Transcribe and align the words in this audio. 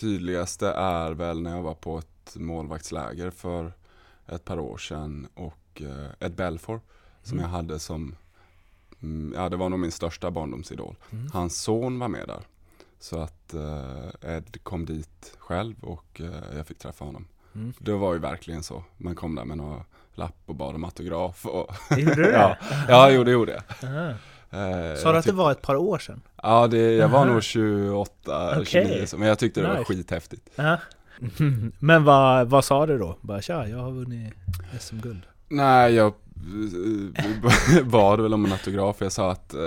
tydligaste 0.00 0.68
är 0.68 1.10
väl 1.10 1.40
när 1.42 1.56
jag 1.56 1.62
var 1.62 1.74
på 1.74 1.98
ett 1.98 2.36
målvaktsläger 2.36 3.30
för 3.30 3.72
ett 4.26 4.44
par 4.44 4.58
år 4.58 4.78
sedan 4.78 5.28
och 5.34 5.82
eh, 5.82 6.26
Ed 6.26 6.34
Belfour 6.34 6.80
som 7.22 7.38
Mm. 7.38 7.50
jag 7.50 7.56
hade 7.56 7.78
som, 7.78 8.14
mm, 9.02 9.32
ja 9.36 9.48
det 9.48 9.56
var 9.56 9.68
nog 9.68 9.78
min 9.80 9.92
största 9.92 10.30
barndomsidol. 10.30 10.96
Mm. 11.10 11.30
Hans 11.32 11.60
son 11.62 11.98
var 11.98 12.08
med 12.08 12.26
där. 12.28 12.40
Så 12.98 13.18
att 13.18 13.54
eh, 13.54 14.30
Ed 14.36 14.62
kom 14.62 14.84
dit 14.86 15.34
själv 15.38 15.74
och 15.84 16.20
eh, 16.20 16.56
jag 16.56 16.66
fick 16.66 16.78
träffa 16.78 17.04
honom. 17.04 17.26
Mm. 17.54 17.72
Det 17.78 17.92
var 17.92 18.12
ju 18.12 18.18
verkligen 18.18 18.62
så. 18.62 18.84
Man 18.96 19.14
kom 19.14 19.34
där 19.34 19.44
med 19.44 19.56
några 19.56 19.84
lapp 20.14 20.36
och 20.46 20.54
bad 20.54 20.74
om 20.74 20.84
autograf. 20.84 21.46
Och 21.46 21.74
Gjorde 21.98 22.14
du 22.14 22.22
det? 22.32 22.32
ja, 22.32 22.56
ja, 22.88 23.10
jo 23.10 23.24
det 23.24 23.30
gjorde 23.30 23.52
jag. 23.52 24.14
Aha. 24.50 24.68
Eh, 24.90 24.94
Sa 24.96 25.12
du 25.12 25.18
att 25.18 25.24
det 25.24 25.32
var 25.32 25.52
ett 25.52 25.62
par 25.62 25.76
år 25.76 25.98
sedan? 25.98 26.20
Ja, 26.42 26.66
det, 26.66 26.78
jag 26.94 27.08
var 27.08 27.18
Aha. 27.18 27.32
nog 27.32 27.42
28, 27.42 28.50
Okej. 28.60 28.64
29, 28.66 29.06
så- 29.06 29.18
men 29.18 29.28
jag 29.28 29.38
tyckte 29.38 29.60
det 29.60 29.68
var 29.68 29.74
Nice. 29.78 29.84
skithäftigt. 29.94 30.48
Ja. 30.56 30.78
Men 31.78 32.04
vad, 32.04 32.48
vad 32.48 32.64
sa 32.64 32.86
du 32.86 32.98
då? 32.98 33.16
Bara 33.20 33.42
tja, 33.42 33.68
jag 33.68 33.78
har 33.78 33.90
vunnit 33.90 34.34
SM-guld. 34.80 35.22
Nej, 35.48 35.94
jag 35.94 36.06
eh, 37.76 37.84
bad 37.84 38.20
väl 38.20 38.34
om 38.34 38.44
en 38.44 38.52
autograf. 38.52 38.96
Jag 39.00 39.12
sa 39.12 39.30
att, 39.32 39.54
eh, 39.54 39.60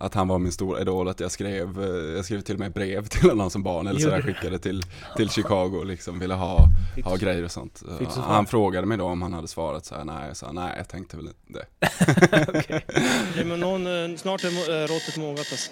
att 0.00 0.14
han 0.14 0.28
var 0.28 0.38
min 0.38 0.52
stora 0.52 0.80
idol, 0.80 1.08
att 1.08 1.20
jag 1.20 1.30
skrev, 1.30 1.82
eh, 1.82 2.14
jag 2.16 2.24
skrev 2.24 2.40
till 2.40 2.54
och 2.54 2.60
med 2.60 2.72
brev 2.72 3.06
till 3.08 3.30
honom 3.30 3.50
som 3.50 3.62
barn, 3.62 3.86
eller 3.86 4.00
så 4.00 4.10
du? 4.16 4.22
skickade 4.22 4.58
till, 4.58 4.82
till 5.16 5.30
Chicago 5.30 5.76
och 5.78 5.86
liksom 5.86 6.18
ville 6.18 6.34
ha, 6.34 6.64
Fick 6.94 7.04
ha 7.04 7.16
grejer 7.16 7.44
och 7.44 7.50
sånt. 7.50 7.82
Du 7.98 8.04
svar? 8.04 8.22
Han 8.22 8.46
frågade 8.46 8.86
mig 8.86 8.98
då 8.98 9.04
om 9.04 9.22
han 9.22 9.32
hade 9.32 9.48
svarat 9.48 9.84
så 9.86 9.94
här, 9.94 10.04
nej, 10.04 10.28
jag 10.28 10.36
sa 10.36 10.52
nej, 10.52 10.74
jag 10.76 10.88
tänkte 10.88 11.16
väl 11.16 11.26
inte 11.26 11.58
det. 11.58 11.66
Ja, 13.36 13.44
men 13.44 13.60
någon, 13.60 13.86
eh, 13.86 14.16
snart 14.16 14.44
är 14.44 14.48
eh, 14.48 14.86
råttet 14.86 15.16
mogat 15.16 15.38
alltså. 15.38 15.70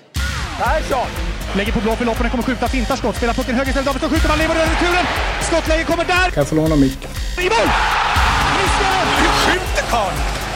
Persson! 0.58 1.06
Lägger 1.56 1.72
på 1.72 1.80
blå 1.80 1.96
för 1.96 2.04
loppen, 2.04 2.30
kommer 2.30 2.44
skjuta, 2.44 2.68
fintar 2.68 2.96
skott, 2.96 3.16
spelar 3.16 3.34
pucken 3.34 3.54
höger 3.54 3.68
istället, 3.68 3.86
Davidsson 3.86 4.10
skjuter, 4.10 4.28
man 4.28 4.38
lever 4.38 4.54
över 4.54 4.66
returen! 4.74 5.06
Skottläge 5.42 5.84
kommer 5.84 6.04
där! 6.04 6.30
Kan 6.30 6.40
jag 6.40 6.48
få 6.48 6.54
låna 6.54 6.76
micken? 6.76 7.10
I 7.38 7.48
mål! 7.54 7.68
Hur 9.20 9.28
skjuter 9.28 9.82
karln? 9.90 10.47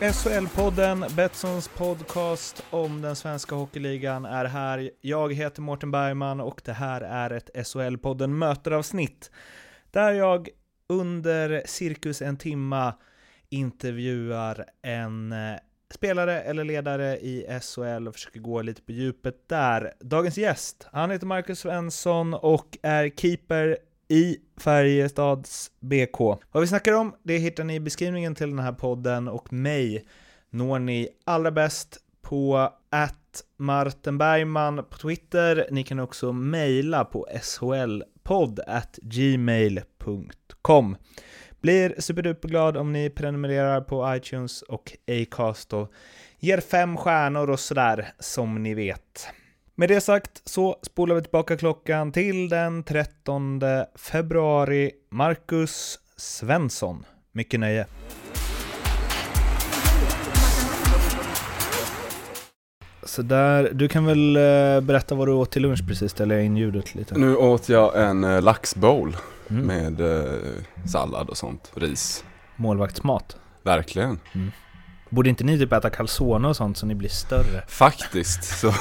SHL-podden, 0.00 1.04
Betssons 1.16 1.68
podcast 1.68 2.64
om 2.70 3.00
den 3.00 3.16
svenska 3.16 3.54
hockeyligan 3.54 4.24
är 4.24 4.44
här. 4.44 4.90
Jag 5.00 5.34
heter 5.34 5.62
Mårten 5.62 5.90
Bergman 5.90 6.40
och 6.40 6.60
det 6.64 6.72
här 6.72 7.00
är 7.00 7.30
ett 7.30 7.50
SHL-podden 7.54 8.26
möteravsnitt 8.26 9.30
där 9.90 10.12
jag 10.12 10.48
under 10.88 11.62
cirkus 11.66 12.22
en 12.22 12.36
timma 12.36 12.94
intervjuar 13.48 14.64
en 14.82 15.32
eh, 15.32 15.56
spelare 15.94 16.40
eller 16.40 16.64
ledare 16.64 17.16
i 17.16 17.60
SHL 17.62 18.08
och 18.08 18.14
försöker 18.14 18.40
gå 18.40 18.62
lite 18.62 18.82
på 18.82 18.92
djupet 18.92 19.48
där. 19.48 19.92
Dagens 20.00 20.38
gäst, 20.38 20.88
han 20.92 21.10
heter 21.10 21.26
Marcus 21.26 21.58
Svensson 21.58 22.34
och 22.34 22.78
är 22.82 23.08
keeper 23.08 23.78
i 24.10 24.36
Färjestads 24.56 25.70
BK. 25.80 26.20
Vad 26.52 26.60
vi 26.60 26.66
snackar 26.66 26.92
om, 26.92 27.14
det 27.22 27.38
hittar 27.38 27.64
ni 27.64 27.74
i 27.74 27.80
beskrivningen 27.80 28.34
till 28.34 28.50
den 28.50 28.58
här 28.58 28.72
podden 28.72 29.28
och 29.28 29.52
mig 29.52 30.04
når 30.50 30.78
ni 30.78 31.08
allra 31.24 31.50
bäst 31.50 31.98
på 32.22 32.70
att 32.90 33.42
Martin 33.56 34.18
Bergman 34.18 34.84
på 34.90 34.98
Twitter. 34.98 35.68
Ni 35.70 35.84
kan 35.84 36.00
också 36.00 36.32
mejla 36.32 37.04
på 37.04 37.26
shlpodd 37.42 38.60
at 38.66 38.98
gmail.com. 39.02 40.96
Blir 41.60 41.94
superduperglad 41.98 42.76
om 42.76 42.92
ni 42.92 43.10
prenumererar 43.10 43.80
på 43.80 44.14
iTunes 44.16 44.62
och 44.62 44.92
Acast 45.06 45.72
och 45.72 45.92
ger 46.38 46.60
fem 46.60 46.96
stjärnor 46.96 47.50
och 47.50 47.60
sådär 47.60 48.12
som 48.18 48.62
ni 48.62 48.74
vet. 48.74 49.28
Med 49.80 49.88
det 49.88 50.00
sagt 50.00 50.42
så 50.44 50.76
spolar 50.82 51.14
vi 51.14 51.22
tillbaka 51.22 51.56
klockan 51.56 52.12
till 52.12 52.48
den 52.48 52.82
13 52.84 53.60
februari. 53.94 54.90
Marcus 55.10 55.98
Svensson. 56.16 57.04
Mycket 57.32 57.60
nöje. 57.60 57.86
Så 63.02 63.22
där, 63.22 63.70
du 63.72 63.88
kan 63.88 64.04
väl 64.04 64.36
eh, 64.36 64.80
berätta 64.80 65.14
vad 65.14 65.28
du 65.28 65.32
åt 65.32 65.50
till 65.50 65.62
lunch 65.62 65.88
precis, 65.88 66.10
ställer 66.12 66.34
jag 66.34 66.44
in 66.44 66.56
ljudet 66.56 66.94
lite. 66.94 67.18
Nu 67.18 67.36
åt 67.36 67.68
jag 67.68 68.02
en 68.02 68.24
eh, 68.24 68.42
laxbowl 68.42 69.16
Mm. 69.50 69.66
med 69.66 70.00
eh, 70.00 70.38
sallad 70.92 71.28
och 71.28 71.36
sånt, 71.36 71.72
ris. 71.74 72.24
Målvaktsmat. 72.56 73.36
Verkligen. 73.62 74.18
Borde 75.10 75.28
inte 75.28 75.44
ni 75.44 75.58
typ 75.58 75.72
äta 75.72 75.90
calzone 75.90 76.48
och 76.48 76.56
sånt 76.56 76.78
så 76.78 76.86
ni 76.86 76.94
blir 76.94 77.08
större? 77.08 77.62
Faktiskt 77.68 78.44
så, 78.60 78.74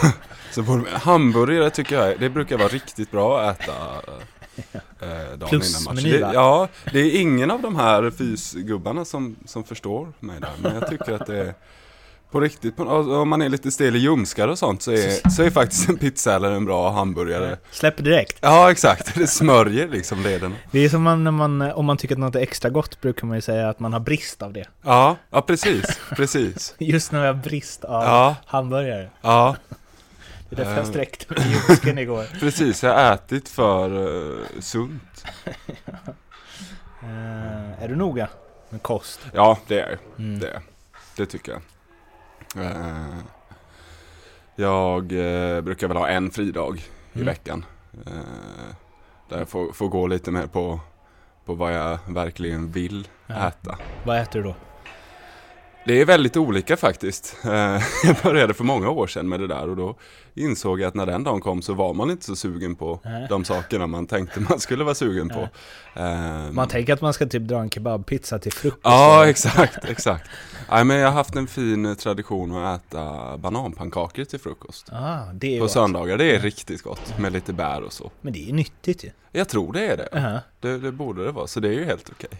så 0.51 0.61
borde, 0.63 0.89
hamburgare 0.97 1.69
tycker 1.69 1.95
jag, 1.95 2.19
det 2.19 2.29
brukar 2.29 2.57
vara 2.57 2.67
riktigt 2.67 3.11
bra 3.11 3.41
att 3.41 3.59
äta 3.61 3.71
eh, 5.01 5.37
dagen 5.37 5.49
Plusmeny, 5.49 6.17
innan 6.17 6.21
match. 6.21 6.21
va? 6.21 6.27
Det, 6.27 6.33
ja, 6.33 6.67
det 6.93 6.99
är 6.99 7.21
ingen 7.21 7.51
av 7.51 7.61
de 7.61 7.75
här 7.75 8.11
fysgubbarna 8.11 9.05
som, 9.05 9.35
som 9.45 9.63
förstår 9.63 10.13
mig 10.19 10.39
där, 10.39 10.51
men 10.61 10.75
jag 10.75 10.89
tycker 10.89 11.13
att 11.13 11.25
det 11.25 11.37
är 11.37 11.53
på 12.31 12.39
riktigt, 12.39 12.75
på, 12.75 12.83
om 12.83 13.29
man 13.29 13.41
är 13.41 13.49
lite 13.49 13.71
stel 13.71 13.95
i 13.95 13.99
ljumskar 13.99 14.47
och 14.47 14.59
sånt 14.59 14.81
så 14.81 14.91
är, 14.91 15.29
så 15.29 15.43
är 15.43 15.49
faktiskt 15.49 15.89
en 15.89 15.97
pizza 15.97 16.35
eller 16.35 16.51
en 16.51 16.65
bra 16.65 16.91
hamburgare 16.91 17.57
Släpper 17.71 18.03
direkt. 18.03 18.37
Ja 18.41 18.71
exakt, 18.71 19.15
det 19.15 19.27
smörjer 19.27 19.87
liksom 19.87 20.21
leden 20.23 20.55
Det 20.71 20.79
är 20.79 20.89
som 20.89 21.03
man, 21.03 21.23
när 21.23 21.31
man, 21.31 21.61
om 21.61 21.85
man 21.85 21.97
tycker 21.97 22.15
att 22.15 22.19
något 22.19 22.35
är 22.35 22.39
extra 22.39 22.69
gott 22.69 23.01
brukar 23.01 23.27
man 23.27 23.37
ju 23.37 23.41
säga 23.41 23.69
att 23.69 23.79
man 23.79 23.93
har 23.93 23.99
brist 23.99 24.41
av 24.41 24.53
det. 24.53 24.65
Ja, 24.81 25.15
ja 25.29 25.41
precis, 25.41 25.99
precis 26.15 26.75
Just 26.79 27.11
när 27.11 27.25
jag 27.25 27.33
har 27.33 27.41
brist 27.43 27.83
av 27.83 28.03
Ja. 28.03 28.35
hamburgare. 28.45 29.09
Ja, 29.21 29.55
Det 30.49 30.55
är 30.55 30.57
därför 30.57 30.71
jag 30.71 30.79
Eh. 30.85 30.89
sträckte 30.89 31.33
mig 31.33 31.43
i 31.47 31.51
ljumsken 31.51 31.97
igår. 31.97 32.25
precis, 32.39 32.83
jag 32.83 32.93
har 32.93 33.13
ätit 33.13 33.49
för 33.49 33.93
uh, 33.97 34.45
sunt 34.59 35.25
Eh, 37.03 37.83
är 37.83 37.87
du 37.87 37.95
noga 37.95 38.27
med 38.69 38.81
kost? 38.81 39.19
Ja, 39.33 39.57
det 39.67 39.79
är 39.79 39.97
Mm. 40.17 40.39
det. 40.39 40.61
Det 41.15 41.25
tycker 41.25 41.51
jag. 41.51 41.61
Eh, 42.55 43.19
jag 44.55 45.11
eh, 45.11 45.61
brukar 45.61 45.87
väl 45.87 45.97
ha 45.97 46.07
en 46.07 46.31
fridag 46.31 46.77
i 47.13 47.15
Mm. 47.15 47.25
veckan. 47.25 47.65
Eh, 48.05 48.13
där 49.29 49.37
jag 49.37 49.49
får, 49.49 49.71
får 49.73 49.87
gå 49.87 50.07
lite 50.07 50.31
mer 50.31 50.47
på, 50.47 50.79
på 51.45 51.53
vad 51.53 51.73
jag 51.73 51.97
verkligen 52.07 52.71
vill 52.71 53.07
Ja. 53.27 53.47
äta. 53.47 53.77
Vad 54.05 54.17
äter 54.19 54.39
du 54.39 54.43
då? 54.47 54.55
Det 55.89 56.01
är 56.01 56.05
väldigt 56.05 56.37
olika 56.37 56.77
faktiskt. 56.77 57.37
Jag 58.03 58.15
började 58.23 58.53
för 58.53 58.63
många 58.63 58.89
år 58.89 59.07
sedan 59.07 59.29
med 59.29 59.39
det 59.39 59.47
där 59.47 59.69
och 59.69 59.75
då 59.75 59.95
insåg 60.33 60.79
jag 60.81 60.87
att 60.87 60.93
när 60.93 61.05
den 61.05 61.23
dagen 61.23 61.41
kom 61.41 61.61
så 61.61 61.73
var 61.73 61.93
man 61.93 62.11
inte 62.11 62.25
så 62.25 62.35
sugen 62.35 62.75
på 62.75 62.99
Nej. 63.03 63.27
de 63.29 63.45
sakerna 63.45 63.87
man 63.87 64.07
tänkte 64.07 64.39
man 64.39 64.59
skulle 64.59 64.83
vara 64.83 64.95
sugen 64.95 65.29
på. 65.29 65.49
Eh, 65.99 66.51
Man 66.51 66.67
tänker 66.67 66.93
att 66.93 67.01
man 67.01 67.13
ska 67.13 67.25
typ 67.25 67.43
dra 67.43 67.59
en 67.59 67.69
kebabpizza 67.69 68.39
till 68.39 68.51
frukost. 68.53 68.81
Ja, 68.83 69.27
exakt, 69.27 69.85
exakt. 69.89 70.29
Nej, 70.71 70.83
men 70.83 70.97
jag 70.97 71.07
har 71.07 71.13
haft 71.13 71.35
en 71.35 71.47
fin 71.47 71.85
eh, 71.85 71.93
tradition 71.93 72.63
att 72.65 72.85
äta 72.93 73.37
bananpannkakor 73.37 74.23
till 74.23 74.39
frukost. 74.39 74.89
Ah, 74.91 75.19
det 75.33 75.55
är 75.55 75.59
På 75.59 75.63
gott. 75.65 75.71
söndagar, 75.71 76.17
det 76.17 76.35
är 76.35 76.39
riktigt 76.39 76.81
gott 76.83 77.17
med 77.19 77.33
lite 77.33 77.53
bär 77.53 77.81
och 77.83 77.93
så. 77.93 78.11
Men 78.21 78.33
det 78.33 78.39
är 78.39 78.45
ju 78.47 78.53
nyttigt 78.53 79.03
ju. 79.03 79.09
Jag 79.31 79.49
tror 79.49 79.73
det 79.73 79.85
är 79.85 79.97
det. 79.97 80.09
Jaha. 80.11 80.39
Det, 80.59 80.77
det 80.77 80.91
borde 80.91 81.23
det 81.25 81.31
vara, 81.31 81.47
så 81.47 81.59
det 81.59 81.67
är 81.67 81.73
ju 81.73 81.85
helt 81.85 82.09
okej. 82.09 82.39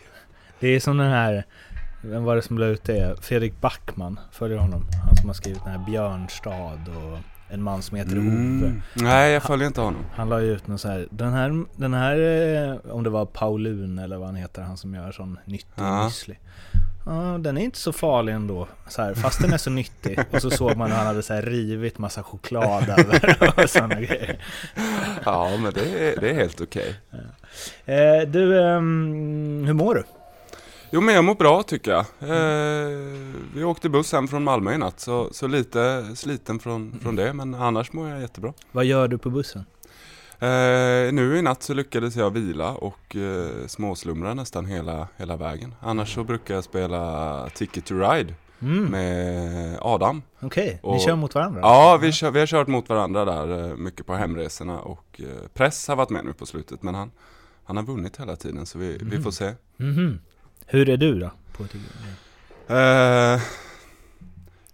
Det 0.62 0.68
är 0.68 0.80
som 0.80 0.98
den 0.98 1.10
här, 1.12 1.46
vem 2.02 2.24
var 2.24 2.36
det 2.36 2.42
som 2.42 2.58
la 2.58 2.66
ut 2.66 2.84
det? 2.84 3.16
Fredrik 3.22 3.62
Backman, 3.62 4.20
följer 4.32 4.58
honom? 4.58 4.86
Han 5.08 5.16
som 5.16 5.30
har 5.30 5.34
skrivit 5.34 5.64
den 5.64 5.72
här 5.74 5.86
Björnstad 5.86 6.80
och 6.88 7.18
En 7.52 7.64
man 7.64 7.82
som 7.82 7.98
heter 7.98 8.18
Ove. 8.18 8.28
Mm. 8.28 8.82
Nej, 8.94 9.32
jag 9.34 9.44
följer 9.44 9.68
inte 9.68 9.82
honom. 9.82 10.06
Han 10.16 10.30
la 10.30 10.40
ut 10.40 10.68
någon 10.68 10.80
så 10.80 10.88
här, 10.88 11.08
den 11.12 11.34
här, 11.34 11.66
den 11.76 11.94
här, 11.94 12.18
eh, 12.18 12.92
om 12.92 13.04
det 13.04 13.10
var 13.10 13.26
Paulun 13.26 14.00
eller 14.00 14.18
vad 14.18 14.26
han 14.28 14.36
heter, 14.36 14.62
han 14.62 14.78
som 14.78 14.94
gör 14.94 15.12
sån 15.12 15.38
nyttig 15.46 15.68
Ja. 15.76 16.08
müsli. 16.10 16.36
Ja, 17.06 17.38
den 17.40 17.58
är 17.58 17.62
inte 17.62 17.78
så 17.80 17.94
farlig 17.94 18.34
ändå, 18.34 18.68
så 18.88 19.02
här, 19.02 19.14
fast 19.14 19.42
den 19.42 19.54
är 19.54 19.58
så 19.58 19.70
nyttig. 19.70 20.20
Och 20.32 20.42
så 20.42 20.50
såg 20.50 20.78
man 20.78 20.92
hur 20.92 20.98
han 20.98 21.08
hade 21.08 21.24
så 21.24 21.34
här 21.34 21.42
rivit 21.42 21.98
massa 21.98 22.24
choklad 22.24 22.90
över 22.90 23.60
och 23.64 23.70
sådana 23.70 23.96
grejer. 23.96 24.38
Ja, 25.26 25.58
men 25.64 25.74
det 25.74 25.82
är, 26.16 26.20
det 26.22 26.30
är 26.30 26.34
helt 26.34 26.62
okej. 26.62 26.96
Eh, 27.86 28.28
du, 28.28 28.62
ehm, 28.62 29.64
hur 29.66 29.74
mår 29.74 29.96
du? 29.96 30.04
Jo, 30.92 31.02
men 31.02 31.16
jag 31.16 31.24
mår 31.24 31.36
bra 31.36 31.64
tycker 31.64 31.92
jag. 31.92 32.00
Eh, 32.20 32.98
vi 33.56 33.64
åkte 33.64 33.90
buss 33.90 34.12
hem 34.14 34.28
från 34.28 34.44
Malmö 34.44 34.74
i 34.74 34.78
natt, 34.78 35.00
så, 35.00 35.30
så 35.32 35.48
lite 35.48 36.06
sliten 36.16 36.60
från, 36.60 37.00
från 37.02 37.16
det, 37.16 37.34
men 37.34 37.54
annars 37.56 37.94
mår 37.94 38.10
jag 38.10 38.22
jättebra. 38.22 38.54
Vad 38.72 38.86
gör 38.86 39.08
du 39.08 39.18
på 39.18 39.30
bussen? 39.30 39.66
Eh, 40.40 41.14
nu 41.14 41.38
i 41.38 41.42
natt 41.42 41.64
så 41.64 41.74
lyckades 41.74 42.16
jag 42.16 42.30
vila 42.32 42.72
och 42.72 43.16
eh, 43.16 43.68
småslumra 43.68 44.34
nästan 44.34 44.66
hela, 44.66 45.08
hela 45.18 45.38
vägen. 45.38 45.76
Annars 45.80 46.14
så 46.16 46.24
brukar 46.24 46.54
jag 46.56 46.64
spela 46.64 47.50
Ticket 47.56 47.86
to 47.86 47.96
Ride 47.96 48.34
Mm. 48.62 48.86
med 48.86 49.78
Adam. 49.82 50.22
Okej, 50.40 50.80
ni 50.84 50.90
och- 50.90 51.02
kör 51.02 51.16
mot 51.16 51.36
varandra? 51.36 51.62
Ja, 51.64 52.00
vi, 52.02 52.12
kör, 52.12 52.32
vi 52.32 52.40
har 52.40 52.48
kört 52.48 52.68
mot 52.68 52.90
varandra 52.90 53.26
där 53.26 53.70
eh, 53.70 53.76
mycket 53.76 54.06
på 54.06 54.14
hemresorna 54.14 54.80
och 54.80 55.22
eh, 55.24 55.48
Press 55.54 55.88
har 55.88 55.96
varit 55.96 56.10
med 56.10 56.26
nu 56.26 56.34
på 56.34 56.46
slutet 56.46 56.84
men 56.84 56.96
han, 56.96 57.12
han 57.64 57.78
har 57.78 57.84
vunnit 57.84 58.20
hela 58.20 58.36
tiden 58.36 58.66
så 58.66 58.78
vi, 58.80 58.98
vi 59.02 59.22
får 59.22 59.32
se. 59.32 59.52
Mhm. 59.78 60.20
Hur 60.72 60.90
är 60.90 60.98
du 60.98 61.20
då? 61.20 61.30
Eh, 62.76 63.42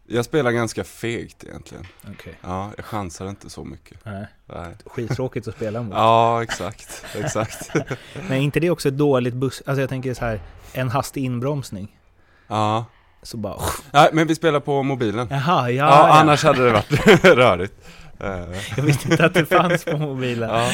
jag 0.07 0.25
spelar 0.25 0.51
ganska 0.51 0.83
fegt 0.83 1.43
egentligen. 1.43 1.85
Okej. 2.13 2.33
Ja, 2.41 2.71
jag 2.77 2.85
chansar 2.85 3.29
inte 3.29 3.49
så 3.49 3.63
mycket. 3.63 3.97
Nej. 4.05 4.25
Nej. 4.45 4.75
Skittråkigt 4.85 5.47
att 5.47 5.55
spela 5.55 5.81
mot. 5.81 5.93
Ja, 5.97 6.43
exakt, 6.43 7.05
exakt. 7.15 7.69
Men 8.13 8.31
är 8.31 8.35
inte 8.41 8.59
det 8.59 8.69
också 8.69 8.87
ett 8.87 8.97
dåligt 8.97 9.33
buss... 9.33 9.63
Alltså 9.65 9.81
jag 9.81 9.89
tänker 9.89 10.13
så 10.13 10.25
här, 10.25 10.39
en 10.73 10.89
hastig 10.89 11.23
inbromsning. 11.25 11.97
Ja. 12.47 12.85
Så 13.21 13.37
bara... 13.37 13.59
Nej, 13.91 14.09
men 14.13 14.27
vi 14.27 14.35
spelar 14.35 14.59
på 14.59 14.83
mobilen. 14.83 15.27
Jaha, 15.31 15.71
ja, 15.71 15.85
Ja, 15.89 16.07
ja. 16.07 16.19
annars 16.19 16.43
hade 16.43 16.65
det 16.65 16.71
varit 16.71 17.23
rörigt. 17.23 17.73
Eh, 18.19 18.29
Jag 18.77 18.83
visste 18.83 19.11
inte 19.11 19.25
att 19.25 19.33
det 19.33 19.45
fanns 19.45 19.85
på 19.85 19.97
mobilen. 19.97 20.49
ja. 20.49 20.71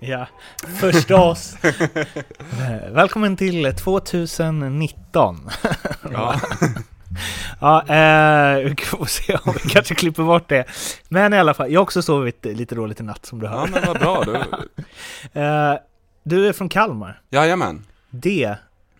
Ja, 0.00 0.26
förstås. 0.80 1.56
Eh, 1.64 2.90
Välkommen 2.92 3.36
till 3.36 3.74
2019. 3.74 5.50
Ja. 6.12 6.40
Ja, 7.60 7.80
eh, 7.82 8.58
vi 8.64 8.76
får 8.84 9.04
se 9.06 9.38
om 9.44 9.54
vi 9.64 9.70
kanske 9.70 9.94
klipper 9.94 10.22
bort 10.22 10.48
det. 10.48 10.64
Men 11.08 11.34
i 11.34 11.38
alla 11.38 11.54
fall, 11.54 11.72
jag 11.72 11.80
har 11.80 11.82
också 11.82 12.02
sovit 12.02 12.44
lite 12.44 12.74
dåligt 12.74 13.00
i 13.00 13.02
natt 13.02 13.26
som 13.26 13.38
du 13.38 13.46
ja, 13.46 13.52
hör. 13.52 13.66
men 13.66 13.82
vad 13.86 13.98
bra. 13.98 14.24
Du. 14.24 14.32
Eh, 15.40 15.74
du 16.22 16.48
är 16.48 16.52
från 16.52 16.68
Kalmar. 16.68 17.20
Jajamän. 17.30 17.84
Det 18.10 18.54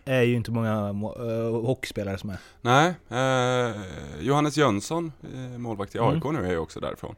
är 0.05 0.21
ju 0.21 0.35
inte 0.35 0.51
många 0.51 0.93
må- 0.93 1.15
eh, 1.15 1.65
hockeyspelare 1.65 2.17
som 2.17 2.29
är. 2.29 2.37
Nej, 2.61 2.93
eh, 3.11 3.75
Johannes 4.19 4.57
Jönsson, 4.57 5.11
eh, 5.33 5.57
målvakt 5.57 5.95
i 5.95 5.99
AIK 5.99 6.23
nu, 6.31 6.45
är 6.45 6.51
ju 6.51 6.57
också 6.57 6.79
därifrån. 6.79 7.15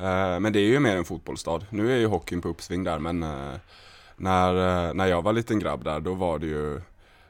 Eh, 0.00 0.40
men 0.40 0.52
det 0.52 0.60
är 0.60 0.66
ju 0.66 0.80
mer 0.80 0.96
en 0.96 1.04
fotbollsstad. 1.04 1.66
Nu 1.70 1.92
är 1.92 1.96
ju 1.96 2.06
hockeyn 2.06 2.40
på 2.40 2.48
uppsving 2.48 2.84
där, 2.84 2.98
men 2.98 3.22
eh, 3.22 3.54
när, 4.16 4.54
eh, 4.88 4.94
när 4.94 5.06
jag 5.06 5.22
var 5.22 5.32
liten 5.32 5.58
grabb 5.58 5.84
där, 5.84 6.00
då 6.00 6.14
var 6.14 6.38
det 6.38 6.46
ju 6.46 6.80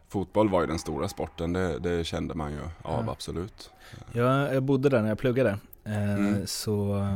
Fotboll 0.08 0.48
var 0.48 0.60
ju 0.60 0.66
den 0.66 0.78
stora 0.78 1.08
sporten, 1.08 1.52
det, 1.52 1.78
det 1.78 2.04
kände 2.04 2.34
man 2.34 2.52
ju 2.52 2.60
av 2.82 3.04
Ja. 3.06 3.12
absolut. 3.12 3.70
Jag, 4.12 4.54
jag 4.54 4.62
bodde 4.62 4.88
där 4.88 5.02
när 5.02 5.08
jag 5.08 5.18
pluggade. 5.18 5.58
Mm. 5.84 6.46
Så 6.46 7.06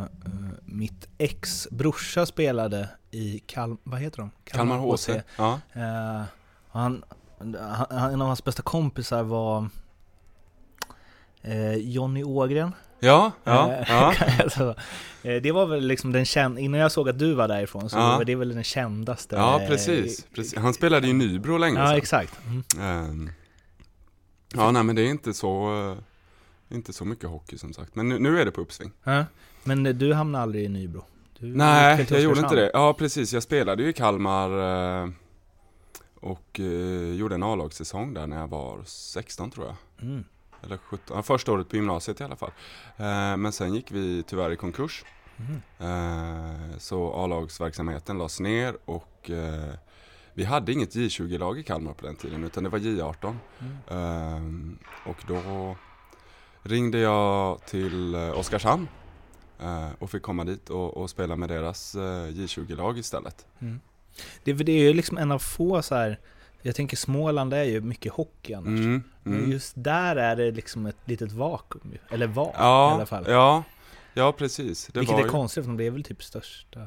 mitt 0.65 1.09
ex 1.19 1.69
brorsa 1.71 2.27
spelade 2.27 2.89
i 3.11 3.39
Kalmar, 3.39 3.79
vad 3.83 4.01
heter 4.01 4.19
de? 4.19 4.31
Kalmar 4.45 4.79
HC. 4.79 5.09
Ja. 5.37 5.61
Han, 6.69 7.05
han, 7.39 7.55
en 8.12 8.23
av 8.23 8.27
hans 8.27 8.45
bästa 8.45 8.62
kompisar 8.62 9.23
var 9.23 9.69
Jonny 11.77 12.25
Ågren. 12.25 12.73
Ja, 13.05 13.33
ja, 13.45 13.73
Eh, 13.73 13.85
ja. 13.89 14.75
eh, 15.23 15.43
det 15.43 15.53
var 15.53 15.67
väl 15.67 15.87
liksom 15.87 16.12
den 16.12 16.25
kända, 16.25 16.61
innan 16.61 16.81
jag 16.81 16.93
såg 16.93 17.09
att 17.09 17.19
du 17.19 17.35
var 17.35 17.49
därifrån 17.49 17.91
så 17.91 17.97
Ja. 17.99 18.17
var 18.19 18.25
det 18.25 18.35
väl 18.35 18.55
den 18.55 18.65
kändaste. 18.65 19.37
ja 19.37 19.61
eh, 19.62 19.69
precis, 19.69 20.27
precis. 20.35 20.59
Han 20.59 20.75
spelade 20.75 21.06
ju 21.06 21.11
i 21.11 21.17
Nybro 21.17 21.56
länge 21.59 21.81
Ja, 21.81 21.87
sedan. 21.87 21.97
exakt. 21.97 22.39
Mm. 22.47 22.62
Ehm, 22.81 23.31
ja, 24.55 24.71
nej 24.71 24.83
men 24.83 24.97
det 24.97 25.03
är 25.03 25.06
inte 25.11 25.35
så, 25.35 25.97
inte 26.71 26.93
så 26.93 27.05
mycket 27.05 27.29
hockey 27.31 27.59
som 27.59 27.73
sagt. 27.73 27.95
Men 27.95 28.09
nu, 28.09 28.19
nu 28.19 28.41
är 28.41 28.45
det 28.45 28.51
på 28.51 28.61
uppsving. 28.61 28.93
Ja. 29.05 29.25
Men 29.65 29.83
du 29.99 30.12
hamnade 30.15 30.43
aldrig 30.43 30.65
i 30.65 30.69
Nybro? 30.69 31.05
Du 31.39 31.47
Nej, 31.56 32.06
jag 32.11 32.21
gjorde 32.21 32.41
inte 32.41 32.55
det. 32.55 32.71
Ja, 32.75 32.95
precis. 32.95 33.33
Jag 33.33 33.43
spelade 33.43 33.83
ju 33.83 33.89
i 33.89 33.93
Kalmar 33.93 34.51
och 36.15 36.61
gjorde 37.15 37.35
en 37.35 37.43
A-lagssäsong 37.43 38.15
där 38.15 38.27
när 38.27 38.39
jag 38.41 38.49
var 38.49 38.83
16 38.87 39.51
tror 39.51 39.67
jag. 39.67 39.77
Mm. 40.09 40.25
Eller 40.65 40.77
17, 40.77 41.17
ja, 41.17 41.23
första 41.23 41.53
året 41.53 41.69
på 41.69 41.77
gymnasiet 41.77 42.21
i 42.21 42.25
alla 42.25 42.37
fall. 42.37 42.51
Eh, 42.97 43.37
men 43.37 43.53
sen 43.53 43.75
gick 43.75 43.93
vi 43.93 44.23
tyvärr 44.27 44.51
i 44.51 44.57
konkurs. 44.57 45.05
Eh, 45.79 46.79
så 46.79 47.13
A-lagsverksamheten 47.13 48.19
lades 48.19 48.41
ner 48.41 48.77
och 48.85 49.31
eh, 49.31 49.75
vi 50.35 50.45
hade 50.45 50.73
inget 50.73 50.95
J20-lag 50.95 51.59
i 51.59 51.63
Kalmar 51.63 51.93
på 51.93 52.07
den 52.07 52.17
tiden 52.17 52.45
utan 52.45 52.65
det 52.65 52.71
var 52.71 52.79
J18. 52.79 53.37
Mm. 53.91 54.79
Och 55.07 55.17
då 55.27 55.77
ringde 56.63 56.99
jag 56.99 57.67
till 57.67 58.15
Oskarshamn 58.15 58.89
och 59.99 60.11
fick 60.11 60.23
komma 60.23 60.45
dit 60.45 60.71
och, 60.71 60.97
och 60.97 61.11
spela 61.11 61.37
med 61.37 61.49
deras 61.49 61.95
eh, 61.95 62.27
J20-lag 62.29 62.99
istället. 62.99 63.47
Mm. 63.59 63.81
Det, 64.45 64.53
det 64.53 64.73
är 64.73 64.83
ju 64.83 64.93
liksom 64.93 65.19
en 65.19 65.33
av 65.33 65.39
få 65.39 65.83
så 65.83 65.95
här. 65.95 66.19
Jag 66.67 66.75
tänker 66.75 66.97
Småland 66.97 67.55
är 67.55 67.65
ju 67.65 67.81
mycket 67.81 68.13
hockey 68.13 68.55
annars. 68.55 68.69
Mm, 68.69 69.03
Men 69.23 69.39
mm. 69.39 69.51
just 69.51 69.73
där 69.77 70.17
är 70.17 70.37
det 70.37 70.51
liksom 70.51 70.87
ett 70.87 70.97
litet 71.05 71.33
vakuum. 71.33 71.93
Eller 72.11 72.27
var 72.27 72.47
i 72.47 72.51
Ja, 72.55 72.91
alla 72.95 73.07
fall. 73.07 73.25
ja, 73.29 73.63
ja 74.15 74.33
precis. 74.33 74.87
Det 74.93 74.99
Vilket 75.01 75.13
var 75.15 75.21
är 75.21 75.25
ju, 75.25 75.31
konstigt, 75.31 75.65
för 75.65 75.73
det 75.73 75.85
är 75.85 75.91
väl 75.91 76.05
typ 76.05 76.23
största... 76.23 76.81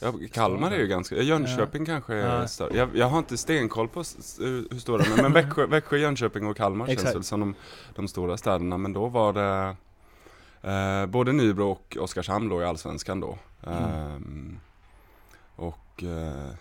ja, 0.00 0.12
Kalmar 0.32 0.70
är 0.70 0.78
ju 0.78 0.86
ganska, 0.86 1.16
Jönköping 1.16 1.86
kanske 1.86 2.14
är 2.14 2.40
Ja. 2.40 2.48
större. 2.48 2.76
Jag, 2.76 2.96
jag 2.96 3.06
har 3.06 3.18
inte 3.18 3.36
stenkoll 3.36 3.88
på 3.88 3.98
hur 4.00 4.78
stora 4.78 5.02
de 5.02 5.10
är, 5.12 5.22
men 5.22 5.32
Växjö, 5.32 5.66
Växjö, 5.66 5.96
Jönköping 5.96 6.46
och 6.46 6.56
Kalmar 6.56 6.86
känns 6.86 6.98
Exakt. 6.98 7.16
väl 7.16 7.22
som 7.24 7.40
de, 7.40 7.54
de 7.94 8.08
stora 8.08 8.36
städerna. 8.36 8.78
Men 8.78 8.92
då 8.92 9.08
var 9.08 9.32
det 9.32 9.76
eh, 10.72 11.06
både 11.06 11.32
Nybro 11.32 11.70
och 11.70 11.96
Oskarshamn 12.00 12.48
låg 12.48 12.62
i 12.62 12.64
Allsvenskan 12.64 13.20
då. 13.20 13.38
Mm. 13.66 13.82
Ehm, 13.82 14.60
och 15.56 16.02
eh, 16.02 16.54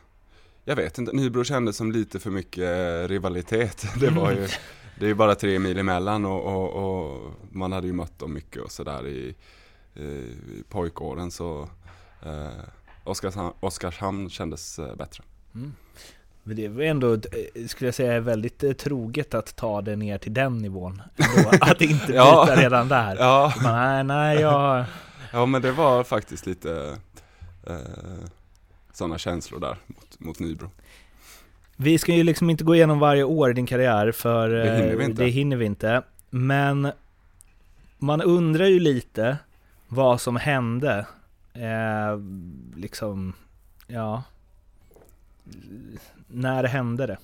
jag 0.65 0.75
vet 0.75 0.97
inte, 0.97 1.11
Nybro 1.11 1.43
kändes 1.43 1.77
som 1.77 1.91
lite 1.91 2.19
för 2.19 2.29
mycket 2.29 2.63
eh, 2.63 3.07
rivalitet. 3.07 3.85
Det 3.99 4.09
var 4.09 4.31
ju, 4.31 4.47
det 4.99 5.05
är 5.05 5.09
ju 5.09 5.15
bara 5.15 5.35
tre 5.35 5.59
mil 5.59 5.79
emellan 5.79 6.25
och, 6.25 6.41
och, 6.45 6.69
och 6.73 7.31
man 7.51 7.71
hade 7.71 7.87
ju 7.87 7.93
mött 7.93 8.19
dem 8.19 8.33
mycket 8.33 8.61
och 8.61 8.71
sådär 8.71 9.07
i, 9.07 9.35
i 10.01 10.63
pojkåren 10.69 11.31
så 11.31 11.69
eh, 12.25 12.47
Oskarshamn, 13.03 13.53
Oskarshamn 13.59 14.29
kändes 14.29 14.79
eh, 14.79 14.95
bättre. 14.95 15.23
Mm. 15.55 15.73
Men 16.43 16.55
det 16.55 16.65
är 16.65 16.79
ändå, 16.81 17.13
eh, 17.13 17.67
skulle 17.67 17.87
jag 17.87 17.95
säga, 17.95 18.19
väldigt 18.19 18.79
troget 18.79 19.33
att 19.33 19.55
ta 19.55 19.81
det 19.81 19.95
ner 19.95 20.17
till 20.17 20.33
den 20.33 20.57
nivån. 20.57 21.01
Ändå, 21.17 21.49
att 21.61 21.81
inte 21.81 22.07
byta 22.07 22.13
Ja. 22.15 22.47
redan 22.57 22.87
där. 22.87 23.15
Ja, 23.19 23.53
Man, 23.63 23.73
nej, 23.73 24.03
nej, 24.03 24.39
jag... 24.41 24.85
ja 25.33 25.45
men 25.45 25.61
det 25.61 25.71
var 25.71 26.03
faktiskt 26.03 26.45
lite 26.45 26.97
eh, 27.67 27.75
sådana 29.01 29.17
känslor 29.17 29.59
där 29.59 29.77
mot, 29.87 30.19
mot 30.19 30.39
Nybro. 30.39 30.69
Vi 31.75 31.97
ska 31.97 32.13
ju 32.13 32.23
liksom 32.23 32.49
inte 32.49 32.63
gå 32.63 32.75
igenom 32.75 32.99
varje 32.99 33.23
år 33.23 33.51
i 33.51 33.53
din 33.53 33.65
karriär, 33.65 34.11
för 34.11 34.49
Det 34.49 34.77
hinner 34.77 34.95
vi 34.95 35.03
eh, 35.03 35.09
inte. 35.09 35.25
hinner 35.25 35.57
vi 35.57 35.65
inte. 35.65 36.01
Men 36.29 36.91
man 37.97 38.21
undrar 38.21 38.65
ju 38.65 38.79
lite 38.79 39.37
vad 39.87 40.21
som 40.21 40.35
hände. 40.35 41.05
Eh, 41.53 42.19
liksom, 42.75 43.33
ja... 43.87 44.23
När 46.27 46.63
hände 46.63 47.07
det? 47.07 47.17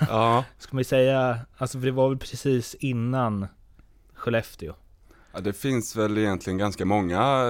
Ja, 0.00 0.44
Ska 0.58 0.76
vi 0.76 0.84
säga, 0.84 1.38
alltså 1.56 1.78
för 1.78 1.86
det 1.86 1.92
var 1.92 2.08
väl 2.08 2.18
precis 2.18 2.74
innan 2.74 3.46
Skellefteå? 4.14 4.74
Ja, 5.32 5.40
det 5.40 5.52
finns 5.52 5.96
väl 5.96 6.18
egentligen 6.18 6.58
ganska 6.58 6.84
många, 6.84 7.46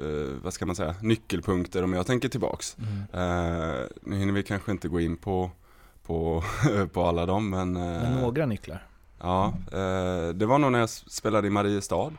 eh, 0.00 0.34
vad 0.42 0.52
ska 0.52 0.66
man 0.66 0.76
säga, 0.76 0.94
nyckelpunkter 1.00 1.82
om 1.82 1.92
jag 1.92 2.06
tänker 2.06 2.28
tillbaks. 2.28 2.76
Eh, 3.12 3.84
nu 4.00 4.16
hinner 4.16 4.32
vi 4.32 4.42
kanske 4.42 4.72
inte 4.72 4.88
gå 4.88 5.00
in 5.00 5.16
på, 5.16 5.50
på, 6.02 6.44
på 6.92 7.04
alla 7.04 7.26
dem, 7.26 7.50
men, 7.50 7.76
eh, 7.76 7.82
Men 7.82 8.20
några 8.20 8.46
nycklar? 8.46 8.86
ja, 9.20 9.54
eh, 9.72 10.28
det 10.28 10.46
var 10.46 10.58
nog 10.58 10.72
när 10.72 10.78
jag 10.78 10.88
spelade 10.88 11.46
i 11.46 11.50
Mariestad. 11.50 12.12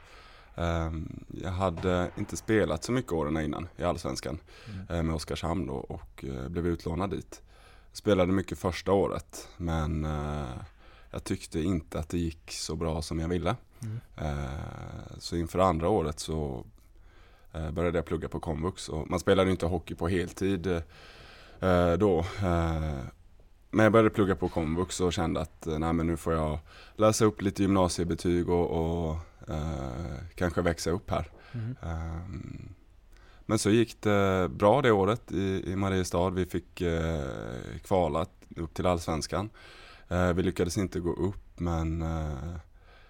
Eh, 0.55 0.91
jag 1.43 1.51
hade 1.51 2.11
inte 2.17 2.37
spelat 2.37 2.83
så 2.83 2.91
mycket 2.91 3.11
åren 3.11 3.37
innan 3.37 3.67
i 3.77 3.83
Allsvenskan 3.83 4.39
eh, 4.89 5.03
med 5.03 5.15
Oskarshamn 5.15 5.67
då, 5.67 5.73
och 5.73 6.25
blev 6.49 6.67
utlånad 6.67 7.09
dit. 7.09 7.41
Spelade 7.93 8.31
mycket 8.31 8.59
första 8.59 8.91
året, 8.91 9.47
men 9.57 10.07
jag 11.11 11.23
tyckte 11.23 11.59
inte 11.59 11.99
att 11.99 12.09
det 12.09 12.17
gick 12.17 12.51
så 12.51 12.75
bra 12.75 13.01
som 13.01 13.19
jag 13.19 13.27
ville. 13.27 13.55
Mm. 13.81 13.99
Så 15.19 15.35
inför 15.35 15.59
andra 15.59 15.89
året 15.89 16.19
så 16.19 16.65
började 17.51 17.97
jag 17.97 18.05
plugga 18.05 18.29
på 18.29 18.39
komvux 18.39 18.89
och 18.89 19.09
man 19.09 19.19
spelade 19.19 19.51
inte 19.51 19.65
hockey 19.65 19.95
på 19.95 20.07
heltid 20.07 20.67
eh, 21.59 21.93
då. 21.93 22.19
Eh, 22.19 22.99
Men 23.71 23.83
jag 23.83 23.91
började 23.91 24.09
plugga 24.09 24.35
på 24.35 24.49
komvux 24.49 24.99
och 25.01 25.13
kände 25.13 25.39
att 25.41 25.67
eh, 25.67 25.79
nej, 25.79 25.93
men 25.93 26.07
nu 26.07 26.17
får 26.17 26.33
jag 26.33 26.59
läsa 26.95 27.25
upp 27.25 27.41
lite 27.41 27.61
gymnasiebetyg 27.61 28.49
och, 28.49 28.69
och 28.69 29.15
eh, 29.49 30.17
kanske 30.35 30.61
växa 30.61 30.89
upp 30.91 31.11
här. 31.11 31.31
Mm. 31.53 31.75
Men 33.45 33.59
så 33.59 33.69
gick 33.69 34.01
det 34.01 34.49
bra 34.51 34.81
det 34.81 34.91
året 34.91 35.31
i, 35.31 35.71
i 35.71 35.75
Mariestad. 35.75 36.29
Vi 36.29 36.45
fick 36.45 36.81
eh, 36.81 37.23
kvala 37.83 38.25
upp 38.55 38.73
till 38.73 38.85
Allsvenskan. 38.85 39.49
Eh, 40.09 40.33
vi 40.33 40.43
lyckades 40.43 40.77
inte 40.77 40.99
gå 40.99 41.13
upp 41.13 41.59
men 41.59 42.01
eh, 42.01 42.55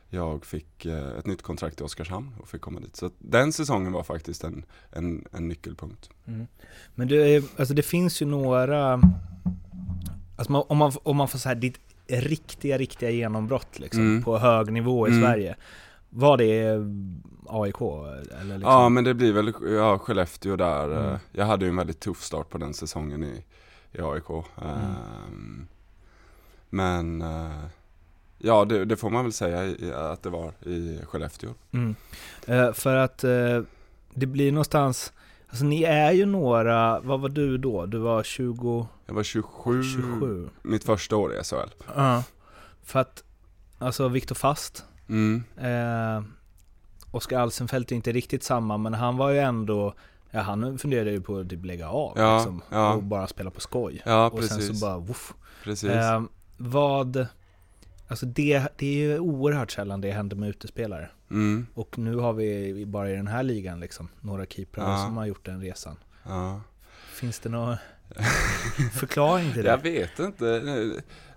jag 0.10 0.46
fick 0.46 0.86
eh, 0.86 1.08
ett 1.18 1.26
nytt 1.26 1.42
kontrakt 1.42 1.82
i 1.82 1.84
Oskarshamn 1.84 2.32
och 2.40 2.48
fick 2.48 2.62
komma 2.62 2.80
dit. 2.80 2.96
Så 2.96 3.12
den 3.20 3.54
säsongen 3.54 3.92
var 3.92 4.04
faktiskt 4.04 4.44
en, 4.44 4.66
en, 4.92 5.26
en 5.32 5.48
nyckelpunkt. 5.48 6.10
Mm. 6.28 6.48
Men 6.96 7.08
det, 7.08 7.36
är, 7.36 7.44
alltså 7.58 7.74
det 7.74 7.84
finns 7.84 8.22
ju 8.22 8.26
några, 8.26 8.94
alltså 10.36 10.52
man, 10.52 10.64
om, 10.68 10.78
man, 10.78 10.92
om 11.04 11.18
man 11.18 11.28
får 11.28 11.40
så 11.40 11.50
här 11.50 11.56
ditt 11.56 11.80
riktiga, 12.08 12.78
riktiga 12.78 13.10
genombrott 13.10 13.80
liksom, 13.80 14.02
Mm. 14.02 14.24
på 14.24 14.38
hög 14.38 14.72
nivå 14.74 15.08
i 15.08 15.12
Mm. 15.12 15.24
Sverige. 15.24 15.56
Var 16.10 16.38
det 16.38 16.60
eh, 16.68 16.82
AIK? 17.46 17.82
Eller 17.82 18.58
liksom? 18.58 18.62
Ja 18.62 18.90
men 18.90 19.04
det 19.04 19.14
blir 19.14 19.34
väl, 19.34 19.54
ja 19.76 20.00
Skellefteå 20.00 20.56
där. 20.56 20.86
Mm. 20.86 21.06
eh, 21.14 21.18
Jag 21.32 21.46
hade 21.46 21.66
ju 21.66 21.70
en 21.70 21.76
väldigt 21.78 22.00
tuff 22.00 22.22
start 22.24 22.50
på 22.50 22.58
den 22.58 22.74
säsongen 22.74 23.24
i, 23.24 23.44
i 23.92 24.02
AIK. 24.02 24.30
Mm. 24.30 24.72
Ehm, 24.72 25.68
Men 26.70 27.22
eh, 27.22 27.64
ja 28.38 28.66
det, 28.66 28.86
det 28.86 28.98
får 28.98 29.10
man 29.10 29.24
väl 29.26 29.34
säga 29.34 29.66
i- 29.66 29.94
att 29.94 30.24
det 30.24 30.30
var 30.30 30.52
i 30.68 31.00
Skellefteå. 31.06 31.50
Mm. 31.72 31.96
Eh, 32.48 32.74
för 32.74 32.96
att 32.96 33.24
eh, 33.24 33.62
det 34.14 34.26
blir 34.26 34.52
någonstans, 34.52 35.14
alltså 35.50 35.66
ni 35.66 35.84
är 35.84 36.12
ju 36.12 36.26
några, 36.26 37.00
vad 37.00 37.20
var 37.20 37.30
du 37.30 37.58
då? 37.58 37.86
Du 37.86 37.98
var 37.98 38.24
20, 38.24 38.88
Jag 39.06 39.14
var 39.14 39.24
27, 39.24 39.84
27? 39.84 40.50
mitt 40.62 40.84
första 40.84 41.16
år 41.16 41.34
i 41.34 41.44
SHL. 41.44 41.56
Ja. 41.96 42.24
För 42.84 43.00
att, 43.00 43.24
alltså 43.80 44.08
Viktor 44.08 44.36
Fast, 44.36 44.86
Mm. 45.10 45.44
eh, 45.58 46.24
Oskar 47.12 47.40
Alsenfelt 47.40 47.92
är 47.92 47.96
inte 47.96 48.12
riktigt 48.12 48.44
samma, 48.44 48.78
men 48.78 48.94
han 48.94 49.18
var 49.18 49.30
ju 49.30 49.40
ändå, 49.40 49.94
ja 50.32 50.40
han 50.42 50.78
funderade 50.78 51.12
ju 51.12 51.22
på 51.22 51.38
att 51.40 51.50
typ 51.50 51.66
lägga 51.66 51.90
av 51.90 52.14
Ja, 52.18 52.36
liksom, 52.38 52.62
ja. 52.70 52.94
och 52.94 53.04
bara 53.04 53.28
spela 53.28 53.52
på 53.52 53.62
skoj. 53.62 54.02
Ja 54.06 54.30
och 54.30 54.44
sen 54.44 54.58
precis. 54.58 54.80
så 54.80 54.86
bara, 54.86 54.98
woof. 54.98 55.34
precis. 55.64 55.90
Eh, 55.90 56.22
vad, 56.58 57.28
alltså 58.08 58.26
det, 58.26 58.68
det 58.78 58.86
är 58.88 58.94
ju 59.08 59.20
oerhört 59.20 59.72
sällan 59.72 60.02
det 60.02 60.12
händer 60.12 60.36
med 60.36 60.50
utespelare. 60.50 61.10
Mm. 61.32 61.68
Och 61.74 61.98
nu 61.98 62.16
har 62.16 62.34
vi 62.34 62.86
bara 62.86 63.10
i 63.12 63.16
den 63.16 63.28
här 63.28 63.44
ligan 63.44 63.80
liksom, 63.80 64.08
några 64.22 64.46
keeprar 64.46 64.92
Ja. 64.92 65.06
som 65.06 65.18
har 65.18 65.26
gjort 65.26 65.46
den 65.46 65.62
resan. 65.62 65.98
Ja. 66.24 66.62
Finns 67.14 67.40
det 67.40 67.50
någon 67.50 67.76
förklaring 68.94 69.54
till 69.54 69.66
Jag 69.66 69.84
det? 69.84 69.90
vet 69.92 70.20
inte. 70.20 70.64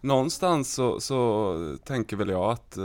Någonstans 0.00 0.75
så, 0.75 1.00
så 1.00 1.57
tänker 1.85 2.17
väl 2.17 2.29
jag 2.29 2.50
att 2.50 2.79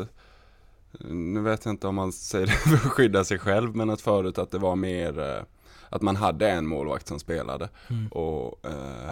nu 1.10 1.42
vet 1.42 1.66
jag 1.66 1.74
inte 1.74 1.88
om 1.88 1.96
man 1.96 2.12
säger 2.12 2.46
det 2.46 2.52
för 2.52 2.74
att 2.76 2.82
skydda 2.94 3.24
sig 3.24 3.40
själv 3.40 3.76
men 3.76 3.90
att 3.90 4.02
förut 4.02 4.38
att 4.38 4.52
det 4.52 4.58
var 4.58 4.76
mer 4.76 5.20
eh, 5.20 5.44
att 5.90 6.02
man 6.02 6.16
hade 6.16 6.50
en 6.50 6.68
målvakt 6.68 7.08
som 7.08 7.20
spelade 7.20 7.70
Mm. 7.90 8.08
och 8.08 8.66
eh, 8.66 9.10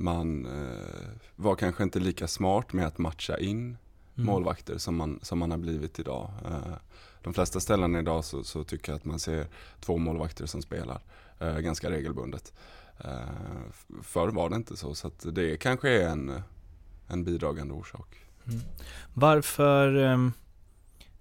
man 0.00 0.46
eh, 0.46 1.08
var 1.36 1.54
kanske 1.54 1.82
inte 1.82 1.98
lika 2.00 2.28
smart 2.28 2.72
med 2.72 2.86
att 2.86 2.98
matcha 2.98 3.38
in 3.38 3.76
Mm. 4.16 4.26
målvakter 4.26 4.78
som 4.78 4.96
man, 4.96 5.18
som 5.22 5.38
man 5.38 5.50
har 5.50 5.58
blivit 5.58 5.98
idag. 5.98 6.30
Eh, 6.44 6.72
De 7.22 7.34
flesta 7.34 7.60
ställen 7.60 7.96
idag 7.96 8.24
så, 8.24 8.44
så 8.44 8.64
tycker 8.64 8.92
jag 8.92 8.96
att 8.96 9.04
man 9.04 9.18
ser 9.18 9.46
två 9.80 9.98
målvakter 9.98 10.46
som 10.46 10.62
spelar 10.62 11.00
eh, 11.40 11.58
ganska 11.58 11.90
regelbundet. 11.90 12.52
Eh, 13.04 13.10
Förr 14.02 14.28
var 14.28 14.50
det 14.50 14.56
inte 14.56 14.76
så, 14.76 14.94
så 14.94 15.10
det 15.22 15.56
kanske 15.56 15.90
är 16.02 16.08
en, 16.08 16.42
en 17.06 17.24
bidragande 17.24 17.74
orsak. 17.74 18.16
Mm. 18.46 18.60
Varför, 19.14 19.92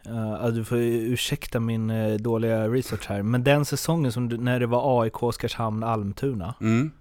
ja, 0.03 0.50
du 0.51 0.65
får 0.65 0.77
ursäkta 0.77 1.60
min 1.60 1.89
eh, 1.89 2.13
dåliga 2.15 2.67
research 2.67 3.05
här, 3.10 3.22
men 3.22 3.43
den 3.43 3.65
säsongen 3.65 4.12
som 4.12 4.29
du, 4.29 4.38
när 4.38 4.60
det 4.60 4.67
var 4.67 5.01
AIK, 5.03 5.24
Oskarshamn, 5.24 5.84
Almtuna, 5.84 6.55
Mm. 6.62 6.91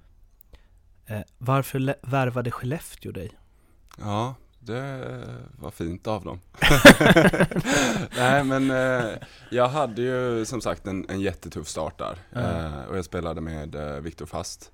Eh, 1.06 1.20
varför 1.38 1.94
värvade 2.02 2.50
Skellefteå 2.50 3.12
dig? 3.12 3.30
Ja, 3.98 4.34
det 4.58 5.24
var 5.58 5.70
fint 5.70 6.06
av 6.06 6.24
dem. 6.24 6.40
Nej 8.16 8.44
men 8.44 8.70
eh, 8.70 9.12
jag 9.50 9.68
hade 9.68 10.02
ju 10.02 10.44
som 10.44 10.60
sagt 10.60 10.86
en, 10.86 11.06
en 11.08 11.20
jättetuff 11.20 11.68
start 11.68 11.98
där. 11.98 12.18
Ja. 12.32 12.40
Eh, 12.40 12.84
och 12.84 12.98
jag 12.98 13.04
spelade 13.04 13.40
med 13.40 13.74
eh, 13.74 14.00
Viktor 14.00 14.26
Fast. 14.26 14.72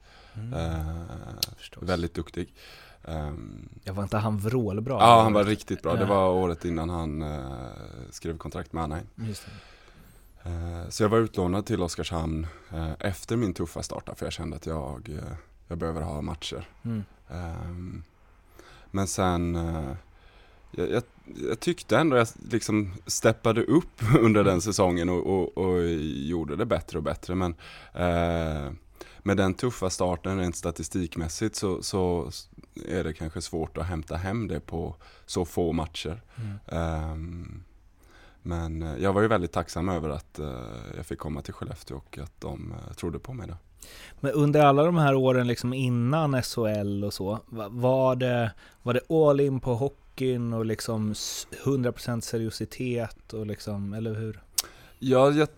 Eh, 0.55 1.03
Förstås. 1.57 1.83
väldigt 1.83 2.15
duktig. 2.15 2.55
Ehm, 3.05 3.69
Jag 3.85 3.95
var 3.95 4.03
inte 4.03 4.17
han 4.19 4.39
vrålbra? 4.39 4.93
Ja, 5.01 5.23
han 5.23 5.33
var 5.33 5.45
riktigt 5.45 5.83
bra. 5.83 5.95
Det 5.97 6.05
var 6.05 6.29
året 6.31 6.65
innan 6.65 6.91
han 6.91 7.23
eh, 7.23 7.51
skrev 8.11 8.39
kontrakt 8.39 8.73
med 8.73 8.85
Anaheim. 8.85 9.07
Eh, 10.45 10.89
så 10.89 11.03
jag 11.03 11.09
var 11.09 11.19
utlånad 11.19 11.67
till 11.67 11.83
Oskarshamn 11.83 12.47
eh, 12.73 12.93
efter 12.99 13.37
min 13.37 13.55
tuffa 13.55 13.83
start 13.83 14.07
där, 14.07 14.15
för 14.15 14.27
jag 14.27 14.33
kände 14.33 14.57
att 14.57 14.67
jag, 14.67 15.09
eh, 15.09 15.37
jag 15.69 15.79
behöver 15.79 16.01
ha 16.01 16.23
matcher. 16.23 16.69
Mm. 16.83 17.05
Ehm, 17.33 18.03
men 18.91 19.07
sen, 19.07 19.57
eh, 19.57 19.93
jag, 20.71 20.91
jag, 20.91 21.03
jag 21.49 21.61
tyckte 21.61 21.99
ändå 21.99 22.17
jag 22.17 22.29
liksom 22.51 22.93
steppade 23.07 23.65
upp 23.65 24.03
under 24.21 24.45
den 24.45 24.61
säsongen 24.61 25.09
och, 25.09 25.27
och, 25.27 25.59
och 25.59 25.89
gjorde 26.03 26.57
det 26.57 26.67
bättre 26.67 26.99
och 26.99 27.05
bättre. 27.05 27.35
Men 27.35 27.55
eh, 27.93 28.73
med 29.19 29.37
den 29.37 29.55
tuffa 29.55 29.91
starten 29.91 30.39
rent 30.39 30.57
statistikmässigt 30.57 31.57
så, 31.57 31.83
så 31.83 32.31
är 32.89 33.05
det 33.05 33.13
kanske 33.13 33.43
svårt 33.43 33.79
att 33.79 33.87
hämta 33.87 34.17
hem 34.17 34.49
det 34.49 34.61
på 34.61 34.97
så 35.27 35.45
få 35.45 35.73
matcher. 35.73 36.23
Mm. 36.37 36.59
Ehm, 36.67 37.63
men 38.43 38.83
eh, 38.83 38.97
jag 38.97 39.13
var 39.13 39.23
ju 39.23 39.29
väldigt 39.29 39.53
tacksam 39.53 39.89
över 39.89 40.09
att 40.09 40.41
jag 40.97 41.07
fick 41.07 41.19
komma 41.19 41.43
till 41.43 41.55
Skellefteå 41.55 41.97
och 41.97 42.19
att 42.19 42.41
de 42.41 42.75
trodde 42.97 43.19
på 43.19 43.33
mig 43.33 43.49
då. 43.49 43.57
Men 44.21 44.33
under 44.33 44.61
alla 44.63 44.85
de 44.85 44.97
här 44.97 45.15
åren 45.15 45.47
liksom 45.47 45.73
innan 45.73 46.43
SHL 46.43 47.05
och 47.05 47.15
så, 47.15 47.39
va- 47.47 47.69
var 47.71 48.17
det, 48.17 48.53
var 48.83 48.95
det 48.95 49.11
all 49.29 49.41
in 49.41 49.61
på 49.61 49.75
hockeyn 49.75 50.53
och 50.53 50.67
liksom 50.67 51.11
s- 51.11 51.47
100% 51.65 52.21
seriositet 52.21 53.33
och 53.33 53.47
liksom, 53.47 53.93
eller 53.95 54.15
hur? 54.15 54.41
Ja, 54.99 55.31
jag, 55.31 55.49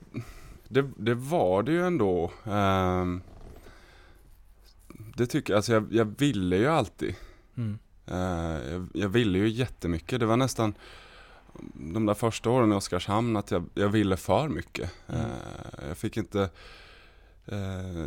det, 0.69 0.90
det 0.97 1.14
var 1.14 1.62
det 1.62 1.73
ju 1.73 1.87
ändå. 1.87 2.31
Ehm, 2.45 3.23
det 5.16 5.26
tycker 5.26 5.52
jag, 5.52 5.57
alltså 5.59 5.73
jag, 5.73 5.87
jag 5.90 6.14
ville 6.19 6.57
ju 6.57 6.66
alltid. 6.66 7.14
Mm. 7.57 7.78
Eh, 8.07 8.73
jag, 8.73 8.88
jag 8.95 9.09
ville 9.09 9.38
ju 9.38 9.49
jättemycket. 9.49 10.21
Det 10.21 10.26
var 10.26 10.37
nästan 10.37 10.75
de 11.75 12.07
där 12.07 12.14
första 12.14 12.50
åren 12.50 12.73
i 12.73 12.75
Oskarshamn 12.75 13.37
att 13.37 13.50
jag, 13.50 13.64
jag 13.75 13.88
ville 13.88 14.16
för 14.16 14.49
mycket. 14.49 14.90
Mm. 15.09 15.21
Eh, 15.21 15.88
jag 15.88 15.97
fick 15.99 16.16
inte, 16.16 16.50
eh, 17.47 17.57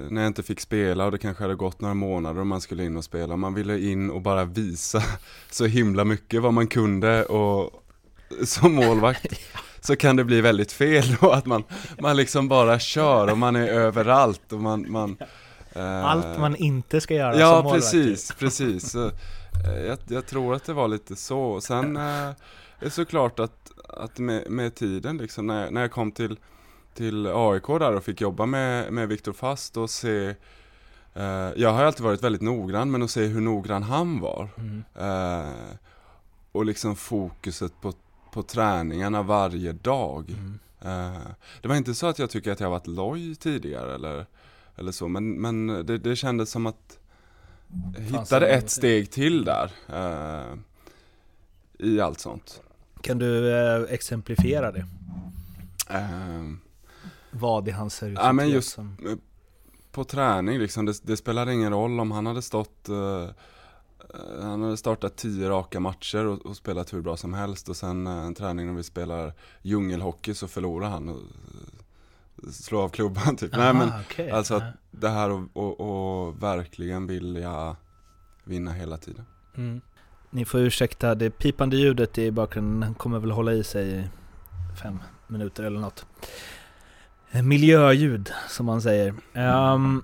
när 0.09 0.21
jag 0.21 0.27
inte 0.27 0.43
fick 0.43 0.59
spela 0.59 1.05
och 1.05 1.11
det 1.11 1.17
kanske 1.17 1.43
hade 1.43 1.55
gått 1.55 1.81
några 1.81 1.93
månader 1.93 2.39
och 2.39 2.47
man 2.47 2.61
skulle 2.61 2.85
in 2.85 2.97
och 2.97 3.03
spela. 3.03 3.37
Man 3.37 3.53
ville 3.53 3.79
in 3.79 4.09
och 4.09 4.21
bara 4.21 4.45
visa 4.45 5.03
så 5.51 5.65
himla 5.65 6.05
mycket 6.05 6.41
vad 6.41 6.53
man 6.53 6.67
kunde 6.67 7.25
och 7.25 7.83
som 8.45 8.73
målvakt 8.75 9.39
så 9.81 9.95
kan 9.95 10.15
det 10.15 10.23
bli 10.23 10.41
väldigt 10.41 10.71
fel 10.71 11.15
då 11.21 11.31
att 11.31 11.45
man, 11.45 11.63
man 11.99 12.15
liksom 12.15 12.47
bara 12.47 12.79
kör 12.79 13.31
och 13.31 13.37
man 13.37 13.55
är 13.55 13.67
överallt 13.67 14.53
och 14.53 14.59
man, 14.61 14.91
man 14.91 15.17
eh, 15.73 16.05
Allt 16.05 16.39
man 16.39 16.55
inte 16.55 17.01
ska 17.01 17.13
göra 17.13 17.31
som 17.31 17.41
Ja, 17.41 17.53
målvakt. 17.61 17.75
precis, 17.75 18.31
precis. 18.39 18.91
Så, 18.91 19.05
eh, 19.05 19.85
jag, 19.87 19.97
jag 20.07 20.25
tror 20.25 20.55
att 20.55 20.63
det 20.65 20.73
var 20.73 20.87
lite 20.87 21.15
så. 21.15 21.61
Sen 21.61 21.97
eh, 21.97 22.03
är 22.03 22.35
det 22.79 22.89
såklart 22.89 23.39
att, 23.39 23.71
att 23.89 24.19
med, 24.19 24.49
med 24.51 24.75
tiden, 24.75 25.17
liksom, 25.17 25.47
när, 25.47 25.71
när 25.71 25.81
jag 25.81 25.91
kom 25.91 26.11
till, 26.11 26.39
till 26.97 27.27
AIK 27.27 27.67
där 27.67 27.95
och 27.95 28.03
fick 28.03 28.21
jobba 28.21 28.45
med, 28.45 28.93
med 28.93 29.07
Viktor 29.07 29.33
Fast 29.33 29.77
och 29.77 29.89
se 29.89 30.35
eh, 31.13 31.51
Jag 31.55 31.73
har 31.73 31.83
alltid 31.83 32.03
varit 32.03 32.23
väldigt 32.23 32.41
noggrann, 32.41 32.91
men 32.91 33.03
att 33.03 33.11
se 33.11 33.25
hur 33.25 33.41
noggrann 33.41 33.83
han 33.83 34.19
var. 34.19 34.49
Mm. 34.57 34.83
Eh, 34.95 35.53
och 36.51 36.65
liksom 36.65 36.95
fokuset 36.95 37.81
på, 37.81 37.93
på 38.31 38.43
träningarna 38.43 39.21
varje 39.23 39.71
dag. 39.71 40.29
Mm. 40.29 40.59
Eh, 40.81 41.21
det 41.61 41.67
var 41.67 41.75
inte 41.75 41.93
så 41.93 42.07
att 42.07 42.19
jag 42.19 42.29
tycker 42.29 42.51
att 42.51 42.59
jag 42.59 42.69
varit 42.69 42.87
loj 42.87 43.35
tidigare 43.35 43.95
eller, 43.95 44.25
eller 44.75 44.91
så, 44.91 45.07
men, 45.07 45.41
men 45.41 45.67
det, 45.85 45.97
det 45.97 46.15
kändes 46.15 46.51
som 46.51 46.65
att 46.65 46.99
jag 47.97 48.03
hittade 48.03 48.47
ett 48.47 48.69
steg 48.69 49.11
till 49.11 49.45
där. 49.45 49.71
eh, 49.87 50.57
I 51.79 52.01
allt 52.01 52.19
sånt. 52.19 52.61
Kan 53.01 53.17
du 53.17 53.57
eh, 53.57 53.93
exemplifiera 53.93 54.71
det? 54.71 54.85
Eh, 55.89 56.43
Vad 57.31 57.67
i 57.67 57.71
hans 57.71 57.93
seriositet 57.93 58.25
Ja, 58.25 58.33
men 58.33 58.49
just- 58.49 58.73
som... 58.73 58.97
på 59.91 60.03
träning 60.03 60.59
liksom, 60.59 60.85
det, 60.85 60.99
det 61.03 61.17
spelade 61.17 61.53
ingen 61.53 61.73
roll 61.73 61.99
om 61.99 62.11
han 62.11 62.25
hade 62.25 62.41
stått 62.41 62.89
eh, 62.89 63.29
han 64.41 64.61
hade 64.61 64.77
startat 64.77 65.15
tio 65.15 65.49
raka 65.49 65.79
matcher 65.79 66.25
och, 66.25 66.45
och 66.45 66.57
spelat 66.57 66.93
hur 66.93 67.01
bra 67.01 67.17
som 67.17 67.33
helst 67.33 67.69
och 67.69 67.75
sen 67.77 68.07
eh, 68.07 68.25
en 68.25 68.33
träning 68.35 68.67
när 68.67 68.73
vi 68.73 68.83
spelar 68.83 69.33
djungelhockey 69.61 70.33
så 70.33 70.47
förlorar 70.47 70.89
han 70.89 71.09
och 71.09 71.21
slår 72.51 72.83
av 72.83 72.89
klubban 72.89 73.35
typ. 73.35 73.51
Nej 73.57 73.73
men 73.73 73.89
Aha, 73.89 74.01
okej. 74.05 74.31
alltså 74.31 74.55
att 74.55 74.63
det 74.91 75.09
här 75.09 75.29
och, 75.29 75.41
och, 75.53 75.79
och 76.27 76.43
verkligen 76.43 77.07
vilja 77.07 77.75
vinna 78.43 78.71
hela 78.71 78.97
tiden. 78.97 79.25
Mm. 79.55 79.81
Ni 80.29 80.45
får 80.45 80.59
ursäkta 80.59 81.15
det 81.15 81.29
pipande 81.29 81.77
ljudet 81.77 82.17
i 82.17 82.31
bakgrunden, 82.31 82.79
den 82.79 82.93
kommer 82.93 83.19
väl 83.19 83.31
hålla 83.31 83.53
i 83.53 83.63
sig 83.63 83.99
i 83.99 84.03
fem 84.83 84.99
minuter 85.27 85.63
eller 85.63 85.79
något. 85.79 86.05
Miljöljud, 87.31 88.31
som 88.49 88.65
man 88.65 88.81
säger. 88.81 89.13
Ehm, 89.33 90.03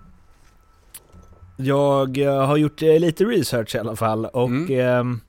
jag 1.58 2.18
eh, 2.18 2.46
har 2.46 2.58
gjort 2.58 2.82
eh, 2.82 3.00
lite 3.00 3.24
research 3.25 3.75
i 3.75 3.77
alla 3.77 3.96
fall 3.96 4.25
och 4.25 4.48
Mm. 4.48 4.80
ehm, 4.80 5.22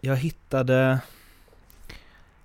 jag 0.00 0.16
hittade 0.16 0.98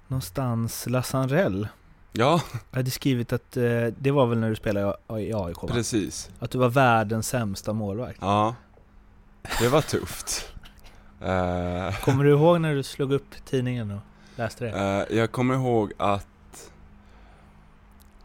någonstans 0.08 0.86
Lassanrell. 0.90 1.68
Ja, 2.14 2.42
Jag 2.72 2.78
hade 2.78 2.92
skrivit 2.92 3.34
att 3.34 3.58
eh, 3.58 3.64
det 4.00 4.12
var 4.12 4.26
väl 4.28 4.38
när 4.40 4.50
du 4.50 4.56
spelade 4.56 4.96
i 5.10 5.34
AIK 5.34 5.62
va? 5.62 5.68
precis. 5.72 6.30
Att 6.40 6.52
du 6.52 6.58
var 6.58 6.70
världens 6.70 7.28
sämsta 7.28 7.74
målvakt. 7.74 8.18
Ja, 8.22 8.56
det 9.60 9.68
var 9.70 9.82
tufft. 9.82 10.48
Kommer 12.04 12.24
du 12.24 12.30
ihåg 12.30 12.62
när 12.62 12.76
du 12.76 12.84
slog 12.84 13.12
upp 13.12 13.36
tidningen 13.46 13.92
och 13.92 14.00
läste 14.36 14.66
det? 14.66 15.08
Jag 15.16 15.32
kommer 15.32 15.54
ihåg 15.56 15.94
att 15.98 16.28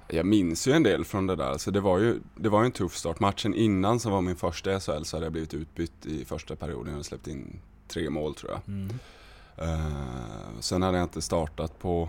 jag 0.09 0.27
minns 0.27 0.69
ju 0.69 0.73
en 0.73 0.83
del 0.83 1.05
från 1.05 1.27
det 1.27 1.37
där. 1.37 1.59
Så 1.59 1.71
det 1.71 1.81
var 1.81 1.99
ju, 1.99 2.21
det 2.35 2.49
var 2.49 2.65
en 2.65 2.73
tuff 2.73 2.97
start. 2.97 3.21
Matchen 3.21 3.55
innan 3.55 4.01
som 4.01 4.13
var 4.13 4.21
min 4.21 4.37
första 4.37 4.77
i 4.77 4.81
SHL 4.81 5.03
så 5.03 5.17
hade 5.17 5.27
jag 5.27 5.33
blivit 5.33 5.55
utbytt 5.55 6.07
i 6.07 6.25
första 6.25 6.57
perioden. 6.57 6.87
Jag 6.87 6.93
hade 6.93 7.05
släppt 7.05 7.27
in 7.27 7.61
tre 7.89 8.11
mål 8.11 8.35
tror 8.35 8.53
jag. 8.53 8.61
Mm. 8.75 8.99
Eh, 9.57 10.61
sen 10.61 10.83
hade 10.83 10.99
jag 10.99 11.05
inte 11.05 11.23
startat 11.23 11.79
på, 11.79 12.09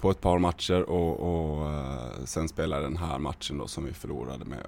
på 0.00 0.10
ett 0.10 0.20
par 0.20 0.38
matcher 0.38 0.82
och, 0.82 1.20
och 1.20 1.72
eh, 1.72 2.24
sen 2.24 2.48
spelade 2.48 2.82
den 2.82 2.96
här 2.96 3.18
matchen 3.18 3.58
då 3.58 3.66
som 3.66 3.84
vi 3.84 3.92
förlorade 3.92 4.44
med 4.44 4.66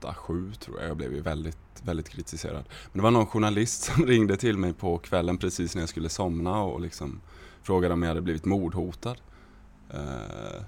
8-7 0.00 0.54
tror 0.54 0.80
jag. 0.80 0.88
Jag 0.88 0.96
blev 0.96 1.12
ju 1.12 1.20
väldigt, 1.20 1.82
väldigt 1.82 2.08
kritiserad. 2.08 2.64
Men 2.92 2.98
det 2.98 3.02
var 3.02 3.10
någon 3.10 3.26
journalist 3.26 3.82
som 3.94 4.06
ringde 4.06 4.36
till 4.36 4.58
mig 4.58 4.72
på 4.72 4.98
kvällen 4.98 5.38
precis 5.38 5.74
när 5.74 5.82
jag 5.82 5.88
skulle 5.88 6.08
somna 6.08 6.62
och 6.62 6.80
liksom 6.80 7.20
frågade 7.62 7.94
om 7.94 8.02
jag 8.02 8.08
hade 8.08 8.20
blivit 8.20 8.44
mordhotad. 8.44 9.16
Eh, 9.90 10.62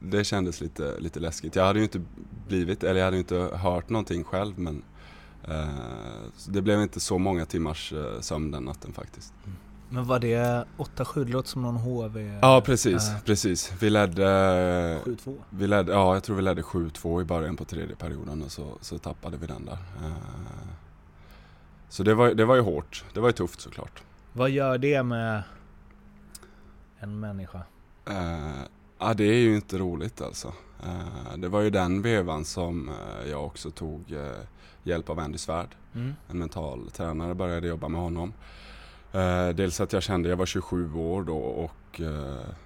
det 0.00 0.24
kändes 0.24 0.60
lite, 0.60 1.00
lite 1.00 1.20
läskigt. 1.20 1.56
Jag 1.56 1.64
hade 1.64 1.78
ju 1.78 1.82
inte 1.84 2.00
blivit, 2.48 2.84
eller 2.84 2.98
jag 3.00 3.04
hade 3.04 3.16
ju 3.16 3.20
inte 3.20 3.36
hört 3.56 3.88
någonting 3.88 4.24
själv 4.24 4.58
men 4.58 4.82
eh, 5.48 5.68
det 6.48 6.62
blev 6.62 6.82
inte 6.82 7.00
så 7.00 7.18
många 7.18 7.46
timmars 7.46 7.92
eh, 7.92 8.20
sömn 8.20 8.50
den 8.50 8.64
natten 8.64 8.92
faktiskt. 8.92 9.34
Men 9.90 10.04
var 10.04 10.18
det 10.18 10.64
8-7? 10.76 11.24
Det 11.24 11.32
låter 11.32 11.48
som 11.48 11.62
någon 11.62 11.76
HV... 11.76 12.38
Ja 12.42 12.62
precis, 12.66 13.08
Ja. 13.08 13.20
precis. 13.24 13.72
Vi 13.80 13.90
ledde, 13.90 14.22
7-2? 15.04 15.36
vi 15.50 15.66
ledde, 15.66 15.92
ja 15.92 16.14
jag 16.14 16.22
tror 16.24 16.36
vi 16.36 16.42
ledde 16.42 16.62
7-2 16.62 17.22
i 17.22 17.24
början 17.24 17.56
på 17.56 17.64
tredje 17.64 17.96
perioden 17.96 18.42
och 18.42 18.52
så, 18.52 18.78
så 18.80 18.98
tappade 18.98 19.36
vi 19.36 19.46
den 19.46 19.64
där. 19.64 19.78
Eh, 20.04 20.12
Så 21.88 22.02
det 22.02 22.14
var, 22.14 22.34
det 22.34 22.44
var 22.44 22.54
ju 22.54 22.60
hårt, 22.62 23.04
det 23.14 23.20
var 23.20 23.28
ju 23.28 23.32
tufft 23.32 23.60
såklart. 23.60 24.02
Vad 24.32 24.50
gör 24.50 24.78
det 24.78 25.02
med 25.02 25.42
en 26.98 27.20
människa? 27.20 27.62
Ja 28.98 29.14
det 29.14 29.24
är 29.24 29.38
ju 29.38 29.56
inte 29.56 29.78
roligt 29.78 30.20
alltså. 30.20 30.52
Eh, 30.82 31.36
Det 31.38 31.48
var 31.48 31.60
ju 31.60 31.70
den 31.70 32.02
vevan 32.02 32.44
som 32.44 32.88
eh, 32.88 33.30
jag 33.30 33.44
också 33.44 33.70
tog 33.70 34.12
eh, 34.12 34.32
hjälp 34.82 35.10
av 35.10 35.18
Andy 35.18 35.38
Svärd. 35.38 35.76
Mm. 35.94 36.14
en 36.28 36.38
mental 36.38 36.90
tränare 36.90 37.34
började 37.34 37.68
jobba 37.68 37.88
med 37.88 38.00
honom. 38.00 38.32
Dels 39.54 39.80
att 39.80 39.92
jag 39.92 40.02
kände, 40.02 40.28
jag 40.28 40.36
var 40.36 40.46
27 40.46 40.94
år 40.94 41.22
då 41.22 41.38
och 41.38 42.00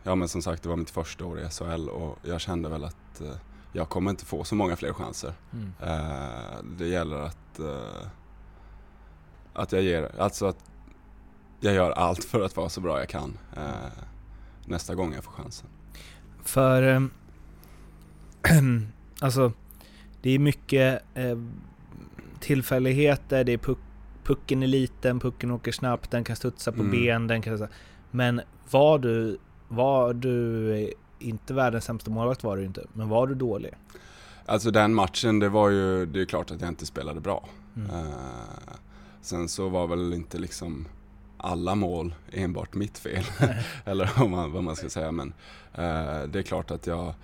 ja 0.03 0.15
men 0.15 0.29
som 0.29 0.43
sagt 0.43 0.63
det 0.63 0.69
var 0.69 0.77
mitt 0.77 0.91
första 0.91 1.25
år 1.25 1.41
i 1.41 1.49
SHL 1.51 1.89
och 1.89 2.19
jag 2.23 2.41
kände 2.41 2.69
väl 2.69 2.85
att 2.85 3.23
jag 3.73 3.89
kommer 3.89 4.11
inte 4.11 4.25
få 4.25 4.45
så 4.45 4.55
många 4.55 4.77
fler 4.77 4.93
chanser. 4.93 5.33
Mm. 5.53 5.73
Det 6.79 6.87
gäller 6.87 7.17
att, 7.17 7.61
att 9.53 9.73
jag 9.73 9.83
ger, 9.83 10.21
alltså 10.21 10.47
att 10.47 10.59
jag 11.61 11.75
gör 11.75 11.91
allt 11.91 12.25
för 12.25 12.41
att 12.41 12.57
vara 12.57 12.69
så 12.69 12.81
bra 12.81 12.99
jag 12.99 13.09
kan 13.09 13.39
nästa 14.67 14.95
gång 14.95 15.15
jag 15.15 15.25
får 15.25 15.33
chansen. 15.33 15.69
För... 16.45 16.83
ehm, 16.83 17.11
alltså, 19.21 19.53
det 20.23 20.31
är 20.31 20.39
mycket 20.39 21.03
eh, 21.15 21.39
tillfälligheter, 22.41 23.45
det 23.45 23.53
är 23.53 23.59
puck, 23.59 23.79
pucken 24.25 24.63
är 24.63 24.67
liten, 24.67 25.21
pucken 25.21 25.51
åker 25.51 25.73
snabbt, 25.73 26.11
den 26.11 26.25
kan 26.25 26.37
studsa 26.37 26.73
på 26.73 26.81
Mm. 26.81 26.91
ben, 26.91 27.27
den 27.27 27.43
kan... 27.43 27.69
Men 28.11 28.41
var 28.71 28.99
du... 28.99 29.39
Var 29.69 30.15
du... 30.15 30.71
eh, 30.75 30.89
Inte 31.19 31.55
världens 31.55 31.85
sämsta 31.85 32.11
målvakt 32.11 32.45
var 32.45 32.57
du 32.57 32.65
inte, 32.65 32.87
men 32.93 33.09
var 33.09 33.27
du 33.27 33.35
dålig? 33.35 33.71
Alltså 34.47 34.71
den 34.71 34.95
matchen, 34.95 35.39
det 35.39 35.49
var 35.49 35.69
ju, 35.71 36.07
det 36.07 36.21
är 36.21 36.25
klart 36.25 36.51
att 36.51 36.61
jag 36.61 36.69
inte 36.69 36.87
spelade 36.87 37.21
bra. 37.21 37.49
Mm. 37.77 37.91
Eh, 37.91 38.75
sen 39.21 39.49
så 39.49 39.69
var 39.69 39.87
väl 39.87 40.13
inte 40.15 40.39
liksom 40.39 40.87
alla 41.43 41.75
mål 41.75 42.15
enbart 42.33 42.75
mitt 42.75 42.99
fel. 42.99 43.25
Eller 43.85 44.11
vad 44.19 44.31
man, 44.31 44.53
vad 44.53 44.65
man 44.65 44.77
ska 44.77 44.89
säga. 44.89 45.13
Men 45.13 45.29
eh, 45.75 46.23
det 46.29 46.39
är 46.39 46.43
klart 46.43 46.71
att 46.71 46.87
jag, 46.87 47.15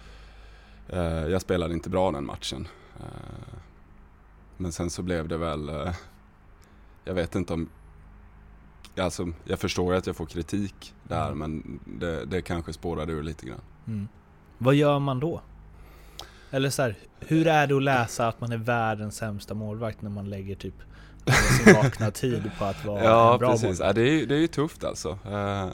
eh, 0.89 1.03
jag 1.27 1.41
spelade 1.43 1.75
inte 1.75 1.91
bra 1.91 2.11
den 2.13 2.27
matchen. 2.27 2.69
Eh, 3.01 3.55
men 4.57 4.73
sen 4.73 4.91
så 4.91 5.03
blev 5.03 5.29
det 5.29 5.37
väl, 5.37 5.69
eh, 5.69 5.95
jag 7.05 7.15
vet 7.15 7.35
inte 7.35 7.53
om, 7.53 7.69
alltså 8.97 9.29
jag 9.45 9.59
förstår 9.59 9.93
ju 9.93 9.99
att 9.99 10.07
jag 10.07 10.17
får 10.17 10.27
kritik 10.27 10.95
där 11.03 11.27
Mm. 11.27 11.39
men 11.39 11.81
det, 11.99 12.25
det 12.25 12.43
kanske 12.43 12.73
spårade 12.73 13.13
ur 13.13 13.23
lite 13.23 13.47
grann. 13.47 13.61
Mm. 13.87 14.09
Vad 14.59 14.75
gör 14.75 14.99
man 14.99 15.21
då? 15.21 15.41
Eller 16.51 16.71
så 16.71 16.83
här, 16.83 16.97
hur 17.21 17.47
är 17.47 17.67
det 17.67 17.77
att 17.77 17.83
läsa 17.83 18.29
att 18.29 18.41
man 18.41 18.53
är 18.53 18.57
världens 18.57 19.17
sämsta 19.17 19.55
målvakt 19.55 20.03
när 20.03 20.11
man 20.11 20.31
lägger 20.31 20.55
typ 20.55 20.75
sin 21.33 21.75
vakna 21.75 22.11
tid 22.11 22.51
på 22.59 22.65
att 22.65 22.85
vara 22.85 23.05
Ja, 23.05 23.33
en 23.33 23.39
bra 23.39 23.51
precis. 23.53 23.81
Ja, 23.81 23.93
det, 23.93 24.03
är, 24.03 24.27
det 24.27 24.35
är 24.35 24.39
ju 24.41 24.47
tufft 24.47 24.85
alltså. 24.85 25.19
Eh, 25.31 25.67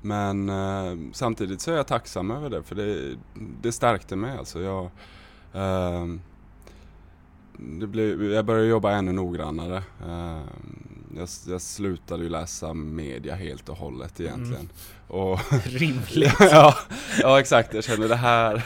Men 0.00 0.48
eh, 0.48 0.96
samtidigt 1.12 1.60
så 1.60 1.70
är 1.72 1.76
jag 1.76 1.86
tacksam 1.86 2.30
över 2.30 2.50
det 2.50 2.62
för 2.62 2.74
det, 2.74 3.16
det 3.62 3.72
stärkte 3.72 4.16
mig 4.16 4.38
alltså. 4.38 4.60
Jag, 4.60 4.90
ehm, 5.54 6.20
det 7.58 7.86
blev, 7.86 8.22
jag 8.22 8.44
började 8.44 8.66
jobba 8.68 8.90
ännu 8.92 9.12
noggrannare. 9.12 9.82
Ehm, 10.08 10.42
Jag, 11.16 11.28
jag 11.48 11.60
slutade 11.60 12.22
ju 12.22 12.28
läsa 12.28 12.74
media 12.74 13.34
helt 13.34 13.68
och 13.68 13.76
hållet 13.76 14.20
egentligen. 14.20 14.68
Och 15.08 15.40
Rimligt. 15.64 16.34
ja, 16.40 16.74
ja, 17.20 17.40
exakt. 17.40 17.74
Jag 17.74 17.84
känner 17.84 18.08
det 18.08 18.16
här, 18.16 18.62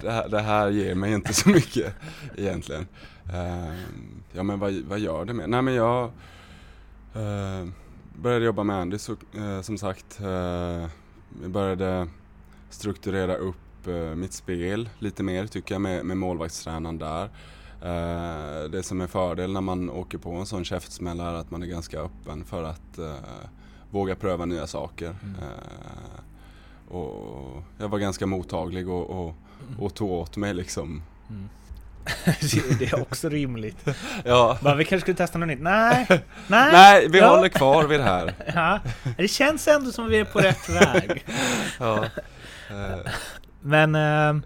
det 0.00 0.10
här, 0.10 0.28
det 0.28 0.40
här 0.40 0.68
ger 0.70 0.94
mig 0.94 1.12
inte 1.12 1.34
så 1.34 1.48
mycket 1.48 1.94
egentligen. 2.36 2.86
Ehm, 3.34 4.22
ja, 4.38 4.42
men 4.42 4.58
vad, 4.58 4.74
vad 4.74 4.98
gör 4.98 5.24
det 5.24 5.34
med? 5.34 5.50
Nej, 5.50 5.62
men 5.62 5.74
jag 5.74 6.04
eh, 7.14 7.68
började 8.14 8.44
jobba 8.44 8.62
med 8.62 8.76
Andy 8.76 8.98
så, 8.98 9.12
eh, 9.12 9.60
som 9.62 9.78
sagt. 9.78 10.20
Jag 11.42 11.50
började 11.50 12.08
strukturera 12.70 13.36
upp 13.36 13.86
eh, 13.86 14.14
mitt 14.14 14.32
spel 14.32 14.88
lite 14.98 15.22
mer 15.22 15.46
tycker 15.46 15.74
jag 15.74 15.82
med, 15.82 16.04
med 16.04 16.16
målvaktstränaren 16.16 16.98
där. 16.98 17.24
Eh, 17.82 18.70
det 18.70 18.82
som 18.82 19.00
är 19.00 19.06
fördel 19.06 19.52
när 19.52 19.60
man 19.60 19.90
åker 19.90 20.18
på 20.18 20.30
en 20.30 20.46
sån 20.46 20.64
käftsmäll 20.64 21.20
är 21.20 21.34
att 21.34 21.50
man 21.50 21.62
är 21.62 21.66
ganska 21.66 22.00
öppen 22.00 22.44
för 22.44 22.62
att 22.62 22.98
eh, 22.98 23.14
våga 23.90 24.16
pröva 24.16 24.44
nya 24.44 24.66
saker. 24.66 25.16
Mm. 25.22 25.34
Eh, 25.34 26.94
och 26.94 27.62
jag 27.78 27.88
var 27.88 27.98
ganska 27.98 28.26
mottaglig 28.26 28.88
och, 28.88 29.10
och, 29.10 29.34
och 29.78 29.94
tog 29.94 30.10
åt 30.10 30.36
mig 30.36 30.54
liksom. 30.54 31.02
Mm. 31.30 31.48
det 32.78 32.84
är 32.92 33.00
också 33.02 33.28
rimligt. 33.28 33.76
Ja. 34.24 34.58
Bara, 34.62 34.74
vi 34.74 34.84
kanske 34.84 35.00
skulle 35.04 35.16
testa 35.16 35.38
något 35.38 35.48
nytt? 35.48 35.60
Nej, 35.60 36.06
nej. 36.08 36.72
Nej, 36.72 37.08
vi 37.08 37.18
Ja. 37.18 37.36
håller 37.36 37.48
kvar 37.48 37.84
vid 37.84 38.00
det 38.00 38.04
här. 38.04 38.34
Ja, 38.54 38.80
det 39.16 39.28
känns 39.28 39.68
ändå 39.68 39.92
som 39.92 40.08
vi 40.08 40.18
är 40.18 40.24
på 40.24 40.38
rätt 40.38 40.68
väg. 40.68 41.24
Ja. 41.78 42.04
Eh, 42.70 43.10
Men 43.60 43.94
eh, 43.94 44.42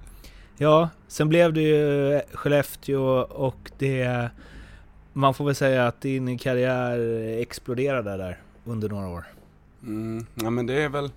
ja, 0.57 0.89
sen 1.09 1.29
blev 1.29 1.53
det 1.53 1.61
ju 1.63 2.21
Skellefteå 2.33 3.03
och 3.21 3.71
det... 3.79 4.29
Man 5.13 5.35
får 5.35 5.45
väl 5.45 5.55
säga 5.55 5.87
att 5.87 6.01
din 6.01 6.39
karriär 6.39 6.99
exploderade 7.41 8.17
där 8.17 8.39
under 8.65 8.89
några 8.89 9.09
år. 9.09 9.25
Mm, 9.83 10.27
ja 10.35 10.51
men 10.51 10.67
det 10.67 10.83
är 10.83 10.89
väl 10.89 11.11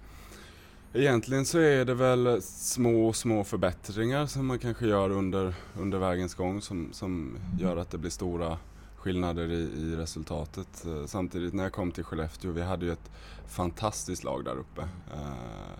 Egentligen 0.97 1.45
så 1.45 1.59
är 1.59 1.85
det 1.85 1.93
väl 1.93 2.41
små, 2.41 3.13
små 3.13 3.43
förbättringar 3.43 4.25
som 4.25 4.45
man 4.45 4.59
kanske 4.59 4.87
gör 4.87 5.09
under, 5.09 5.53
under 5.79 5.97
vägens 5.97 6.35
gång 6.35 6.61
som, 6.61 6.93
som 6.93 7.37
gör 7.59 7.77
att 7.77 7.89
det 7.89 7.97
blir 7.97 8.09
stora 8.09 8.57
skillnader 8.95 9.51
i, 9.51 9.61
i 9.61 9.95
resultatet. 9.95 10.85
Eh, 10.85 11.05
samtidigt 11.05 11.53
när 11.53 11.63
jag 11.63 11.73
kom 11.73 11.91
till 11.91 12.03
Skellefteå, 12.03 12.51
vi 12.51 12.61
hade 12.61 12.85
ju 12.85 12.91
ett 12.91 13.11
fantastiskt 13.47 14.23
lag 14.23 14.45
där 14.45 14.57
uppe. 14.57 14.81
Eh, 15.13 15.79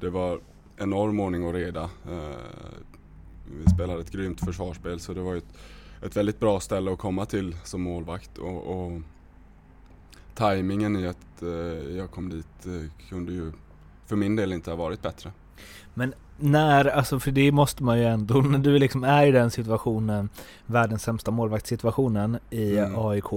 det 0.00 0.10
var 0.10 0.40
enorm 0.76 1.20
ordning 1.20 1.44
och 1.44 1.54
reda. 1.54 1.82
Eh, 1.82 2.36
vi 3.64 3.70
spelade 3.70 4.00
ett 4.00 4.10
grymt 4.10 4.40
försvarsspel 4.40 5.00
så 5.00 5.14
det 5.14 5.20
var 5.20 5.32
ju 5.32 5.38
ett, 5.38 5.54
ett 6.02 6.16
väldigt 6.16 6.40
bra 6.40 6.60
ställe 6.60 6.92
att 6.92 6.98
komma 6.98 7.26
till 7.26 7.56
som 7.64 7.82
målvakt. 7.82 8.38
Och, 8.38 8.66
och 8.66 9.00
tajmingen 10.34 10.96
i 10.96 11.06
att 11.06 11.42
jag 11.96 12.10
kom 12.10 12.28
dit 12.28 12.66
kunde 13.08 13.32
ju 13.32 13.52
för 14.10 14.16
min 14.16 14.36
del 14.36 14.52
inte 14.52 14.70
ha 14.70 14.76
varit 14.76 15.02
bättre. 15.02 15.32
När, 16.42 16.84
alltså 16.84 17.20
för 17.20 17.30
det 17.30 17.52
måste 17.52 17.82
man 17.84 17.98
ju 17.98 18.04
ändå, 18.04 18.34
när 18.40 18.58
du 18.58 18.78
liksom 18.78 19.04
är 19.04 19.26
i 19.26 19.30
den 19.30 19.50
situationen, 19.50 20.28
världens 20.66 21.02
sämsta 21.02 21.30
målvaktssituationen 21.30 22.38
i 22.50 22.78
Mm. 22.78 22.98
AIK 22.98 23.32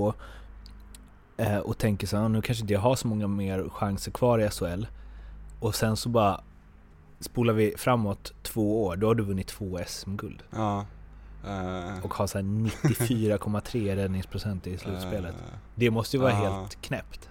eh, 1.37 1.57
och 1.57 1.77
tänker 1.77 2.07
så 2.07 2.17
här, 2.17 2.29
nu 2.29 2.41
kanske 2.41 2.61
inte 2.63 2.73
jag 2.73 2.79
har 2.81 2.95
så 2.95 3.07
många 3.07 3.27
mer 3.27 3.69
chanser 3.69 4.11
kvar 4.11 4.39
i 4.39 4.49
SHL 4.49 4.85
och 5.59 5.75
sen 5.75 5.97
så 5.97 6.09
bara 6.09 6.41
spolar 7.19 7.53
vi 7.53 7.73
framåt 7.77 8.33
två 8.41 8.83
år, 8.83 8.95
då 8.95 9.07
har 9.07 9.15
du 9.15 9.23
vunnit 9.23 9.47
två 9.47 9.79
SM-guld 9.87 10.43
Ja. 10.55 10.85
eh, 11.47 12.05
och 12.05 12.13
har 12.13 12.27
så 12.27 12.37
här 12.37 12.43
94,3 12.45 13.95
räddningsprocent 13.95 14.67
i 14.67 14.77
slutspelet. 14.77 15.35
eh, 15.35 15.57
Det 15.75 15.91
måste 15.91 16.17
ju 16.17 16.23
vara 16.23 16.31
ja. 16.33 16.37
helt 16.37 16.81
knäppt. 16.81 17.29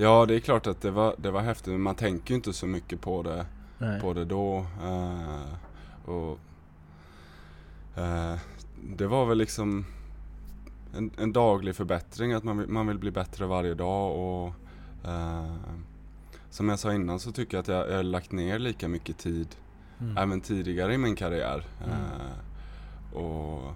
Ja, 0.00 0.26
det 0.26 0.34
är 0.34 0.40
klart 0.40 0.66
att 0.66 0.80
det 0.80 0.90
var, 0.90 1.14
det 1.18 1.30
var 1.30 1.40
häftigt, 1.40 1.72
men 1.72 1.80
man 1.82 1.94
tänker 1.94 2.30
ju 2.30 2.36
inte 2.36 2.52
så 2.52 2.66
mycket 2.66 3.00
på 3.00 3.22
det, 3.22 3.46
Nej. 3.78 4.00
på 4.00 4.12
det 4.14 4.24
då. 4.24 4.66
eh, 4.82 5.54
och, 6.10 6.38
eh, 7.96 8.34
det 8.96 9.06
var 9.06 9.26
väl 9.26 9.38
liksom 9.38 9.84
en, 10.96 11.10
en 11.18 11.32
daglig 11.32 11.76
förbättring, 11.76 12.32
att 12.32 12.44
man 12.44 12.64
man 12.72 12.86
vill 12.86 12.98
bli 12.98 13.10
bättre 13.10 13.46
varje 13.46 13.74
dag 13.74 14.16
och 14.16 14.54
eh, 15.10 15.54
som 16.50 16.68
jag 16.68 16.78
sa 16.78 16.94
innan 16.94 17.20
så 17.20 17.32
tycker 17.32 17.56
jag 17.56 17.62
att 17.62 17.68
jag, 17.68 17.90
jag 17.90 17.96
har 17.96 18.02
lagt 18.02 18.32
ner 18.32 18.58
lika 18.58 18.88
mycket 18.88 19.18
tid 19.18 19.56
Mm. 20.00 20.16
även 20.18 20.40
tidigare 20.40 20.94
i 20.94 20.98
min 20.98 21.16
karriär. 21.16 21.64
Eh, 21.80 23.16
och, 23.18 23.72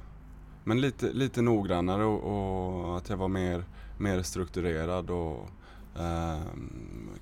men 0.65 0.81
lite, 0.81 1.13
lite 1.13 1.43
noggrannare 1.43 2.05
och, 2.05 2.89
och 2.89 2.97
att 2.97 3.09
jag 3.09 3.17
var 3.17 3.29
mer, 3.29 3.65
mer 3.99 4.23
strukturerad 4.23 5.11
och 5.11 5.49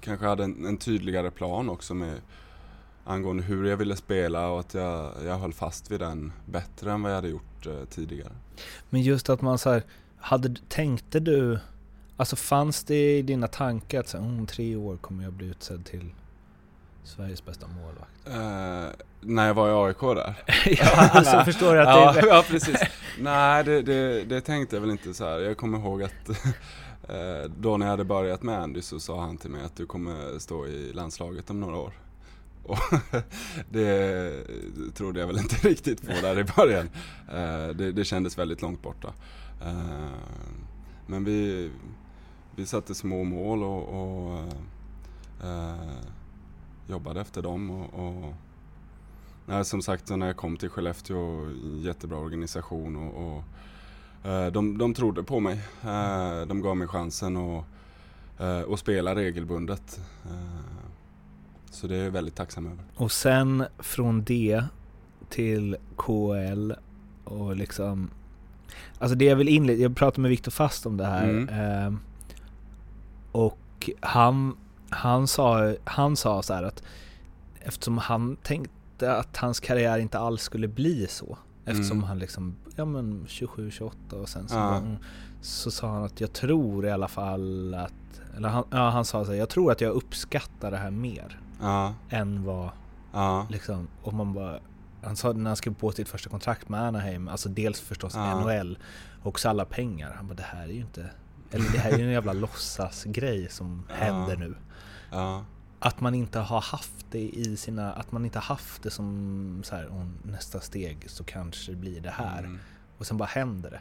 kanske 0.00 0.26
hade 0.26 0.44
en, 0.44 0.66
en 0.66 0.76
tydligare 0.76 1.30
plan 1.30 1.70
också 1.70 1.94
med 1.94 2.20
angående 3.04 3.42
hur 3.42 3.64
jag 3.64 3.76
ville 3.76 3.96
spela 3.96 4.48
och 4.48 4.61
att 4.61 4.74
jag, 4.74 5.12
jag 5.24 5.38
höll 5.38 5.52
fast 5.52 5.90
vid 5.90 6.00
den 6.00 6.33
bättre 6.46 6.92
än 6.92 7.02
vad 7.02 7.12
jag 7.12 7.16
hade 7.16 7.28
gjort 7.28 7.66
eh, 7.66 7.85
tidigare. 7.90 8.33
Men 8.90 9.02
just 9.02 9.30
att 9.30 9.40
man 9.40 9.59
så 9.59 9.70
här, 9.70 9.83
hade, 10.18 10.54
tänkte 10.68 11.20
du, 11.20 11.59
alltså 12.16 12.37
fanns 12.37 12.85
det 12.85 13.18
i 13.18 13.22
dina 13.22 13.46
tankar 13.46 14.00
att 14.00 14.09
så 14.09 14.18
här, 14.18 14.24
om 14.24 14.46
tre 14.46 14.76
år 14.76 14.96
kommer 14.96 15.24
jag 15.24 15.33
bli 15.33 15.46
utsedd 15.46 15.85
till 15.85 16.11
Sveriges 17.04 17.44
bästa 17.44 17.66
målvakt? 17.66 18.11
Eh, 18.26 19.04
när 19.20 19.46
jag 19.46 19.54
var 19.54 19.68
i 19.68 19.88
AIK 19.88 20.00
där. 20.00 20.35
ja, 20.66 21.11
alltså 21.11 21.40
förstår 21.44 21.74
du 21.74 21.80
att 21.80 21.88
ja, 21.88 22.12
det 22.12 22.20
är... 22.20 22.26
ja, 22.35 22.44
precis. 22.48 22.80
Nej, 23.18 23.64
det, 23.64 23.83
det, 23.83 24.24
det 24.24 24.40
tänkte 24.40 24.76
jag 24.76 24.80
väl 24.80 24.90
inte 24.90 25.14
så 25.14 25.24
här. 25.24 25.38
Jag 25.38 25.56
kommer 25.56 25.78
ihåg 25.78 26.02
att 26.02 26.30
Eh, 27.11 27.51
då 27.61 27.77
när 27.77 27.87
jag 27.87 27.90
hade 27.90 28.05
börjat 28.05 28.42
med 28.42 28.59
Andy 28.59 28.83
så 28.83 29.01
sa 29.01 29.20
han 29.20 29.37
till 29.37 29.51
mig 29.51 29.64
att 29.64 29.77
du 29.77 29.87
kommer 29.87 30.38
stå 30.38 30.66
i 30.66 30.92
landslaget 30.92 31.51
om 31.51 31.61
några 31.61 31.77
år. 31.77 31.92
Och 32.64 32.79
det 33.70 34.33
trodde 34.94 35.20
jag 35.20 35.27
väl 35.27 35.38
inte 35.38 35.57
riktigt 35.68 36.07
på 36.07 36.12
där 36.23 36.38
i 36.38 36.44
början. 36.44 36.90
Eh, 37.29 37.68
det, 37.68 37.92
det 37.92 38.05
kändes 38.05 38.38
väldigt 38.38 38.62
långt 38.62 38.83
borta. 38.83 39.12
Eh, 39.62 40.09
men 41.07 41.25
vi, 41.25 41.70
vi 42.57 42.66
satte 42.66 42.94
små 42.94 43.25
mål 43.25 43.62
och, 43.62 43.83
och 43.83 44.38
eh, 45.44 45.99
jobbade 46.87 47.20
efter 47.20 47.42
dem. 47.42 47.70
Och, 47.70 48.07
och 48.07 48.35
Nej, 49.46 49.64
som 49.64 49.83
sagt, 49.83 50.09
när 50.09 50.27
jag 50.27 50.37
kom 50.37 50.57
till 50.57 50.68
Skellefteå, 50.68 51.51
jättebra 51.81 52.18
organisation 52.18 52.96
och, 52.96 53.27
och 53.27 53.42
de, 54.52 54.78
de 54.78 54.94
trodde 54.94 55.22
på 55.22 55.40
mig. 55.40 55.61
Eh, 55.85 56.46
de 56.46 56.61
gav 56.62 56.76
mig 56.76 56.88
chansen 56.88 57.37
att 57.37 57.64
eh, 58.40 58.61
och 58.61 58.78
spela 58.78 59.14
regelbundet. 59.14 60.00
Eh, 60.24 60.30
så 61.70 61.87
det 61.87 61.96
är 61.96 62.04
jag 62.04 62.11
väldigt 62.11 62.35
tacksam 62.35 62.66
över. 62.66 62.78
Och 62.96 63.12
sen 63.12 63.64
från 63.78 64.22
det 64.24 64.64
till 65.28 65.76
KL 65.96 66.72
och 67.24 67.56
liksom 67.56 68.11
Alltså 68.98 69.16
det 69.16 69.24
jag 69.24 69.37
vill 69.37 69.48
inleda, 69.48 69.83
jag 69.83 69.96
pratade 69.96 70.20
med 70.20 70.28
Viktor 70.28 70.50
Fast 70.50 70.87
om 70.87 70.96
det 70.96 71.06
här 71.06 71.28
Mm. 71.30 71.48
eh, 71.87 71.92
Och 73.33 73.90
han, 74.00 74.56
han 74.90 75.28
sa, 75.28 75.74
han 75.85 76.16
sa 76.16 76.42
så 76.42 76.54
här 76.54 76.62
att 76.62 76.83
Eftersom 77.61 77.98
han 77.98 78.37
tänkte 78.37 79.14
att 79.16 79.37
hans 79.37 79.61
karriär 79.61 79.98
inte 79.98 80.18
alls 80.18 80.42
skulle 80.42 80.68
bli 80.68 81.06
så 81.09 81.38
Eftersom 81.70 81.96
Mm. 81.96 82.09
han 82.09 82.18
liksom, 82.18 82.56
ja 82.76 82.85
men 82.85 83.24
27-28 83.28 83.90
och 84.12 84.28
sen 84.28 84.48
så, 84.48 84.54
Ja. 84.54 84.76
mm, 84.76 84.96
så 85.40 85.70
sa 85.70 85.88
han 85.92 86.04
att 86.04 86.20
jag 86.20 86.33
tror 86.33 86.87
i 86.87 86.90
alla 86.90 87.09
fall 87.09 87.74
att 87.74 87.92
Eller 88.37 88.48
han, 88.48 88.64
ja, 88.70 88.90
han 88.90 89.04
sa 89.04 89.24
så 89.24 89.30
här, 89.30 89.38
jag 89.38 89.48
tror 89.48 89.72
att 89.72 89.80
jag 89.80 89.92
uppskattar 89.92 90.70
det 90.70 90.76
här 90.76 90.90
mer 90.90 91.40
Ja, 91.61 91.94
än 92.11 92.44
vad 92.44 92.70
liksom, 93.50 93.88
och 94.02 94.14
man 94.14 94.33
bara 94.35 94.59
han 95.02 95.16
sa 95.16 95.33
när 95.33 95.50
han 95.50 95.56
skrev 95.56 95.74
på 95.74 95.92
sitt 95.92 96.09
första 96.09 96.30
kontrakt 96.30 96.68
med 96.68 96.80
Anaheim, 96.80 97.28
alltså 97.28 97.48
dels 97.48 97.80
förstås 97.80 98.14
Ja. 98.14 98.40
NHL 98.40 98.78
och 99.22 99.26
också 99.26 99.48
alla 99.48 99.64
pengar. 99.64 100.12
Han 100.16 100.26
bara 100.26 100.35
det 100.35 100.42
här 100.42 100.62
är 100.62 100.72
ju 100.72 100.80
inte, 100.80 101.11
eller 101.50 101.72
det 101.72 101.78
här 101.78 101.90
är 101.92 101.98
ju 101.98 102.04
en 102.04 102.11
jävla 102.12 102.33
låtsasgrej 102.44 103.48
som 103.50 103.83
händer 103.88 104.37
nu. 104.37 104.54
Att 105.83 106.01
man 106.01 106.14
inte 106.14 106.38
har 106.38 106.61
haft 106.61 107.07
det 107.11 107.29
i 107.29 107.57
sina, 107.57 107.93
att 107.93 108.12
man 108.12 108.25
inte 108.25 108.38
har 108.38 108.45
haft 108.45 108.83
det 108.83 108.90
som 108.90 109.61
så 109.64 109.77
här, 109.77 109.88
"Åh, 109.90 110.05
nästa 110.23 110.61
steg 110.61 111.11
så 111.11 111.25
kanske 111.25 111.73
det 111.73 111.77
blir 111.77 112.01
det 112.01 112.11
här. 112.11 112.38
Mm. 112.38 112.59
Och 112.99 113.07
sen 113.07 113.16
bara 113.16 113.29
händer 113.29 113.71
det. 113.71 113.81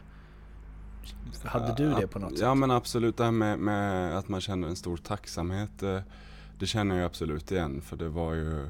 Hade 1.47 1.75
du 1.75 1.93
det 1.93 2.07
på 2.07 2.19
något 2.19 2.31
sätt? 2.31 2.39
Ja 2.39 2.55
men 2.55 2.71
absolut, 2.71 3.17
det 3.17 3.23
här 3.23 3.31
med, 3.31 3.59
med 3.59 4.17
att 4.17 4.29
man 4.29 4.41
känner 4.41 4.67
en 4.67 4.75
stor 4.75 4.97
tacksamhet. 4.97 5.83
eh, 5.83 5.99
Det 6.59 6.67
känner 6.67 6.95
jag 6.95 7.05
absolut 7.05 7.51
igen 7.51 7.81
för 7.81 7.97
det 7.97 8.09
var 8.09 8.33
ju 8.33 8.69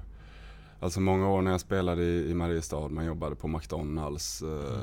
Alltså 0.82 1.00
många 1.00 1.30
år 1.30 1.42
när 1.42 1.52
jag 1.52 1.60
spelade 1.62 2.04
i, 2.04 2.30
i 2.30 2.34
Mariestad, 2.34 2.88
man 2.88 3.06
jobbade 3.06 3.36
på 3.36 3.48
McDonalds 3.48 4.42
eh, 4.42 4.82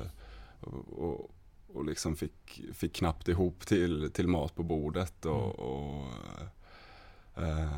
och, 0.97 1.31
och, 1.75 1.85
liksom 1.85 2.17
fick, 2.17 2.61
fick 2.75 2.95
knappt 2.95 3.29
ihop 3.29 3.67
till, 3.67 4.11
till 4.13 4.29
mat 4.29 4.55
på 4.55 4.63
bordet 4.63 5.27
och, 5.27 5.59
och 5.59 6.07
eh, 7.37 7.69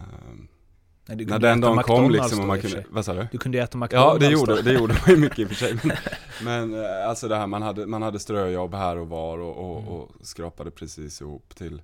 Nej, 1.09 1.17
du 1.17 1.25
när 1.25 1.33
kunde 1.33 1.49
den 1.49 1.59
äta 1.59 1.69
dagen 1.69 1.83
kom 1.83 2.11
liksom 2.11 2.41
och 2.41 2.47
man 2.47 2.61
kunde, 2.61 2.85
vad 2.91 3.05
sa 3.05 3.15
du? 3.15 3.27
Du 3.33 3.39
kunde 3.39 3.59
äta 3.59 3.79
McDonalds 3.79 4.25
Ja 4.25 4.29
det 4.29 4.35
då. 4.35 4.41
gjorde, 4.41 4.63
det 4.63 4.73
gjorde 4.73 4.95
man 4.95 5.15
ju 5.15 5.17
mycket 5.17 5.39
i 5.39 5.45
och 5.45 5.49
för 5.49 5.55
sig. 5.55 5.79
Men, 5.83 5.97
men 6.71 6.85
eh, 6.85 7.09
alltså 7.09 7.29
det 7.29 7.37
här 7.37 7.47
man 7.47 7.63
hade, 7.63 7.87
man 7.87 8.03
hade 8.03 8.19
ströjobb 8.19 8.75
här 8.75 8.97
och 8.99 9.09
var 9.09 9.39
och, 9.39 9.57
och, 9.71 9.79
Mm. 9.83 9.89
och 9.93 10.11
skrapade 10.21 10.71
precis 10.71 11.21
ihop 11.21 11.55
till, 11.55 11.83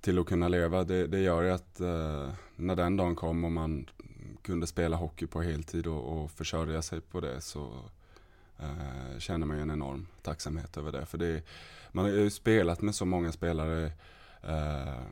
till 0.00 0.18
att 0.18 0.26
kunna 0.26 0.48
leva. 0.48 0.84
Det, 0.84 1.06
det 1.06 1.18
gör 1.20 1.42
ju 1.42 1.50
att 1.50 1.80
eh, 1.80 2.28
när 2.56 2.76
den 2.76 2.96
dagen 2.96 3.16
kom 3.16 3.44
och 3.44 3.52
man 3.52 3.86
kunde 4.42 4.66
spela 4.66 4.96
hockey 4.96 5.26
på 5.26 5.42
heltid 5.42 5.86
och, 5.86 6.22
och 6.22 6.30
försörja 6.30 6.82
sig 6.82 7.00
på 7.00 7.20
det 7.20 7.40
så 7.40 7.68
eh, 8.58 9.18
känner 9.18 9.46
man 9.46 9.56
ju 9.56 9.62
en 9.62 9.70
enorm 9.70 10.06
tacksamhet 10.22 10.76
över 10.76 10.92
det. 10.92 11.06
För 11.06 11.18
det, 11.18 11.42
man 11.92 12.04
har 12.04 12.12
ju 12.12 12.30
spelat 12.30 12.82
med 12.82 12.94
så 12.94 13.04
många 13.04 13.32
spelare 13.32 13.84
eh, 14.42 15.02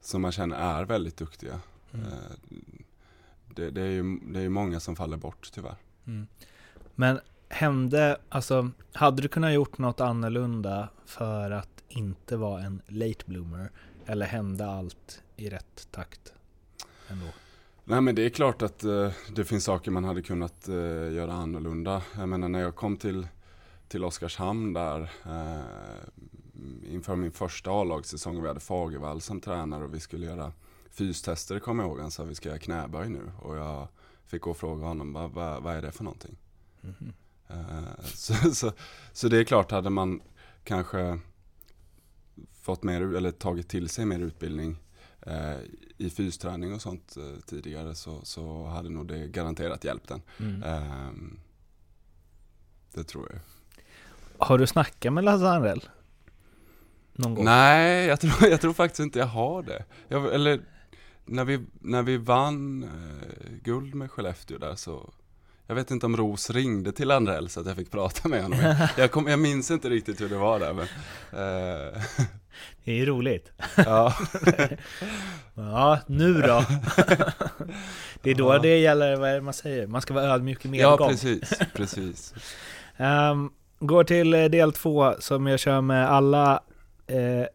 som 0.00 0.22
man 0.22 0.32
känner 0.32 0.56
är 0.80 0.84
väldigt 0.84 1.16
duktiga. 1.16 1.60
Mm. 1.94 2.06
Eh, 2.06 2.58
det, 3.54 3.70
det, 3.70 3.82
är 3.82 3.90
ju, 3.90 4.18
det 4.18 4.40
är 4.40 4.48
många 4.48 4.80
som 4.80 4.96
faller 4.96 5.16
bort 5.16 5.50
tyvärr. 5.52 5.76
Mm. 6.06 6.26
Men 6.94 7.20
hände, 7.48 8.18
alltså, 8.28 8.70
hade 8.92 9.22
du 9.22 9.28
kunnat 9.28 9.52
gjort 9.52 9.78
något 9.78 10.00
annorlunda 10.00 10.88
för 11.06 11.50
att 11.50 11.82
inte 11.88 12.36
vara 12.36 12.62
en 12.62 12.82
late 12.86 13.24
bloomer? 13.26 13.70
Eller 14.06 14.26
hände 14.26 14.66
allt 14.66 15.22
i 15.36 15.48
rätt 15.48 15.88
takt 15.90 16.32
ändå? 17.08 17.26
Nej 17.84 18.00
men 18.00 18.14
det 18.14 18.22
är 18.24 18.30
klart 18.30 18.62
att 18.62 18.84
eh, 18.84 19.10
det 19.34 19.44
finns 19.44 19.64
saker 19.64 19.90
man 19.90 20.04
hade 20.04 20.22
kunnat 20.22 20.68
eh, 20.68 21.12
göra 21.12 21.32
annorlunda. 21.32 22.02
Jag 22.16 22.28
menar 22.28 22.48
när 22.48 22.60
jag 22.60 22.74
kom 22.74 22.96
till, 22.96 23.28
till 23.88 24.04
Oskarshamn 24.04 24.72
där 24.72 25.00
eh, 25.24 26.92
inför 26.92 27.16
min 27.16 27.32
första 27.32 27.70
A-lagssäsong. 27.70 28.42
Vi 28.42 28.48
hade 28.48 28.60
Fagervall 28.60 29.20
som 29.20 29.40
tränare 29.40 29.84
och 29.84 29.94
vi 29.94 30.00
skulle 30.00 30.26
göra 30.26 30.52
fystester 30.94 31.58
kommer 31.58 31.82
jag 31.82 31.90
ihåg. 31.90 32.00
Han 32.00 32.10
sa 32.10 32.24
vi 32.24 32.34
ska 32.34 32.48
göra 32.48 32.58
knäböj 32.58 33.08
nu. 33.08 33.32
Och 33.38 33.56
jag 33.56 33.88
fick 34.26 34.42
gå 34.42 34.50
och 34.50 34.56
fråga 34.56 34.86
honom 34.86 35.12
vad, 35.12 35.30
vad, 35.62 35.76
är 35.76 35.82
det 35.82 35.92
för 35.92 36.04
någonting? 36.04 36.36
Mhm. 36.80 37.12
Eh, 37.48 38.04
så, 38.04 38.34
så, 38.54 38.72
så 39.12 39.28
det 39.28 39.38
är 39.38 39.44
klart, 39.44 39.70
hade 39.70 39.90
man 39.90 40.20
kanske 40.64 41.18
fått 42.60 42.82
mer, 42.82 43.16
eller 43.16 43.30
tagit 43.30 43.68
till 43.68 43.88
sig 43.88 44.06
mer 44.06 44.18
utbildning 44.18 44.76
eh, 45.20 45.58
i 45.98 46.10
fysträning 46.10 46.74
och 46.74 46.82
sånt 46.82 47.16
eh, 47.16 47.40
tidigare 47.46 47.94
så, 47.94 48.20
så 48.24 48.66
hade 48.66 48.90
nog 48.90 49.08
det 49.08 49.26
garanterat 49.26 49.84
hjälpt 49.84 50.10
en. 50.10 50.22
Mm. 50.38 50.62
Ehm, 50.62 51.40
det 52.94 53.04
tror 53.04 53.28
jag. 53.32 53.40
Har 54.46 54.58
du 54.58 54.66
snackat 54.66 55.12
med 55.12 55.24
Lasse 55.24 55.48
Anrell? 55.48 55.84
Någon 57.12 57.34
gång? 57.34 57.44
Nej, 57.44 58.06
jag 58.06 58.20
tror, 58.20 58.50
jag 58.50 58.60
tror 58.60 58.72
faktiskt 58.72 59.00
inte 59.00 59.18
jag 59.18 59.26
har 59.26 59.62
det. 59.62 59.84
Jag, 60.08 60.34
eller 60.34 60.60
när 61.26 61.44
vi, 61.44 61.60
när 61.80 62.02
vi 62.02 62.16
vann 62.16 62.82
eh, 62.82 63.50
guld 63.62 63.94
med 63.94 64.10
Skellefteå 64.10 64.58
där 64.58 64.74
så 64.74 65.12
jag 65.66 65.74
vet 65.74 65.90
inte 65.90 66.06
om 66.06 66.16
Ros 66.16 66.50
ringde 66.50 66.92
till 66.92 67.10
Andrell 67.10 67.48
så 67.48 67.60
att 67.60 67.66
jag 67.66 67.76
fick 67.76 67.90
prata 67.90 68.28
med 68.28 68.42
honom. 68.42 68.58
Jag, 68.58 68.76
jag, 68.96 69.10
kom, 69.10 69.26
jag 69.26 69.38
minns 69.38 69.70
inte 69.70 69.88
riktigt 69.90 70.20
hur 70.20 70.28
det 70.28 70.36
var 70.36 70.58
där 70.60 70.72
men 70.72 70.84
eh, 70.84 72.02
Det 72.84 72.90
är 72.92 72.96
ju 72.96 73.06
roligt. 73.06 73.52
ja. 73.76 74.14
Ja, 75.54 75.98
nu 76.06 76.32
då? 76.34 76.64
det 78.22 78.30
är 78.30 78.34
då 78.34 78.54
Ja. 78.54 78.58
det 78.58 78.78
gäller, 78.78 79.16
vad 79.16 79.30
är 79.30 79.34
det 79.34 79.40
man 79.40 79.54
säger? 79.54 79.86
Man 79.86 80.02
ska 80.02 80.14
vara 80.14 80.24
ödmjuk 80.24 80.64
i 80.64 80.68
ja, 80.78 80.90
medgång. 80.90 81.08
precis, 81.08 81.52
precis. 81.74 82.34
Ehm, 82.96 83.50
går 83.80 84.04
till 84.04 84.34
eh, 84.34 84.44
del 84.44 84.72
två 84.72 85.14
som 85.18 85.46
jag 85.46 85.60
kör 85.60 85.80
med 85.80 86.10
alla 86.10 86.60
eh, 87.06 87.46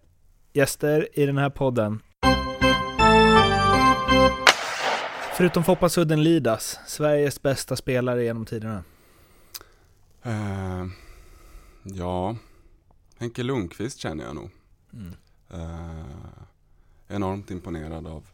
gäster 0.53 1.07
i 1.13 1.25
den 1.25 1.37
här 1.37 1.49
podden. 1.49 2.01
Förutom 5.39 5.63
Foppa 5.63 5.89
Sudden 5.89 6.23
Lidas, 6.23 6.79
Sveriges 6.87 7.41
bästa 7.41 7.75
spelare 7.75 8.23
genom 8.23 8.45
tiderna. 8.45 8.83
Eh, 10.23 10.85
ja, 11.83 12.35
Henke 13.17 13.43
Lundqvist 13.43 13.99
känner 13.99 14.23
jag 14.25 14.35
nog. 14.35 14.49
Mm. 14.93 15.13
Eh, 15.53 16.05
enormt 17.07 17.51
imponerad 17.51 18.07
av, 18.07 18.25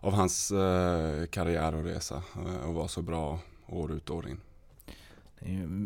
av 0.00 0.12
hans 0.12 0.50
eh, 0.50 1.26
karriär 1.26 1.74
och 1.74 1.84
resa 1.84 2.22
och 2.66 2.74
var 2.74 2.88
så 2.88 3.02
bra 3.02 3.38
år 3.66 3.92
ut 3.92 4.10
och 4.10 4.16
år 4.16 4.28
in. 4.28 4.40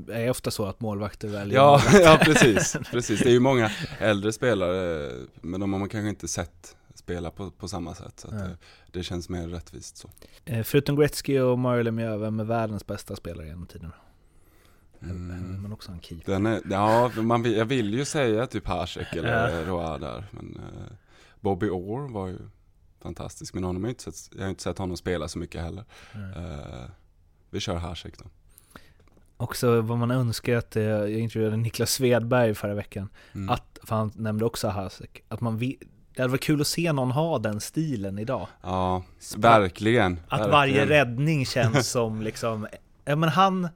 Det 0.07 0.14
är 0.14 0.31
ofta 0.31 0.50
så 0.50 0.66
att 0.66 0.81
målvakter 0.81 1.29
väljer 1.29 1.57
Ja, 1.57 1.70
målvakter. 1.92 2.00
ja 2.00 2.18
precis, 2.24 2.76
precis. 2.90 3.20
Det 3.20 3.29
är 3.29 3.33
ju 3.33 3.40
många 3.40 3.70
äldre 3.98 4.33
spelare, 4.33 5.11
men 5.40 5.61
de 5.61 5.72
har 5.72 5.81
man 5.81 5.88
kanske 5.88 6.09
inte 6.09 6.29
sett 6.29 6.76
spela 7.11 7.31
på, 7.31 7.51
på 7.51 7.68
samma 7.68 7.94
sätt. 7.94 8.20
Så 8.20 8.31
Nej. 8.31 8.49
det, 8.49 8.57
det 8.99 9.03
känns 9.03 9.29
mer 9.29 9.49
rättvist 9.49 9.96
så. 9.96 10.11
Eh, 10.44 10.62
Förutom 10.62 10.96
Gretzky 10.96 11.38
och 11.40 11.59
Mario 11.59 11.83
Lemieux, 11.83 12.23
vem 12.23 12.40
är 12.40 12.44
världens 12.44 12.87
bästa 12.87 13.16
spelare 13.16 13.46
genom 13.46 13.66
tiderna? 13.66 13.92
Mm. 15.03 15.62
Men 15.62 15.73
också 15.73 15.92
en 15.92 16.01
keeper. 16.01 16.33
Den 16.33 16.46
är, 16.46 16.61
ja, 16.70 17.11
man, 17.16 17.53
jag 17.53 17.64
vill 17.64 17.94
ju 17.94 18.05
säga 18.05 18.46
typ 18.46 18.66
Hasek 18.66 19.12
eller 19.12 19.49
Ja. 19.61 19.66
Roa 19.66 19.99
där, 19.99 20.25
men 20.31 20.57
eh, 20.57 20.92
Bobby 21.40 21.68
Orr 21.68 22.12
var 22.12 22.29
ju 22.29 22.38
fantastisk. 23.03 23.55
Men 23.55 23.64
honom 23.64 23.83
har 23.83 23.88
jag, 23.88 23.92
inte 23.92 24.03
sett, 24.12 24.31
jag 24.37 24.42
har 24.42 24.51
inte 24.51 24.62
sett 24.62 24.79
honom 24.79 24.96
spela 24.96 25.29
så 25.29 25.38
mycket 25.38 25.61
heller. 25.62 25.85
Mm. 26.14 26.90
Vi 27.51 27.61
kör 27.61 27.77
Hasek 27.77 28.18
då. 28.18 28.25
Också 29.37 29.81
vad 29.81 29.99
man 29.99 30.11
önskar 30.11 30.57
att, 30.57 30.77
jag 30.77 31.11
intervjuade 31.11 31.57
Niklas 31.57 31.90
Svedberg 31.90 32.55
förra 32.55 32.75
veckan, 32.75 33.09
Mm. 33.33 33.49
att, 33.49 33.79
för 33.83 33.96
han 33.96 34.12
nämnde 34.14 34.44
också 34.44 34.68
Hasek, 34.68 35.23
att 35.29 35.40
man 35.40 35.59
vill, 35.59 35.77
det 36.14 36.23
hade 36.23 36.31
varit 36.31 36.42
kul 36.42 36.61
att 36.61 36.66
se 36.66 36.92
någon 36.92 37.11
ha 37.11 37.38
den 37.38 37.61
stilen 37.61 38.18
idag. 38.18 38.46
Ja, 38.62 39.03
verkligen. 39.37 40.12
Att 40.29 40.40
verkligen. 40.40 40.51
varje 40.51 40.87
räddning 40.87 41.46
känns 41.46 41.88
som 41.90 42.23
liksom, 42.23 42.66
ja 43.05 43.16
men 43.16 43.29
han, 43.29 43.68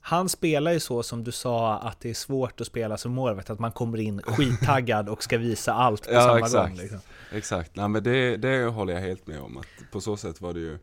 han 0.00 0.28
spelar 0.28 0.72
ju 0.72 0.80
så 0.80 1.02
som 1.02 1.24
du 1.24 1.32
sa 1.32 1.78
att 1.78 2.00
det 2.00 2.10
är 2.10 2.14
svårt 2.14 2.60
att 2.60 2.66
spela 2.66 2.96
som 2.96 3.12
målvakt, 3.12 3.50
att 3.50 3.58
man 3.58 3.72
kommer 3.72 3.98
in 4.00 4.22
skittaggad 4.26 5.08
och 5.08 5.22
ska 5.22 5.38
visa 5.38 5.72
allt 5.72 6.06
på 6.08 6.12
Ja, 6.14 6.20
samma 6.20 6.38
exakt. 6.38 6.68
gång. 6.68 6.76
Liksom. 6.78 6.98
Exakt, 7.32 7.76
Nej, 7.76 7.88
men 7.88 8.02
det, 8.02 8.36
det 8.36 8.64
håller 8.64 8.92
jag 8.92 9.00
helt 9.00 9.26
med 9.26 9.40
om. 9.40 9.56
Att 9.56 9.90
på 9.92 10.00
så 10.00 10.16
sätt 10.16 10.40
var 10.40 10.52
det 10.54 10.60
ju 10.60 10.78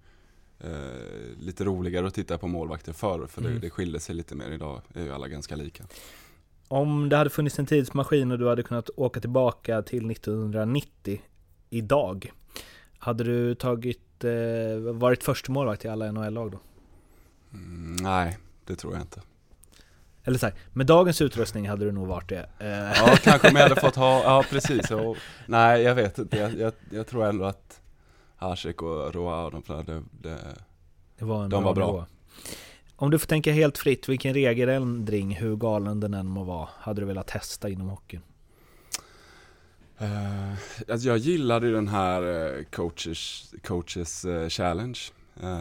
eh, 0.60 1.40
lite 1.40 1.64
roligare 1.64 2.08
att 2.08 2.14
titta 2.14 2.38
på 2.38 2.48
målvakter 2.48 2.94
förr. 2.94 3.28
För 3.28 3.42
det, 3.42 3.48
Mm. 3.48 3.62
det 3.62 3.70
skiljer 3.70 4.00
sig 4.00 4.16
lite 4.16 4.36
mer. 4.36 4.52
Idag 4.52 4.82
är 4.94 5.04
ju 5.04 5.14
alla 5.14 5.28
ganska 5.28 5.56
lika. 5.56 5.84
Om 6.68 7.10
det 7.10 7.18
hade 7.18 7.30
funnits 7.30 7.60
en 7.60 7.66
tidsmaskin 7.66 8.32
och 8.32 8.40
du 8.40 8.48
hade 8.50 8.64
kunnat 8.64 8.90
åka 8.96 9.20
tillbaka 9.20 9.82
till 9.82 10.12
1990 10.12 11.22
idag, 11.70 12.32
hade 12.98 13.24
du 13.24 13.56
tagit, 13.56 14.24
eh, 14.24 14.94
varit 14.94 15.24
första 15.24 15.52
målvakt 15.52 15.86
i 15.86 15.88
alla 15.88 16.12
NHL-lag 16.12 16.52
då? 16.52 16.60
Mm, 17.54 17.96
nej, 17.96 18.38
det 18.66 18.76
tror 18.76 18.94
jag 18.94 19.02
inte. 19.02 19.22
Eller 20.24 20.38
så 20.38 20.46
här, 20.46 20.56
med 20.74 20.86
dagens 20.86 21.22
utrustning 21.22 21.70
hade 21.70 21.86
du 21.86 21.92
nog 21.92 22.08
varit 22.08 22.30
det. 22.30 22.50
Eh, 22.60 22.70
Ja, 22.70 23.16
kanske 23.24 23.50
om 23.50 23.56
jag 23.56 23.70
hade 23.70 23.82
fått 23.82 23.96
ha, 23.96 24.24
ja 24.24 24.44
precis. 24.50 24.92
Och, 24.92 25.18
nej, 25.48 25.82
jag 25.82 25.96
vet 25.96 26.18
inte. 26.18 26.38
Jag, 26.38 26.54
jag, 26.54 26.74
jag 26.90 27.08
tror 27.08 27.26
ändå 27.26 27.46
att 27.46 27.82
Hasek 28.36 28.82
och 28.82 29.14
Roa 29.16 29.46
och 29.46 29.52
de 29.52 29.64
där, 29.68 29.84
det, 29.84 30.04
det, 30.22 30.38
det 31.20 31.26
var 31.26 31.44
en 31.44 31.50
de 31.50 31.64
var 31.64 31.74
bra. 31.74 31.86
nivå. 31.88 32.06
Om 32.98 33.12
du 33.12 33.20
får 33.20 33.28
tänka 33.28 33.52
helt 33.52 33.78
fritt, 33.78 34.10
vilken 34.10 34.34
regeländring, 34.34 35.36
hur 35.36 35.56
galen 35.56 36.00
den 36.00 36.14
än 36.14 36.28
må 36.28 36.44
vara, 36.44 36.70
hade 36.78 37.02
du 37.02 37.06
velat 37.06 37.28
testa 37.28 37.70
inom 37.70 37.90
hockeyn? 37.90 38.22
Eh, 39.98 40.52
alltså 40.90 41.08
jag 41.08 41.18
gillade 41.18 41.72
den 41.72 41.88
här 41.88 42.22
eh, 42.58 42.64
coaches, 42.64 43.54
coaches 43.64 44.26
eh, 44.26 44.50
challenge. 44.50 45.00
eh, 45.44 45.60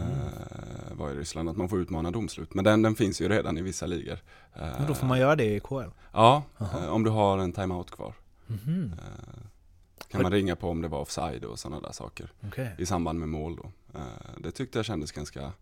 Var 0.92 1.10
i 1.10 1.14
Ryssland, 1.14 1.48
att 1.48 1.56
man 1.56 1.68
får 1.68 1.80
utmana 1.80 2.10
domslut. 2.10 2.54
Men 2.54 2.64
den, 2.64 2.82
den 2.82 2.94
finns 2.94 3.20
ju 3.20 3.28
redan 3.28 3.58
i 3.58 3.62
vissa 3.62 3.86
ligor. 3.86 4.18
Men 4.54 4.86
då 4.86 4.94
får 4.94 5.06
man 5.06 5.18
göra 5.18 5.36
det 5.36 5.54
i 5.56 5.60
KL? 5.60 5.74
Ja, 6.12 6.42
eh, 6.60 6.88
om 6.88 7.04
du 7.04 7.10
har 7.10 7.38
en 7.38 7.52
timeout 7.52 7.90
kvar. 7.90 8.14
Eh, 8.48 8.54
Kan 10.08 10.22
man 10.22 10.32
ringa 10.32 10.56
på 10.56 10.70
om 10.70 10.82
det 10.82 10.88
var 10.88 10.98
offside 11.00 11.44
och 11.44 11.58
sådana 11.58 11.80
där 11.80 11.92
saker. 11.92 12.32
okej. 12.46 12.74
I 12.78 12.86
samband 12.86 13.18
med 13.18 13.28
mål 13.28 13.56
då. 13.56 13.70
Det 14.38 14.50
tyckte 14.50 14.78
jag 14.78 14.84
kändes 14.86 15.12
ganska 15.12 15.52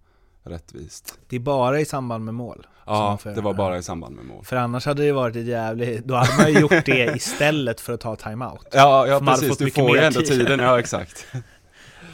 rättvist. 0.45 1.19
Det 1.29 1.37
är 1.37 1.41
bara 1.41 1.81
i 1.81 1.85
samband 1.85 2.25
med 2.25 2.35
mål? 2.35 2.67
Ja, 2.87 3.19
det 3.25 3.41
var 3.41 3.55
bara 3.55 3.79
i 3.79 3.83
samband 3.83 4.17
med 4.17 4.25
mål. 4.25 4.45
För 4.45 4.57
annars 4.57 4.87
hade 4.87 5.03
det 5.03 5.13
varit 5.13 5.37
ett 5.37 5.47
jävligt, 5.47 6.05
då 6.05 6.15
hade 6.15 6.37
man 6.39 6.53
ju 6.53 6.61
gjort 6.61 6.87
det 6.87 7.17
istället 7.17 7.81
för 7.81 7.93
att 7.93 8.01
ta 8.01 8.17
timeout. 8.17 8.67
Ja, 8.73 9.07
ja 9.07 9.21
precis. 9.21 9.59
Du 9.59 9.71
får 9.71 9.97
ju 9.97 10.03
ändå 10.03 10.21
tid. 10.21 10.29
tiden. 10.29 10.61
Ja, 10.61 10.79
exakt. 10.79 11.27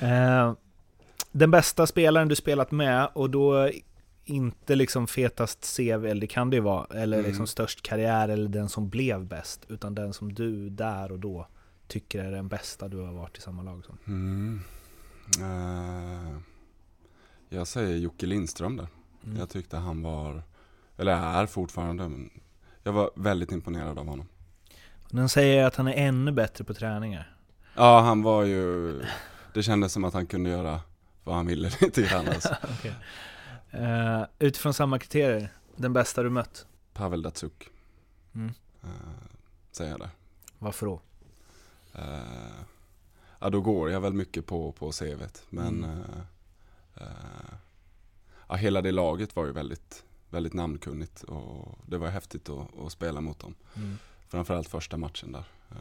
Eh, 0.01 0.53
den 1.33 1.51
bästa 1.51 1.87
spelaren 1.87 2.29
du 2.29 2.37
spelat 2.37 2.71
med 2.71 3.09
och 3.14 3.31
då 3.31 3.71
inte 4.25 4.75
liksom 4.75 5.07
fetast 5.07 5.77
CV, 5.77 6.07
eller 6.07 6.21
det 6.21 6.27
kan 6.27 6.51
det 6.51 6.57
ju 6.57 6.62
vara, 6.62 6.87
eller 6.95 7.17
Mm. 7.19 7.29
liksom 7.29 7.47
störst 7.47 7.83
karriär 7.83 8.29
eller 8.29 8.49
den 8.49 8.69
som 8.69 8.88
blev 8.88 9.25
bäst, 9.27 9.64
utan 9.69 9.95
den 9.95 10.12
som 10.12 10.35
du 10.35 10.71
där 10.71 11.12
och 11.12 11.19
då 11.19 11.47
tycker 11.88 12.25
är 12.25 12.33
den 12.33 12.49
bästa 12.49 12.88
du 12.88 12.97
har 12.97 13.12
varit 13.12 13.38
i 13.38 13.41
samma 13.41 13.62
lag 13.62 13.85
som. 13.85 13.99
Mm. 14.07 14.61
Eh, 15.41 16.38
jag 17.48 17.66
säger 17.66 17.96
Jocke 17.96 18.26
Lindström 18.26 18.76
där. 18.76 18.88
Mm. 19.24 19.37
Jag 19.38 19.48
tyckte 19.48 19.76
han 19.76 20.02
var, 20.02 20.42
eller 20.96 21.12
är 21.12 21.46
fortfarande, 21.46 22.08
men 22.08 22.30
jag 22.82 22.92
var 22.92 23.11
väldigt 23.16 23.52
imponerad 23.52 23.98
av 23.98 24.06
honom. 24.06 24.28
Den 25.11 25.28
säger 25.28 25.64
att 25.64 25.76
han 25.76 25.88
är 25.88 25.92
ännu 25.92 26.32
bättre 26.32 26.64
på 26.64 26.74
träningar. 26.74 27.37
Ja, 27.74 28.00
han 28.00 28.22
var 28.22 28.42
ju, 28.44 28.92
det 29.54 29.62
kändes 29.62 29.92
som 29.92 30.04
att 30.04 30.14
han 30.14 30.26
kunde 30.26 30.50
göra 30.50 30.80
vad 31.24 31.37
han 31.37 31.46
ville 31.46 31.70
lite 31.80 32.02
grann 32.02 32.28
alltså. 32.34 32.56
Okej. 32.78 32.94
Eh, 33.70 34.22
utifrån 34.38 34.74
samma 34.74 34.98
kriterier, 34.98 35.52
den 35.76 35.92
bästa 35.92 36.22
du 36.22 36.30
mött? 36.30 36.66
Pavel 36.92 37.22
Datsuk, 37.22 37.70
Mm. 38.34 38.52
eh, 38.82 38.88
säger 39.72 39.90
jag 39.90 40.00
där. 40.00 40.11
Varför 40.58 40.87
då? 40.87 41.00
Eh, 41.94 42.62
ja, 43.38 43.50
då 43.50 43.61
går 43.61 43.90
jag 43.90 44.00
väl 44.00 44.12
mycket 44.12 44.46
på, 44.46 44.72
på 44.72 44.90
CVt. 44.92 45.42
Men 45.50 45.84
Mm. 45.84 46.00
Eh, 47.00 47.54
ja, 48.48 48.54
hela 48.54 48.82
det 48.82 48.92
laget 48.92 49.37
var 49.37 49.46
ju 49.46 49.52
väldigt, 49.52 50.04
väldigt 50.30 50.52
namnkunnigt 50.54 51.22
och 51.22 51.78
det 51.87 51.98
var 51.98 52.08
häftigt 52.08 52.48
att, 52.48 52.78
att 52.78 52.92
spela 52.92 53.20
mot 53.20 53.38
dem. 53.38 53.54
Mm. 53.76 53.98
Framförallt 54.28 54.68
första 54.68 54.96
matchen 54.96 55.32
där. 55.32 55.44
Eh, 55.70 55.76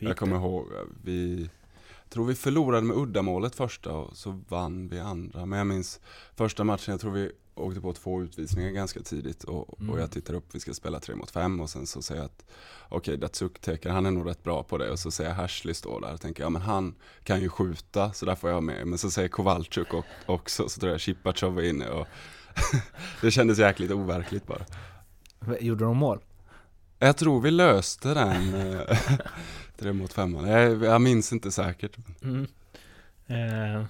Mm. 0.00 0.08
Jag 0.08 0.16
kommer 0.16 0.36
ihåg, 0.36 0.72
eh, 0.72 0.82
vi 1.04 1.50
tror 2.10 2.24
vi 2.26 2.34
förlorade 2.34 2.82
med 2.86 2.96
uddamålet 2.96 3.54
första 3.54 3.92
och 3.92 4.16
så 4.16 4.40
vann 4.48 4.88
vi 4.88 5.00
andra. 5.00 5.46
Men 5.46 5.58
jag 5.58 5.66
minns 5.66 6.00
första 6.36 6.64
matchen, 6.64 6.92
jag 6.92 7.00
tror 7.00 7.10
vi 7.12 7.32
åkte 7.54 7.80
på 7.80 7.92
två 7.92 8.22
utvisningar 8.22 8.70
ganska 8.70 9.00
tidigt 9.00 9.44
och, 9.44 9.80
Mm. 9.80 9.90
och 9.92 10.00
jag 10.00 10.10
tittar 10.10 10.34
upp, 10.34 10.44
vi 10.52 10.60
ska 10.60 10.74
spela 10.74 11.00
tre 11.00 11.14
mot 11.14 11.30
fem 11.30 11.60
och 11.60 11.70
sen 11.70 11.86
så 11.86 12.02
säger 12.02 12.20
jag 12.20 12.26
att 12.26 12.44
okej, 12.88 13.16
Datsuk 13.16 13.58
teker, 13.60 13.90
han 13.90 14.06
är 14.06 14.10
nog 14.10 14.28
rätt 14.28 14.42
bra 14.42 14.62
på 14.62 14.78
det 14.78 14.90
och 14.90 14.98
så 14.98 15.10
säger 15.10 15.32
Hashley 15.32 15.74
står 15.74 16.00
där 16.00 16.14
och 16.14 16.20
tänker 16.20 16.42
ja 16.42 16.50
men 16.50 16.62
han 16.62 16.94
kan 17.24 17.40
ju 17.40 17.48
skjuta 17.48 18.12
så 18.12 18.26
där 18.26 18.34
får 18.34 18.50
jag 18.50 18.62
med. 18.62 18.86
Men 18.86 18.98
så 18.98 19.10
säger 19.10 19.28
Kowalczyk 19.28 19.94
och, 19.94 20.04
också, 20.26 20.68
så 20.68 20.80
tror 20.80 20.92
jag 20.92 21.00
Chipachov 21.00 21.58
är 21.58 21.62
inne 21.62 21.88
och 21.88 22.06
det 23.20 23.30
kändes 23.30 23.58
jäkligt 23.58 23.90
overkligt 23.90 24.46
bara. 24.46 24.64
Gjorde 25.60 25.84
de 25.84 25.96
mål? 25.96 26.18
Jag 26.98 27.16
tror 27.16 27.40
vi 27.40 27.50
löste 27.50 28.14
den 28.14 28.52
eh, 29.78 29.82
tre 29.82 29.92
mot 29.92 30.12
femman. 30.12 30.48
Jag, 30.48 30.84
jag 30.84 31.00
minns 31.00 31.32
inte 31.32 31.50
säkert. 31.50 31.96
Mm. 32.22 32.46
Eh, 33.26 33.84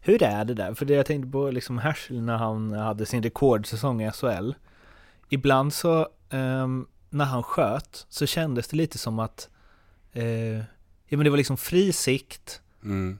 hur 0.00 0.22
är 0.22 0.44
det 0.44 0.54
där? 0.54 0.74
För 0.74 0.84
det 0.86 0.94
jag 0.94 1.06
tänkte 1.06 1.30
på 1.30 1.50
liksom 1.50 1.78
Herschel 1.78 2.22
när 2.22 2.36
han 2.36 2.72
hade 2.72 3.06
sin 3.06 3.22
rekordsäsong 3.22 4.02
i 4.02 4.10
SHL. 4.12 4.52
Ibland 5.28 5.72
så, 5.72 6.08
ehm, 6.30 6.86
när 7.10 7.24
han 7.24 7.42
sköt, 7.42 8.06
så 8.08 8.26
kändes 8.26 8.68
det 8.68 8.76
lite 8.76 8.98
som 8.98 9.18
att 9.18 9.48
eh, 10.12 10.56
ja, 11.06 11.16
men 11.16 11.24
det 11.24 11.30
var 11.30 11.36
liksom 11.36 11.56
fri 11.56 11.92
sikt, 11.92 12.60
Mm, 12.84 13.18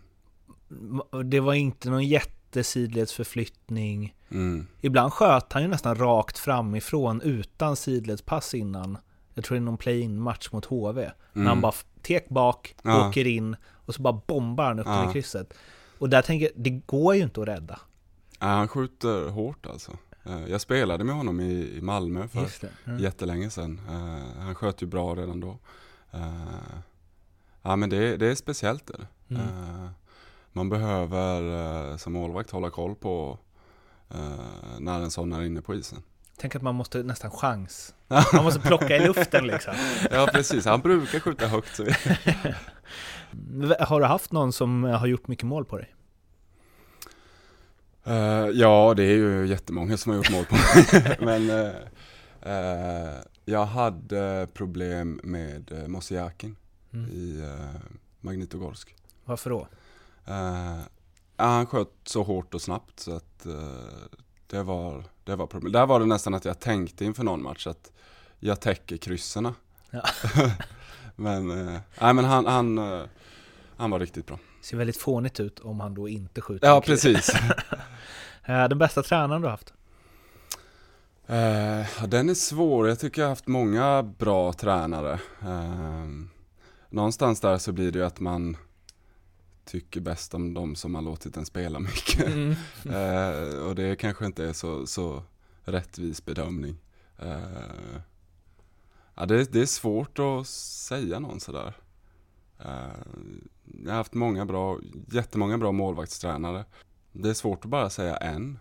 det 1.25 1.41
var 1.41 1.55
inte 1.55 1.91
någon 1.91 2.05
jättesidledsförflyttning. 2.05 4.15
mm, 4.31 4.67
Ibland 4.81 5.13
sköt 5.13 5.53
han 5.53 5.63
ju 5.63 5.69
nästan 5.69 5.95
rakt 5.95 6.39
framifrån 6.39 7.21
utan 7.21 7.77
sidledspass 7.77 8.55
innan. 8.55 8.99
Jag 9.35 9.45
tror 9.45 9.55
det 9.57 9.59
är 9.59 9.65
någon 9.65 9.77
play-in 9.77 10.21
match 10.21 10.49
mot 10.53 10.65
HV. 10.65 11.11
När 11.33 11.43
han 11.43 11.47
mm. 11.53 11.61
bara 11.61 11.73
tek 12.03 12.29
bak, 12.29 12.75
Ja. 12.83 13.09
åker 13.09 13.27
in 13.27 13.57
och 13.67 13.95
så 13.95 14.03
bara 14.03 14.21
bombar 14.27 14.65
han 14.65 14.79
upp 14.79 14.87
den 14.87 14.95
Ja. 14.95 15.11
i 15.11 15.13
krysset. 15.13 15.55
Och 15.99 16.09
där 16.09 16.23
tänker 16.23 16.47
jag, 16.47 16.53
det 16.65 16.71
går 16.71 17.15
ju 17.15 17.23
inte 17.23 17.43
att 17.43 17.49
rädda. 17.49 17.81
Ja, 18.41 18.47
han 18.47 18.69
skjuter 18.69 19.29
hårt 19.29 19.67
alltså. 19.67 19.93
Eh, 20.25 20.47
Jag 20.47 20.61
spelade 20.61 21.05
med 21.05 21.15
honom 21.15 21.41
i, 21.41 21.77
i 21.77 21.81
Malmö 21.81 22.29
för. 22.29 22.49
Mm. 22.87 22.99
jättelänge 22.99 23.51
sedan. 23.51 23.81
Eh, 23.89 24.43
Han 24.43 24.55
sköt 24.55 24.83
ju 24.83 24.87
bra 24.87 25.15
redan 25.15 25.41
då. 25.41 25.59
Eh, 26.13 26.79
Ja 27.63 27.77
men 27.77 27.91
det, 27.91 28.17
det 28.17 28.27
är 28.27 28.35
speciellt. 28.35 28.91
Är 28.91 28.99
det. 28.99 29.35
Mm. 29.35 29.89
Man 30.53 30.69
behöver 30.69 31.43
eh, 31.91 31.97
som 31.97 32.13
målvakt 32.13 32.51
hålla 32.51 32.71
koll 32.71 32.95
på 32.95 33.39
när 34.79 35.01
en 35.01 35.11
sån 35.11 35.33
är 35.33 35.43
inne 35.43 35.61
på 35.63 35.75
isen. 35.75 36.03
Tänk 36.37 36.55
att 36.57 36.63
man 36.63 36.75
måste 36.75 37.03
nästan 37.03 37.31
chans. 37.31 37.95
Man 38.33 38.45
måste 38.45 38.61
plocka 38.61 38.97
i 38.97 39.07
luften 39.07 39.47
liksom. 39.47 39.75
Ja 40.11 40.29
precis, 40.33 40.65
han 40.65 40.81
brukar 40.81 41.21
skjuta 41.21 41.47
högt. 41.47 41.77
Så 41.77 41.85
Har 43.85 44.01
du 44.01 44.07
haft 44.07 44.33
någon 44.33 44.53
som 44.53 44.85
har 44.85 45.07
gjort 45.07 45.29
mycket 45.29 45.47
mål 45.47 45.65
på 45.65 45.77
dig? 45.79 45.95
Eh, 48.05 48.49
ja, 48.53 48.95
det 48.97 49.03
är 49.03 49.17
ju 49.17 49.47
jättemånga 49.47 49.97
som 49.97 50.11
har 50.11 50.17
gjort 50.17 50.31
mål 50.31 50.45
på 50.45 50.55
mig. 50.55 51.17
Men 51.21 51.51
eh, 51.51 51.75
eh, 52.55 53.15
jag 53.45 53.67
hade 53.67 54.49
problem 54.55 55.21
med 55.23 55.73
uh, 55.73 55.89
Mosiakin 55.89 56.57
Mm. 56.93 57.11
i 57.11 57.43
uh, 57.43 57.81
Magnitogorsk. 58.21 58.95
Varför 59.25 59.51
då? 59.51 59.69
Eh, 60.27 60.79
han 61.37 61.67
sköt 61.67 61.93
så 62.05 62.23
hårt 62.23 62.55
och 62.55 62.63
snabbt 62.63 63.01
så 63.01 63.17
att 63.17 63.47
eh, 63.47 64.19
det 64.55 64.63
var, 64.63 65.05
det 65.25 65.37
var 65.37 65.47
problem. 65.47 65.73
Där 65.73 65.87
var 65.87 66.01
det 66.01 66.07
nästan 66.07 66.35
att 66.35 66.45
jag 66.45 66.61
tänkte 66.61 67.05
inför 67.05 67.25
någon 67.25 67.43
match 67.43 67.67
att 67.67 67.93
jag 68.39 68.61
täcker 68.61 68.97
krysserna. 68.97 69.55
Ja. 69.91 70.03
men, 71.17 71.51
eh, 71.51 71.81
nej 72.01 72.15
men 72.15 72.25
han, 72.25 72.47
han, 72.47 72.79
eh, 72.79 73.03
han 73.77 73.91
var 73.91 74.01
riktigt 74.01 74.27
bra. 74.27 74.39
Ser 74.61 74.77
väldigt 74.77 74.97
fånigt 74.97 75.41
ut 75.41 75.61
om 75.61 75.81
han 75.81 75.95
då 75.95 76.09
inte 76.09 76.41
skjuter. 76.41 76.67
Ja, 76.69 76.81
precis. 76.81 77.31
Eh, 78.47 78.69
Den 78.69 78.79
bästa 78.79 79.03
tränaren 79.03 79.43
du 79.43 79.47
har 79.47 79.51
haft? 79.51 79.73
Eh, 81.27 82.09
den 82.09 82.29
är 82.29 82.35
svår. 82.35 82.89
Jag 82.89 82.99
tycker 82.99 83.23
jag 83.23 83.27
har 83.27 83.31
haft 83.31 83.47
många 83.47 84.03
bra 84.03 84.53
tränare. 84.53 85.13
Eh, 85.43 86.09
någonstans 86.91 87.41
där 87.41 87.59
så 87.59 87.73
blir 87.73 87.93
det 87.93 87.99
ju 87.99 88.05
att 88.05 88.21
man 88.21 88.57
tycker 89.65 90.01
bäst 90.01 90.35
om 90.35 90.55
de 90.55 90.77
som 90.77 90.95
har 90.95 91.03
låtit 91.03 91.37
en 91.37 91.47
spela 91.47 91.79
mycket. 91.79 92.27
Mm. 92.27 92.51
eh, 92.85 93.59
och 93.59 93.75
det 93.75 93.97
kanske 93.97 94.27
inte 94.27 94.45
är 94.45 94.53
så, 94.53 94.87
så 94.87 95.23
rättvis 95.65 96.25
bedömning. 96.25 96.77
Eh, 97.19 98.01
ja, 99.15 99.27
det, 99.27 99.53
det 99.53 99.61
är 99.61 99.67
svårt 99.67 100.19
att 100.19 100.47
säga 100.47 101.19
någon 101.19 101.41
sådär. 101.41 101.77
Eh, 102.59 102.69
jag 103.85 103.91
har 103.91 103.97
haft 103.97 104.15
många 104.15 104.47
bra, 104.47 104.79
jättemånga 105.11 105.59
bra 105.59 105.73
målvaktstränare. 105.73 106.65
Det 107.13 107.31
är 107.31 107.35
svårt 107.35 107.65
att 107.65 107.71
bara 107.71 107.91
säga 107.91 108.17
en. 108.17 108.59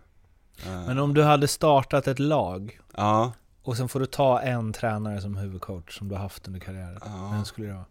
Eh, 0.65 0.85
Men 0.85 0.99
om 0.99 1.13
du 1.13 1.23
hade 1.23 1.47
startat 1.47 2.07
ett 2.07 2.19
lag 2.19 2.79
ja, 2.95 3.33
och 3.63 3.77
sen 3.77 3.89
får 3.89 3.99
du 3.99 4.05
ta 4.05 4.41
en 4.41 4.73
tränare 4.73 5.21
som 5.21 5.37
huvudcoach 5.37 5.97
som 5.97 6.09
du 6.09 6.15
har 6.15 6.21
haft 6.21 6.47
under 6.47 6.59
karriären. 6.59 6.99
ja. 7.05 7.29
Vem 7.33 7.45
skulle 7.45 7.67
det 7.67 7.73
vara? 7.73 7.85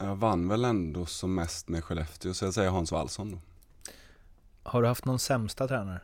Jag 0.00 0.16
vann 0.16 0.48
väl 0.48 0.64
ändå 0.64 1.06
som 1.06 1.34
mest 1.34 1.68
med 1.68 1.84
Skellefteå, 1.84 2.34
så 2.34 2.44
jag 2.44 2.54
säger 2.54 2.70
Hans 2.70 2.92
Wallson 2.92 3.30
då. 3.32 3.38
Har 4.62 4.82
du 4.82 4.88
haft 4.88 5.04
någon 5.04 5.18
sämsta 5.18 5.68
tränare? 5.68 6.00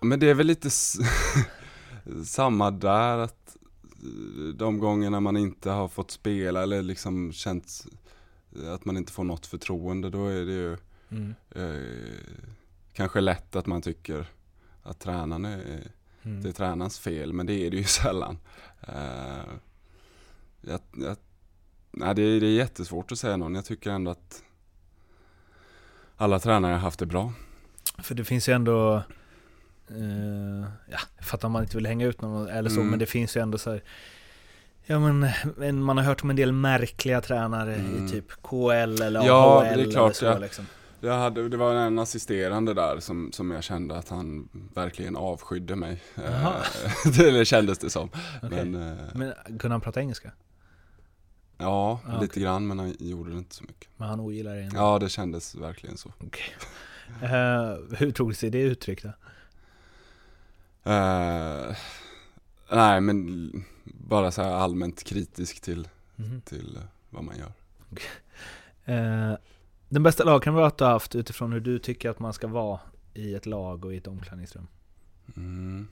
Men 0.00 0.20
det 0.20 0.30
är 0.30 0.34
väl 0.34 0.46
lite 0.46 0.70
samma 2.24 2.70
där, 2.70 3.18
att 3.18 3.56
eh, 4.02 4.54
de 4.54 4.78
gångerna 4.78 5.20
man 5.20 5.36
inte 5.36 5.70
har 5.70 5.88
fått 5.88 6.10
spela 6.10 6.62
eller 6.62 6.82
liksom 6.82 7.32
känt 7.32 7.86
att 8.74 8.84
man 8.84 8.96
inte 8.96 9.12
får 9.12 9.24
något 9.24 9.46
förtroende, 9.46 10.10
då 10.10 10.26
är 10.26 10.44
det 10.44 10.52
ju 10.52 10.76
Mm. 11.10 11.34
eh, 11.50 12.18
kanske 12.92 13.20
lätt 13.20 13.56
att 13.56 13.66
man 13.66 13.82
tycker 13.82 14.26
att 14.82 14.98
tränaren 15.00 15.44
är, 15.44 15.56
det 15.56 16.28
är 16.28 16.30
Mm. 16.30 16.52
tränarens 16.52 16.98
fel, 16.98 17.32
men 17.32 17.46
det 17.46 17.52
är 17.66 17.70
det 17.70 17.76
ju 17.76 17.84
sällan. 18.02 18.38
Eh, 18.80 19.44
jag, 20.60 20.80
jag, 20.96 21.16
nej, 21.96 22.14
det, 22.14 22.22
är, 22.22 22.40
det 22.40 22.46
är 22.46 22.50
jättesvårt 22.54 23.12
att 23.12 23.18
säga 23.18 23.36
någon. 23.36 23.54
Jag 23.54 23.64
tycker 23.64 23.90
ändå 23.90 24.10
att 24.10 24.42
alla 26.16 26.38
tränare 26.38 26.72
har 26.72 26.78
haft 26.78 26.98
det 26.98 27.06
bra. 27.06 27.32
För 27.98 28.14
det 28.14 28.24
finns 28.24 28.48
ju 28.48 28.52
ändå, 28.52 28.96
eh, 29.90 30.60
ja, 30.90 30.98
jag 31.16 31.26
fattar 31.26 31.46
om 31.48 31.52
man 31.52 31.62
inte 31.62 31.76
vill 31.76 31.86
hänga 31.86 32.06
ut 32.06 32.20
någon 32.20 32.48
eller 32.48 32.70
så, 32.70 32.76
Mm. 32.76 32.90
men 32.90 32.98
det 32.98 33.06
finns 33.06 33.36
ju 33.36 33.40
ändå 33.40 33.58
så 33.58 33.70
här, 33.70 33.82
ja 34.86 34.98
men, 34.98 35.82
man 35.82 35.96
har 35.96 36.04
hört 36.04 36.22
om 36.22 36.30
en 36.30 36.36
del 36.36 36.52
märkliga 36.52 37.20
tränare 37.20 37.74
Mm. 37.74 38.06
i 38.06 38.10
typ 38.10 38.42
KL 38.42 39.02
eller 39.02 39.20
AHL 39.20 39.26
Ja, 39.26 39.60
det 39.62 39.68
är 39.68 39.72
eller 39.72 39.90
klart, 39.92 40.14
så 40.16 40.24
ja. 40.24 40.38
liksom. 40.38 40.66
Jag 41.00 41.18
hade, 41.18 41.48
det 41.48 41.56
var 41.56 41.74
en 41.74 41.98
assisterande 41.98 42.74
där 42.74 43.00
som, 43.00 43.32
som 43.32 43.50
jag 43.50 43.64
kände 43.64 43.96
att 43.98 44.08
han 44.08 44.48
verkligen 44.74 45.16
avskydde 45.16 45.76
mig. 45.76 46.02
Eh, 46.24 46.56
det 47.16 47.44
kändes 47.44 47.78
det 47.78 47.90
som. 47.90 48.08
Okej. 48.42 48.64
Men, 48.64 48.74
eh, 48.92 49.04
Men 49.14 49.34
kunde 49.58 49.74
han 49.74 49.80
prata 49.80 50.00
engelska? 50.00 50.30
Ja, 51.58 52.00
Ja, 52.06 52.12
lite 52.20 52.32
okej. 52.32 52.42
grann 52.42 52.66
men 52.66 52.78
han 52.78 52.94
gjorde 52.98 53.30
det 53.30 53.38
inte 53.38 53.54
så 53.54 53.64
mycket. 53.64 53.88
Men 53.96 54.08
han 54.08 54.20
ogillar 54.20 54.54
det 54.54 54.70
Ja, 54.74 54.98
det 54.98 55.08
kändes 55.08 55.54
verkligen 55.54 55.96
så. 55.96 56.12
Okej. 56.20 56.44
Eh, 57.22 57.76
hur 57.98 58.10
tog 58.10 58.36
sig 58.36 58.50
det 58.50 58.60
uttryck 58.60 59.02
då? 59.02 59.08
Eh, 60.90 61.76
nej, 62.72 63.00
men 63.00 63.50
bara 63.84 64.30
så 64.30 64.42
här 64.42 64.50
allmänt 64.50 65.04
kritisk 65.04 65.60
till, 65.60 65.88
Mhm. 66.16 66.40
till 66.40 66.76
eh, 66.76 66.82
vad 67.10 67.24
man 67.24 67.34
gör. 67.38 67.52
Eh, 68.84 69.36
den 69.88 70.02
bästa 70.02 70.24
lagkamrat 70.24 70.78
du 70.78 70.84
har 70.84 70.90
haft 70.92 71.14
utifrån 71.14 71.52
hur 71.52 71.60
du 71.60 71.78
tycker 71.78 72.10
att 72.10 72.18
man 72.18 72.32
ska 72.32 72.46
vara 72.46 72.80
i 73.14 73.34
ett 73.34 73.46
lag 73.46 73.84
och 73.84 73.94
i 73.94 73.96
ett 73.96 74.06
omklädningsrum? 74.06 74.66
Mm. 75.36 75.88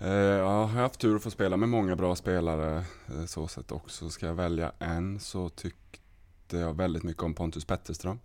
Eh, 0.00 0.10
ja, 0.10 0.36
jag 0.36 0.66
har 0.66 0.66
haft 0.66 1.00
tur 1.00 1.16
att 1.16 1.22
få 1.22 1.30
spela 1.30 1.56
med 1.56 1.68
många 1.68 1.96
bra 1.96 2.16
spelare 2.16 2.84
eh, 3.08 3.24
så 3.24 3.48
sett 3.48 3.72
också. 3.72 4.10
Ska 4.10 4.26
jag 4.26 4.34
välja 4.34 4.72
en 4.78 5.20
så 5.20 5.48
tyckte 5.48 6.56
jag 6.56 6.76
väldigt 6.76 7.02
mycket 7.02 7.22
om 7.22 7.34
Pontus 7.34 7.64
Petterström. 7.64 8.18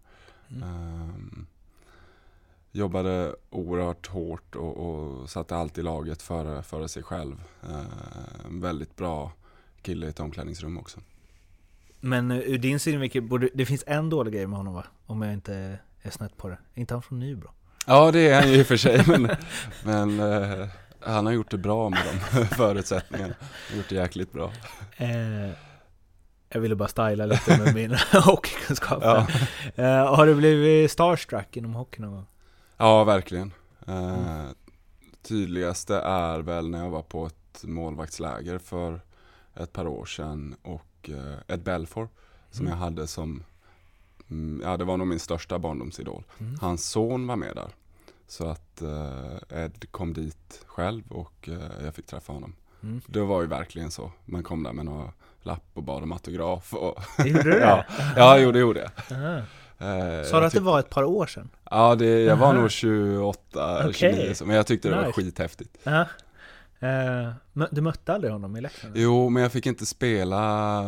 Mm. 0.50 0.64
Ehm, 0.64 1.46
jobbade 2.72 3.36
oerhört 3.50 4.08
hårt 4.08 4.56
och, 4.56 4.78
och 4.78 5.30
satte 5.30 5.56
alltid 5.56 5.84
laget 5.84 6.22
före, 6.22 6.64
före 6.64 6.90
sig 6.90 7.04
själv. 7.04 7.44
Eh, 7.64 8.46
en 8.46 8.62
väldigt 8.62 8.96
bra 8.96 9.32
kille 9.82 10.06
i 10.06 10.10
ett 10.10 10.20
omklädningsrum 10.20 10.78
också. 10.78 11.00
Men 12.00 12.32
eh, 12.32 12.38
ur 12.38 12.58
din 12.58 12.80
synvinkel, 12.80 13.22
borde, 13.22 13.50
det 13.54 13.66
finns 13.66 13.84
en 13.88 14.10
dålig 14.10 14.34
grej 14.34 14.48
med 14.48 14.58
honom 14.58 14.74
va? 14.74 14.86
Om 15.06 15.22
jag 15.22 15.34
inte 15.34 15.80
är 16.02 16.10
snett 16.10 16.38
på 16.38 16.48
det. 16.48 16.58
Är 16.74 16.80
inte 16.80 16.94
han 16.94 17.02
från 17.02 17.20
Nybro? 17.20 17.52
Ja, 17.88 18.12
det 18.12 18.30
är 18.30 18.42
han 18.42 18.50
ju 18.52 18.60
i 18.60 18.62
och 18.62 18.68
för 18.68 18.78
sig, 18.78 19.04
men, 19.08 19.30
men 19.84 20.20
han 21.06 21.26
har 21.26 21.34
gjort 21.34 21.52
det 21.52 21.58
bra 21.58 21.90
med 21.90 22.00
de 22.34 22.46
förutsättningarna. 22.56 23.34
Han 23.40 23.48
har 23.70 23.78
gjort 23.78 23.90
det 23.90 23.96
jäkligt 23.96 24.32
bra. 24.32 24.52
Eh, 24.98 25.50
jag 26.50 26.60
ville 26.62 26.76
bara 26.76 26.88
styla 26.90 27.26
lite 27.26 27.58
med 27.58 27.76
min 27.76 27.96
hockeykunskap. 28.26 29.04
Ja. 29.04 29.28
Eh, 29.76 30.16
har 30.16 30.26
du 30.26 30.36
blivit 30.36 30.92
starstruck 30.92 31.58
inom 31.58 31.74
hockey 31.74 32.02
någon 32.02 32.12
gång? 32.12 32.26
Ja, 32.78 33.04
verkligen. 33.04 33.54
Eh, 33.88 34.46
tydligaste 35.22 35.96
är 36.00 36.40
väl 36.40 36.70
när 36.70 36.84
jag 36.84 36.90
var 36.90 37.02
på 37.02 37.26
ett 37.26 37.64
målvaktsläger 37.64 38.58
för 38.58 39.02
ett 39.56 39.74
par 39.74 39.88
år 39.88 40.06
sedan 40.06 40.56
och 40.62 41.10
eh, 41.10 41.54
Ed 41.54 41.64
Belfour 41.64 42.08
som 42.52 42.66
Mm. 42.66 42.78
jag 42.78 42.86
hade 42.86 43.08
som, 43.08 43.44
mm, 44.30 44.62
ja 44.64 44.78
det 44.78 44.84
var 44.84 44.98
nog 44.98 45.08
min 45.08 45.20
största 45.20 45.60
barndomsidol. 45.60 46.24
Mm. 46.40 46.58
Hans 46.62 46.90
son 46.90 47.28
var 47.28 47.36
med 47.36 47.56
där. 47.56 47.70
Så 48.28 48.48
att 48.48 48.82
eh, 48.82 49.60
Ed 49.64 49.92
kom 49.92 50.14
dit 50.14 50.64
själv 50.66 51.04
och 51.12 51.50
eh, 51.50 51.84
jag 51.86 51.96
fick 51.96 52.06
träffa 52.06 52.34
honom. 52.34 52.56
Mm. 52.84 53.02
Det 53.08 53.20
var 53.22 53.42
ju 53.42 53.48
verkligen 53.48 53.92
så. 53.92 54.12
Man 54.26 54.44
kom 54.44 54.64
där 54.64 54.74
med 54.74 54.86
några 54.86 55.14
lapp 55.42 55.64
och 55.74 55.84
bad 55.84 56.04
om 56.04 56.12
autograf. 56.12 56.74
Och 56.74 57.00
Gjorde 57.26 57.44
du 57.44 57.52
det? 57.60 57.60
ja, 57.60 57.84
ja, 58.16 58.38
jo 58.40 58.52
det 58.52 58.60
gjorde 58.60 58.80
jag. 58.80 58.92
Eh, 59.78 60.24
Sa 60.24 60.40
du 60.40 60.46
att 60.46 60.54
det 60.54 60.60
var 60.60 60.80
ett 60.80 60.90
par 60.90 61.04
år 61.04 61.26
sedan? 61.26 61.50
Ja, 61.72 61.96
det, 61.96 62.22
jag 62.24 62.36
var 62.38 62.48
Aha. 62.48 62.62
nog 62.62 62.72
28, 62.72 63.80
Okej. 63.80 63.94
29, 63.94 64.34
så- 64.36 64.46
men 64.46 64.56
jag 64.56 64.68
tyckte 64.68 64.90
det 64.90 64.96
var 64.96 65.06
Nice. 65.06 65.14
skithäftigt. 65.22 65.78
Ja. 65.84 66.02
Eh, 66.80 67.32
mö- 67.54 67.68
du 67.72 67.82
mötte 67.82 68.14
aldrig 68.14 68.34
honom 68.34 68.58
i 68.58 68.62
Leksand? 68.62 68.94
Jo, 68.98 69.30
men 69.30 69.44
jag 69.44 69.52
fick 69.52 69.66
inte 69.66 69.86
spela 69.86 70.82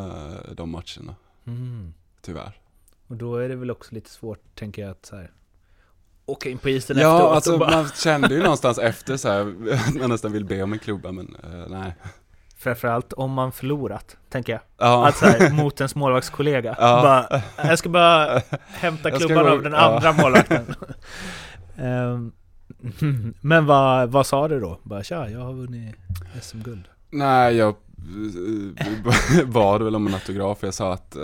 de 0.51 0.69
matcherna, 0.71 1.15
Mm. 1.47 1.93
tyvärr. 2.21 2.59
Och 3.07 3.15
då 3.15 3.35
är 3.35 3.49
det 3.49 3.55
väl 3.55 3.71
också 3.71 3.95
lite 3.95 4.09
svårt, 4.09 4.39
tänker 4.55 4.81
jag, 4.81 4.91
att 4.91 5.05
så 5.05 5.15
här, 5.15 5.31
åka 6.27 6.49
in 6.49 6.57
på 6.57 6.69
isen 6.69 6.97
Ja, 6.97 7.13
efteråt 7.15 7.35
alltså 7.35 7.53
och 7.53 7.59
bara... 7.59 7.71
man 7.71 7.89
kände 7.95 8.33
ju 8.35 8.39
någonstans 8.43 8.77
efter 8.79 9.17
så 9.17 9.29
här, 9.29 9.41
att 9.73 9.95
man 9.95 10.09
nästan 10.09 10.31
vill 10.31 10.45
be 10.45 10.63
om 10.63 10.73
en 10.73 10.79
klubba, 10.79 11.11
men 11.11 11.35
eh, 11.43 11.67
nej. 11.69 11.95
Framförallt 12.59 13.13
om 13.13 13.31
man 13.31 13.51
förlorat, 13.51 14.17
tänker 14.29 14.53
jag. 14.53 14.61
Ja, 14.77 15.07
Att 15.07 15.17
så 15.17 15.25
här, 15.25 15.49
mot 15.49 15.79
ens 15.79 15.95
målvaktskollega. 15.95 16.75
Ja. 16.79 17.01
Bara, 17.01 17.41
jag 17.69 17.79
ska 17.79 17.89
bara 17.89 18.41
hämta 18.67 19.11
klubban 19.11 19.45
gå- 19.45 19.51
av 19.51 19.63
den 19.63 19.73
ja. 19.73 19.79
andra 19.95 20.13
målvakten. 20.13 20.75
Ehm, 21.77 22.31
men 23.41 23.65
vad, 23.65 24.09
vad 24.09 24.25
sa 24.27 24.47
du 24.47 24.59
då? 24.59 24.79
Bara 24.83 25.03
tja, 25.03 25.29
jag 25.29 25.39
har 25.39 25.53
vunnit 25.53 25.95
SM-guld. 26.41 26.83
nej, 27.09 27.55
jag 27.55 27.75
eh, 29.39 29.45
bad 29.47 29.81
väl 29.83 29.95
om 29.95 30.07
en 30.07 30.13
autograf. 30.13 30.57
Jag 30.61 30.73
sa 30.73 30.93
att, 30.93 31.15
eh, 31.15 31.21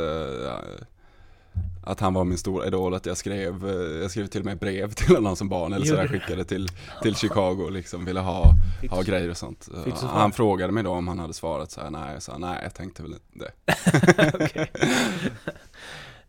att 1.83 1.99
han 1.99 2.13
var 2.13 2.23
min 2.23 2.37
stora 2.37 2.67
idol, 2.67 2.93
att 2.93 3.05
jag 3.05 3.17
skrev, 3.17 3.69
eh, 3.69 4.01
jag 4.01 4.11
skrev 4.11 4.27
till 4.27 4.41
och 4.41 4.45
med 4.45 4.57
brev 4.57 4.91
till 4.91 5.15
honom 5.15 5.35
som 5.35 5.49
barn, 5.49 5.73
eller 5.73 5.85
så 5.85 5.93
jag 5.93 6.03
du? 6.03 6.19
skickade 6.19 6.43
till, 6.43 6.69
till 7.01 7.15
Chicago 7.15 7.69
liksom, 7.69 8.05
ville 8.05 8.19
ha, 8.19 8.51
ha 8.89 9.01
grejer 9.01 9.29
och 9.29 9.37
sånt. 9.37 9.63
Svar? 9.63 10.09
Han 10.09 10.31
frågade 10.31 10.73
mig 10.73 10.83
då 10.83 10.91
om 10.91 11.07
han 11.07 11.19
hade 11.19 11.33
svarat 11.33 11.71
så 11.71 11.81
här, 11.81 11.89
nej, 11.89 12.13
jag 12.13 12.23
sa 12.23 12.37
nej, 12.37 12.59
jag 12.63 12.73
tänkte 12.73 13.03
väl 13.03 13.13
inte 13.13 13.51
det. 13.65 14.69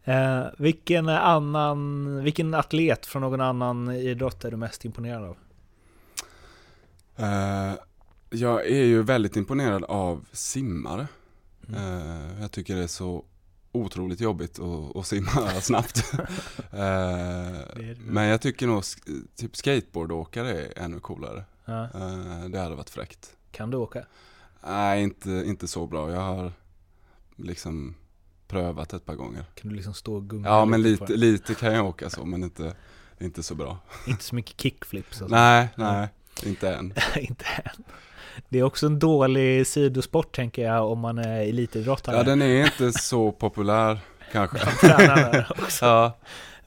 Eh, 0.04 0.44
vilken 0.58 1.08
annan, 1.08 2.22
vilken 2.24 2.54
atlet 2.54 3.06
från 3.06 3.22
någon 3.22 3.40
annan 3.40 3.90
idrott 3.90 4.44
är 4.44 4.50
du 4.50 4.56
mest 4.56 4.84
imponerad 4.84 5.24
av? 5.24 5.36
Eh, 7.16 7.74
jag 8.30 8.66
är 8.66 8.84
ju 8.84 9.02
väldigt 9.02 9.36
imponerad 9.36 9.84
av 9.84 10.24
simmare. 10.32 11.06
Mm. 11.68 11.80
Eh, 11.80 12.40
jag 12.40 12.50
tycker 12.50 12.76
det 12.76 12.82
är 12.82 12.86
så 12.86 13.24
otroligt 13.74 14.20
jobbigt 14.20 14.58
att, 14.58 14.96
att 14.96 15.06
simma 15.06 15.30
snabbt. 15.60 16.12
Eh, 16.72 17.96
men 17.98 18.24
jag 18.24 18.40
tycker 18.40 18.66
nog 18.66 18.82
typ 19.36 19.56
skateboardåkare 19.56 20.50
är 20.52 20.78
ännu 20.78 21.00
coolare. 21.00 21.44
Ja. 21.64 21.82
Eh, 21.84 22.44
det 22.48 22.58
hade 22.58 22.74
varit 22.74 22.90
fräckt. 22.90 23.36
Kan 23.50 23.70
du 23.70 23.76
åka? 23.76 24.06
Nej, 24.66 25.02
inte, 25.02 25.30
inte 25.30 25.68
så 25.68 25.86
bra. 25.86 26.10
Jag 26.10 26.20
har 26.20 26.52
liksom 27.36 27.94
prövat 28.48 28.92
ett 28.92 29.04
par 29.04 29.14
gånger. 29.14 29.44
Kan 29.54 29.70
du 29.70 29.76
liksom 29.76 29.94
stå 29.94 30.14
och 30.14 30.28
gunga 30.28 30.48
Ja, 30.48 30.64
men 30.64 30.82
lite, 30.82 31.16
lite 31.16 31.54
kan 31.54 31.74
jag 31.74 31.86
åka 31.86 32.10
så, 32.10 32.24
men 32.24 32.42
inte, 32.44 32.76
inte 33.20 33.42
så 33.42 33.54
bra. 33.54 33.78
Inte 34.06 34.24
så 34.24 34.34
mycket 34.34 34.60
kickflips 34.60 35.22
alltså. 35.22 35.36
Nej, 35.36 35.68
nej, 35.76 36.08
inte 36.44 36.74
än. 36.74 36.94
inte 37.16 37.44
än. 37.44 37.84
Det 38.48 38.58
är 38.58 38.62
också 38.62 38.86
en 38.86 38.98
dålig 38.98 39.66
sidosport 39.66 40.36
tänker 40.36 40.62
jag 40.64 40.90
om 40.92 40.98
man 40.98 41.18
är 41.18 41.40
elitidrottare. 41.40 42.16
Ja, 42.16 42.22
den 42.22 42.42
är 42.42 42.64
inte 42.64 42.92
så 42.92 43.32
populär 43.32 43.98
kanske. 44.32 44.58
Också. 45.62 45.84
Ja, 45.84 46.18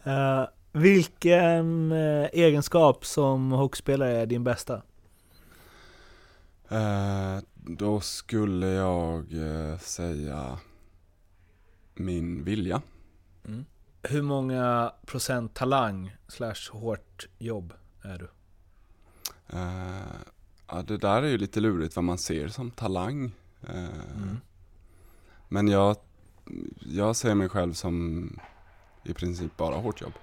Eh, 0.03 0.47
vilken 0.71 1.91
eh, 1.91 2.27
egenskap 2.33 3.05
som 3.05 3.51
hockeyspelare 3.51 4.17
är 4.17 4.25
din 4.25 4.43
bästa? 4.43 4.81
eh, 6.69 7.37
då 7.55 7.99
skulle 7.99 8.67
jag 8.67 9.25
säga 9.81 10.59
min 11.93 12.43
vilja. 12.43 12.81
Hur 14.03 14.21
många 14.21 14.93
procent 15.05 15.53
talang 15.53 16.15
slash 16.27 16.71
hårt 16.71 17.27
jobb 17.37 17.73
är 18.03 18.17
du? 18.17 18.29
Eh, 19.57 20.17
ja, 20.67 20.81
det 20.81 20.97
där 20.97 21.23
är 21.23 21.27
ju 21.27 21.37
lite 21.37 21.59
lurigt 21.59 21.95
vad 21.95 22.03
man 22.05 22.17
ser 22.17 22.47
som 22.47 22.71
talang. 22.71 23.31
Eh, 23.69 23.75
Mm. 24.15 24.37
Men 25.49 25.67
jag, 25.67 25.95
jag 26.79 27.15
ser 27.15 27.35
mig 27.35 27.49
själv 27.49 27.73
som 27.73 28.29
i 29.03 29.13
princip 29.13 29.57
bara 29.57 29.75
hårt 29.75 30.01
jobb. 30.01 30.13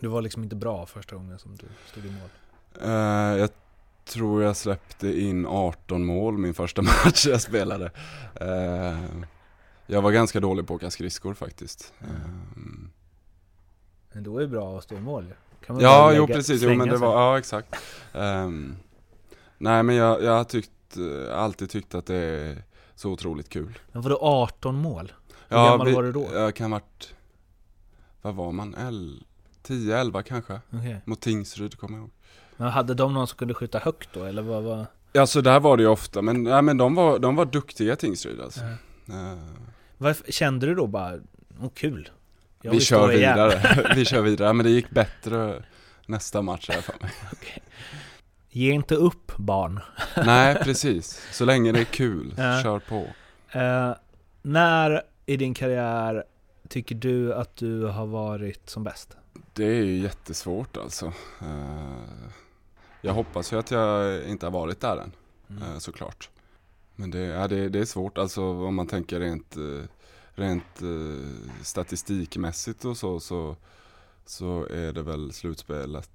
Du 0.00 0.08
var 0.08 0.22
liksom 0.22 0.42
inte 0.42 0.56
bra 0.56 0.86
första 0.86 1.16
gången 1.16 1.38
som 1.38 1.56
du 1.56 1.66
stod 1.90 2.04
i 2.04 2.10
mål. 2.10 2.28
Eh, 2.82 3.38
jag 3.38 3.50
tror 4.04 4.42
jag 4.42 4.56
släppte 4.56 5.20
in 5.22 5.46
18 5.46 6.04
mål 6.06 6.38
min 6.38 6.54
första 6.54 6.82
match 7.04 7.26
jag 7.26 7.40
spelade. 7.40 7.90
Eh, 8.34 8.98
jag 9.86 10.02
var 10.02 10.10
ganska 10.10 10.40
dålig 10.40 10.66
på 10.66 10.74
att 10.74 10.80
åka 10.82 10.90
skridskor 10.90 11.34
faktiskt. 11.34 11.92
Eh, 12.00 12.06
Men 14.12 14.22
då 14.22 14.36
är 14.36 14.40
det 14.40 14.48
bra 14.48 14.78
att 14.78 14.84
stå 14.84 14.94
i 14.94 15.00
mål. 15.00 15.34
Kan 15.66 15.74
man 15.76 15.82
ja, 15.82 15.98
bara 16.02 16.14
jo 16.14 16.22
lägga- 16.26 16.34
precis, 16.34 16.62
jo 16.62 16.74
men 16.74 16.88
det 16.88 16.96
var, 16.96 17.20
ja 17.22 17.38
exakt. 17.38 17.74
Ehm, 18.14 18.76
nej 19.58 19.82
men 19.82 19.96
jag, 19.96 20.22
jag 20.22 20.32
har 20.32 20.44
tyckt, 20.44 20.96
eh, 20.96 21.38
alltid 21.38 21.70
tyckt 21.70 21.94
att 21.94 22.06
det 22.06 22.16
är 22.16 22.62
så 22.94 23.10
otroligt 23.10 23.48
kul. 23.48 23.78
Men 23.92 24.02
vadå 24.02 24.18
18 24.20 24.74
mål? 24.74 25.12
Hur 25.48 25.56
gammal 25.56 25.94
var 25.94 26.02
du 26.02 26.12
då? 26.12 26.28
Jag 26.34 26.54
kan 26.54 26.70
varit, 26.70 27.14
vad 28.22 28.34
var 28.34 28.52
man, 28.52 28.74
El, 28.74 29.24
10, 29.62 29.98
11 29.98 30.22
kanske? 30.22 30.60
Okej. 30.72 31.00
Mot 31.04 31.20
Tingsryd 31.20 31.78
kommer 31.78 31.96
jag 31.98 32.02
ihåg. 32.02 32.10
Men 32.56 32.68
hade 32.68 32.94
de 32.94 33.14
någon 33.14 33.26
som 33.26 33.38
kunde 33.38 33.54
skjuta 33.54 33.78
högt 33.78 34.08
då, 34.12 34.24
eller 34.24 34.42
vad 34.42 34.62
var... 34.62 34.86
Ja 35.12 35.26
så 35.26 35.40
där 35.40 35.60
var 35.60 35.76
det 35.76 35.82
ju 35.82 35.88
ofta, 35.88 36.22
men, 36.22 36.42
nej, 36.42 36.62
men 36.62 36.76
de, 36.76 36.94
var, 36.94 37.18
de 37.18 37.36
var 37.36 37.44
duktiga 37.44 37.96
Tingsryd 37.96 38.40
alltså. 38.40 38.60
Eh, 38.60 39.38
Varför, 39.98 40.32
kände 40.32 40.66
du 40.66 40.74
då 40.74 40.86
bara, 40.86 41.14
åh 41.62 41.70
kul? 41.74 42.10
Jag 42.62 42.72
vi 42.72 42.80
kör 42.80 43.08
vidare, 43.08 43.92
vi 43.96 44.04
kör 44.04 44.22
vidare, 44.22 44.52
men 44.52 44.64
det 44.66 44.70
gick 44.70 44.90
bättre 44.90 45.62
nästa 46.06 46.42
match 46.42 46.68
här 46.68 46.80
för 46.80 46.94
mig. 47.00 47.10
Ge 48.56 48.72
inte 48.72 48.94
upp 48.94 49.36
barn. 49.36 49.80
Nej 50.16 50.54
precis, 50.54 51.20
så 51.32 51.44
länge 51.44 51.72
det 51.72 51.80
är 51.80 51.84
kul, 51.84 52.34
Ja. 52.36 52.60
kör 52.62 52.78
på. 52.78 53.06
Eh, 53.58 53.92
när 54.42 55.02
i 55.26 55.36
din 55.36 55.54
karriär 55.54 56.24
tycker 56.68 56.94
du 56.94 57.34
att 57.34 57.56
du 57.56 57.84
har 57.84 58.06
varit 58.06 58.70
som 58.70 58.84
bäst? 58.84 59.16
Det 59.52 59.64
är 59.64 59.84
ju 59.84 59.98
jättesvårt 59.98 60.76
alltså. 60.76 61.06
Eh, 61.40 62.28
Jag 63.00 63.12
hoppas 63.14 63.52
ju 63.52 63.58
att 63.58 63.70
jag 63.70 64.22
inte 64.28 64.46
har 64.46 64.50
varit 64.50 64.80
där 64.80 64.96
än, 64.96 65.12
Mm. 65.50 65.62
eh, 65.62 65.78
såklart. 65.78 66.30
Men 66.94 67.10
det, 67.10 67.18
ja, 67.18 67.48
det, 67.48 67.68
det 67.68 67.78
är 67.78 67.84
svårt 67.84 68.18
alltså 68.18 68.42
om 68.42 68.74
man 68.74 68.86
tänker 68.86 69.20
rent, 69.20 69.56
eh, 69.56 69.84
rent 70.34 70.82
statistikmässigt 71.62 72.84
och 72.84 72.96
så, 72.96 73.20
så, 73.20 73.56
så 74.26 74.66
är 74.66 74.92
det 74.92 75.02
väl 75.02 75.32
slutspelet 75.32 76.10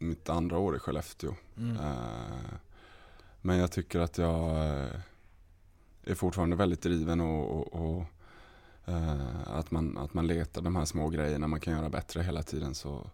mitt 0.00 0.28
andra 0.28 0.58
år 0.58 0.76
i 0.76 0.78
Skellefteå. 0.78 1.34
Mm. 1.56 1.76
Eh, 1.76 2.54
Men 3.42 3.58
jag 3.58 3.72
tycker 3.72 4.00
att 4.00 4.18
jag 4.18 4.50
eh, 4.50 4.90
är 6.04 6.14
fortfarande 6.14 6.56
väldigt 6.56 6.82
driven 6.82 7.20
och, 7.20 7.50
och, 7.50 7.96
och 7.96 8.04
eh, 8.86 9.48
att, 9.58 9.70
man, 9.70 9.98
att 9.98 10.14
man 10.14 10.26
letar 10.26 10.62
de 10.62 10.76
här 10.76 10.84
små 10.84 11.08
grejerna 11.08 11.46
man 11.46 11.60
kan 11.60 11.72
göra 11.74 11.88
bättre 11.88 12.22
hela 12.22 12.42
tiden. 12.42 12.74
Så 12.74 13.10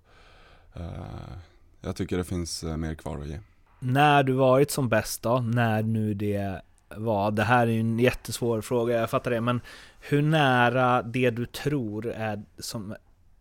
jag 1.81 1.97
tycker 1.97 2.19
det 2.19 2.25
finns 2.25 2.63
mer 2.63 2.95
kvar 2.95 3.19
att 3.19 3.27
ge. 3.27 3.39
När 3.79 4.23
du 4.23 4.33
varit 4.33 4.71
som 4.71 4.89
bäst 4.89 5.23
då, 5.23 5.41
när 5.41 5.83
nu 5.83 6.15
det 6.15 6.63
var, 6.97 7.31
det 7.31 7.43
här 7.43 7.67
är 7.67 7.71
ju 7.71 7.81
en 7.81 7.99
jättesvår 7.99 8.61
fråga, 8.61 9.01
jag 9.01 9.11
fattar 9.11 9.31
det, 9.31 9.41
men 9.41 9.61
hur 10.01 10.23
nära 10.23 11.03
det 11.03 11.31
du 11.31 11.47
tror 11.47 12.07
är 12.07 12.43
som, 12.59 12.95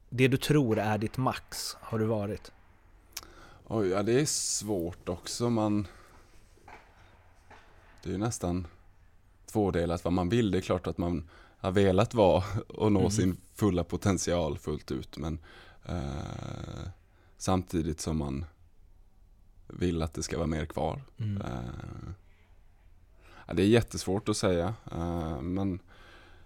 det 0.09 0.27
du 0.27 0.37
tror 0.37 0.79
är 0.79 0.97
ditt 0.97 1.17
max 1.17 1.77
har 1.81 1.99
du 1.99 2.05
varit? 2.05 2.51
Oj, 3.67 3.87
ja 3.87 4.03
det 4.03 4.19
är 4.21 4.25
svårt 4.25 5.09
också. 5.09 5.49
Man, 5.49 5.87
det 8.03 8.09
är 8.09 8.11
ju 8.13 8.17
nästan 8.17 8.67
tvådelat 9.45 10.03
vad 10.03 10.13
man 10.13 10.29
vill. 10.29 10.51
Det 10.51 10.57
är 10.57 10.61
klart 10.61 10.87
att 10.87 10.97
man 10.97 11.29
har 11.57 11.71
velat 11.71 12.13
vara 12.13 12.43
och 12.67 12.91
nå 12.91 12.99
Mm. 12.99 13.11
sin 13.11 13.37
fulla 13.53 13.83
potential 13.83 14.57
fullt 14.57 14.91
ut. 14.91 15.17
Men 15.17 15.39
eh, 15.85 16.87
samtidigt 17.37 17.99
som 18.01 18.17
man 18.17 18.45
vill 19.67 20.01
att 20.01 20.13
det 20.13 20.23
ska 20.23 20.37
vara 20.37 20.47
mer 20.47 20.65
kvar. 20.65 21.01
Mm. 21.17 21.41
Eh, 21.41 22.09
ja, 23.47 23.53
det 23.53 23.63
är 23.63 23.67
jättesvårt 23.67 24.29
att 24.29 24.37
säga. 24.37 24.73
Eh, 24.91 25.41
men 25.41 25.79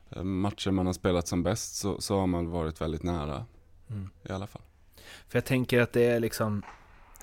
eh, 0.09 0.23
matcher 0.23 0.71
man 0.71 0.85
har 0.85 0.93
spelat 0.93 1.27
som 1.27 1.43
bäst 1.43 1.75
så, 1.75 2.01
så 2.01 2.19
har 2.19 2.27
man 2.27 2.49
varit 2.49 2.81
väldigt 2.81 3.03
nära 3.03 3.45
Mm. 3.91 4.09
i 4.23 4.31
alla 4.31 4.47
fall. 4.47 4.61
För 5.27 5.37
jag 5.37 5.45
tänker 5.45 5.81
att 5.81 5.93
det 5.93 6.05
är 6.05 6.19
liksom 6.19 6.61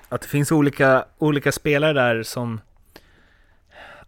Att 0.09 0.21
det 0.21 0.29
finns 0.29 0.53
olika, 0.53 1.05
olika 1.19 1.53
spelare 1.53 1.93
där 1.93 2.23
som 2.23 2.61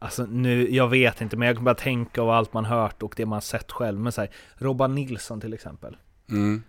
Alltså 0.00 0.26
nu, 0.26 0.74
jag 0.74 0.88
vet 0.88 1.20
inte 1.20 1.36
men 1.36 1.46
jag 1.48 1.56
kan 1.56 1.64
bara 1.64 1.74
tänka 1.74 2.22
av 2.22 2.30
allt 2.30 2.52
man 2.52 2.64
hört 2.64 3.02
och 3.02 3.14
det 3.16 3.26
man 3.26 3.42
sett 3.42 3.72
själv. 3.72 4.00
Men 4.00 4.12
så 4.12 4.20
här, 4.20 4.30
Robban 4.54 4.94
Nilsson 4.94 5.40
till 5.40 5.54
exempel. 5.54 5.96
Mm, 6.30 6.62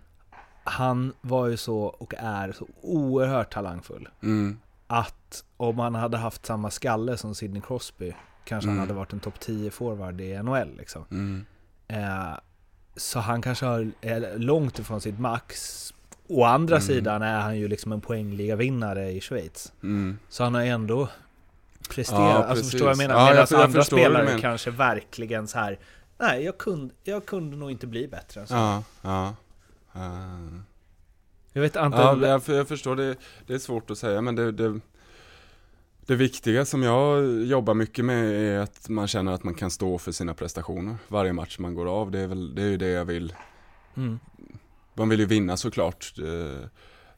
Han 0.64 1.12
var 1.20 1.46
ju 1.46 1.56
så 1.56 1.78
och 1.82 2.14
är 2.18 2.52
så 2.52 2.66
oerhört 2.82 3.52
talangfull 3.52 4.08
mm, 4.22 4.58
Att 4.86 5.44
om 5.56 5.78
han 5.78 5.94
hade 5.94 6.16
haft 6.16 6.46
samma 6.46 6.70
skalle 6.70 7.16
som 7.16 7.34
Sidney 7.34 7.62
Crosby 7.66 8.12
Kanske 8.44 8.68
han 8.68 8.76
Mm. 8.76 8.80
hade 8.88 8.94
varit 8.98 9.12
en 9.12 9.20
topp 9.20 9.40
10 9.40 9.70
forward 9.70 10.20
i 10.20 10.42
NHL 10.42 10.76
liksom. 10.78 11.04
Mm, 11.10 11.46
Eh, 11.88 12.34
så 12.96 13.18
han 13.20 13.42
kanske 13.42 13.66
har, 13.66 13.90
är 14.00 14.38
långt 14.38 14.78
ifrån 14.78 15.00
sitt 15.00 15.18
max. 15.18 15.94
Å 16.32 16.44
andra 16.44 16.76
Mm. 16.76 16.86
sidan 16.86 17.22
är 17.22 17.40
han 17.40 17.58
ju 17.58 17.68
liksom 17.68 17.92
en 17.92 18.00
poängliga 18.00 18.56
vinnare 18.56 19.10
i 19.10 19.20
Schweiz. 19.20 19.72
mm. 19.82 20.18
Så 20.28 20.44
han 20.44 20.54
har 20.54 20.62
ändå 20.62 21.08
presterat. 21.90 22.20
Ja, 22.20 22.44
alltså 22.44 22.64
förstår 22.64 22.80
vad 22.84 22.90
jag 22.90 22.98
menar? 22.98 23.14
Ja, 23.14 23.20
jag 23.26 23.30
Medan 23.34 23.46
för- 23.46 23.54
jag 23.56 23.64
andra 23.64 23.84
spelare 23.84 24.24
menar. 24.24 24.38
kanske 24.38 24.70
verkligen 24.70 25.48
så 25.48 25.58
här. 25.58 25.78
Nej, 26.18 26.44
jag 26.44 26.58
kunde, 26.58 26.94
jag 27.04 27.26
kunde 27.26 27.56
nog 27.56 27.70
inte 27.70 27.86
bli 27.86 28.08
bättre 28.08 28.40
än 28.40 28.46
så. 28.46 28.54
Ja, 28.54 28.82
ja. 29.02 29.34
Eh, 29.94 30.60
Jag 31.52 31.62
vet 31.62 31.74
ja 31.74 31.86
inte. 31.86 32.26
jag, 32.26 32.42
jag 32.46 32.68
förstår, 32.68 32.96
det, 32.96 33.16
det 33.46 33.54
är 33.54 33.58
svårt 33.58 33.90
att 33.90 33.98
säga 33.98 34.20
men 34.20 34.34
det, 34.34 34.52
det, 34.52 34.80
det 36.06 36.14
viktiga 36.14 36.64
som 36.64 36.82
jag 36.82 37.24
jobbar 37.42 37.74
mycket 37.74 38.04
med 38.04 38.24
är 38.30 38.58
att 38.58 38.88
man 38.88 39.08
känner 39.08 39.32
att 39.32 39.44
man 39.44 39.54
kan 39.54 39.70
stå 39.70 39.98
för 39.98 40.12
sina 40.12 40.34
prestationer 40.34 40.96
varje 41.08 41.32
match 41.32 41.58
man 41.58 41.74
går 41.74 41.86
av. 42.00 42.10
Det 42.10 42.18
är, 42.20 42.26
väl, 42.26 42.54
det 42.54 42.62
är 42.62 42.66
ju 42.68 42.76
det 42.76 42.88
jag 42.88 43.04
vill. 43.04 43.34
mm. 43.96 44.18
Man 45.00 45.08
vill 45.08 45.20
ju 45.20 45.26
vinna 45.26 45.56
såklart. 45.56 46.12
eh, 46.18 46.66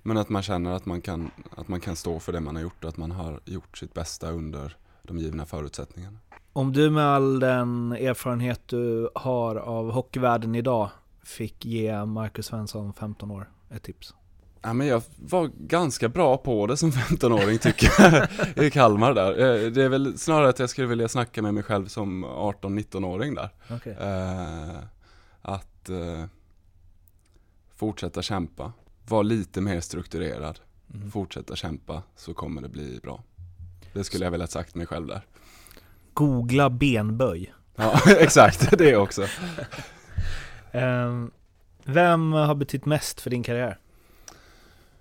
Men 0.03 0.17
att 0.19 0.29
man 0.29 0.43
känner 0.43 0.73
att 0.73 0.87
man, 0.87 1.01
kan, 1.01 1.31
att 1.57 1.69
man 1.69 1.81
kan 1.81 1.97
stå 1.97 2.21
för 2.21 2.33
det 2.33 2.41
man 2.41 2.57
har 2.57 2.63
gjort 2.63 2.85
och 2.85 2.89
att 2.89 2.97
man 2.97 3.11
har 3.11 3.41
gjort 3.45 3.79
sitt 3.79 3.95
bästa 3.95 4.31
under 4.31 4.77
de 5.03 5.19
givna 5.19 5.47
förutsättningarna. 5.47 6.19
Om 6.53 6.73
du 6.73 6.91
med 6.91 7.05
all 7.07 7.41
den 7.41 7.93
erfarenhet 7.93 8.61
du 8.67 9.11
har 9.15 9.57
av 9.57 9.91
hockeyvärlden 9.91 10.55
idag 10.55 10.89
fick 11.25 11.65
ge 11.65 12.05
Marcus 12.05 12.47
Svensson 12.47 12.93
15 12.93 13.31
år 13.31 13.51
ett 13.71 13.83
tips. 13.83 14.15
Ja, 14.63 14.73
men 14.73 14.87
jag 14.87 15.03
var 15.17 15.51
ganska 15.59 16.09
bra 16.09 16.37
på 16.37 16.67
det 16.67 16.77
som 16.77 16.91
15-åring 16.91 17.59
tycker 17.59 17.91
jag, 17.99 18.29
i 18.67 18.71
Kalmar 18.71 19.15
där. 19.15 19.31
Eh, 19.31 19.71
Det 19.71 19.83
är 19.85 19.89
väl 19.89 20.19
snarare 20.19 20.49
att 20.49 20.59
jag 20.59 20.71
skulle 20.71 20.87
vilja 20.87 21.09
snacka 21.09 21.43
med 21.43 21.55
mig 21.55 21.63
själv 21.63 21.87
som 21.87 22.25
18-19-åring 22.25 23.35
där. 23.35 23.49
Okej. 23.71 23.97
Eh, 24.01 24.77
att 25.43 25.89
eh, 25.89 26.25
fortsätta 27.83 28.23
kämpa, 28.23 28.73
vara 29.09 29.23
lite 29.23 29.61
mer 29.61 29.81
strukturerad, 29.81 30.61
Mm. 30.95 31.11
fortsätta 31.11 31.57
kämpa 31.57 32.03
så 32.17 32.35
kommer 32.35 32.63
det 32.63 32.69
bli 32.69 33.01
bra. 33.03 33.23
Det 33.93 34.05
skulle 34.05 34.25
jag 34.27 34.31
vilja 34.31 34.47
sagt 34.47 34.75
mig 34.75 34.87
själv 34.87 35.07
där. 35.07 35.23
Googla 36.15 36.71
benböj. 36.71 37.53
Ja, 37.77 38.01
exakt, 38.19 38.79
det 38.79 38.97
också. 38.97 39.27
Ehm, 40.73 41.31
vem 41.85 42.33
har 42.33 42.55
betytt 42.55 42.87
mest 42.87 43.21
för 43.21 43.31
din 43.31 43.43
karriär? 43.43 43.79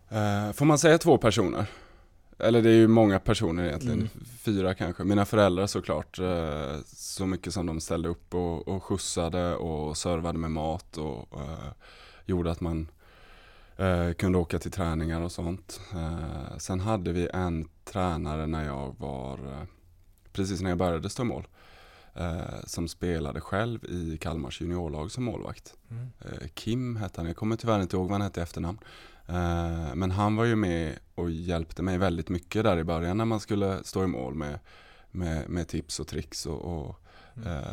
Eh, 0.10 0.52
får 0.54 0.66
man 0.66 0.78
säga 0.78 0.98
två 0.98 1.18
personer? 1.18 1.66
Eller 2.40 2.62
det 2.62 2.70
är 2.70 2.74
ju 2.76 2.88
många 2.88 3.20
personer 3.20 3.64
egentligen, 3.66 4.00
Mm. 4.00 4.26
fyra 4.40 4.74
kanske. 4.74 5.04
Mina 5.04 5.26
föräldrar 5.26 5.68
såklart, 5.68 6.20
eh, 6.20 6.78
så 6.86 7.26
mycket 7.26 7.54
som 7.54 7.66
de 7.66 7.80
ställde 7.82 8.10
upp 8.10 8.34
och, 8.34 8.68
och 8.68 8.84
skjutsade 8.84 9.56
och 9.56 9.98
servade 9.98 10.38
med 10.38 10.52
mat 10.52 10.98
och 10.98 11.40
eh, 11.42 11.72
gjorde 12.26 12.52
att 12.52 12.62
man 12.62 12.88
Eh, 13.78 14.14
kunde 14.14 14.38
åka 14.38 14.60
till 14.60 14.72
träningar 14.72 15.22
och 15.22 15.32
sånt. 15.32 15.82
Eh, 15.94 16.58
sen 16.58 16.80
hade 16.80 17.12
vi 17.12 17.30
en 17.34 17.70
tränare 17.84 18.48
när 18.48 18.66
jag 18.66 18.96
var, 19.00 19.34
eh, 19.34 19.64
precis 20.34 20.62
när 20.62 20.70
jag 20.70 20.78
började 20.78 21.10
stå 21.10 21.24
mål. 21.24 21.48
Eh, 22.14 22.64
som 22.66 22.88
spelade 22.88 23.42
själv 23.42 23.86
i 23.86 24.18
Kalmars 24.18 24.62
juniorlag 24.62 25.12
som 25.12 25.24
målvakt. 25.24 25.74
Mm. 25.90 26.08
Eh, 26.20 26.48
Kim 26.54 26.96
hette 26.96 27.22
han, 27.22 27.28
jag 27.28 27.36
kommer 27.36 27.56
tyvärr 27.56 27.82
inte 27.82 27.96
ihåg 27.96 28.06
vad 28.06 28.12
han 28.12 28.22
hette 28.22 28.40
i 28.40 28.44
efternamn. 28.44 28.80
Men 29.96 30.12
han 30.12 30.36
var 30.36 30.46
ju 30.46 30.56
med 30.56 31.00
och 31.16 31.32
hjälpte 31.32 31.84
mig 31.84 31.98
väldigt 31.98 32.30
mycket 32.30 32.64
där 32.64 32.78
i 32.78 32.84
början 32.84 33.18
när 33.18 33.26
man 33.26 33.40
skulle 33.40 33.84
stå 33.84 34.04
i 34.04 34.08
mål 34.08 34.34
med, 34.34 34.60
med, 35.12 35.50
med 35.50 35.68
tips 35.68 36.00
och 36.00 36.08
tricks 36.08 36.46
och, 36.46 36.62
och 36.62 37.02
Mm. 37.36 37.64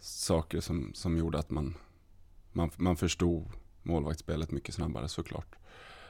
saker 0.00 0.60
som, 0.60 0.90
som 0.94 1.18
gjorde 1.18 1.38
att 1.38 1.50
man, 1.50 1.74
man, 2.52 2.70
man 2.76 2.96
förstod 2.96 3.46
målvaktsspelet 3.82 4.50
mycket 4.50 4.74
snabbare 4.74 5.08
såklart. 5.08 5.56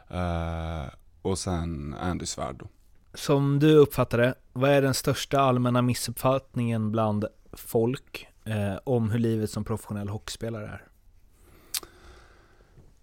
Eh, 0.09 0.86
och 1.22 1.38
sen 1.38 1.95
Andy 2.01 2.26
Svärd 2.26 2.57
då. 2.59 2.68
Som 3.14 3.59
du 3.59 3.76
uppfattar 3.76 4.18
det, 4.18 4.34
vad 4.53 4.70
är 4.70 4.82
den 4.82 4.95
största 4.95 5.41
allmänna 5.41 5.82
missuppfattningen 5.82 6.93
bland 6.93 7.24
folk 7.53 8.28
eh, 8.45 8.78
om 8.84 9.11
hur 9.11 9.18
livet 9.18 9.51
som 9.51 9.64
professionell 9.64 10.09
hockeyspelare 10.09 10.66
är? 10.66 10.86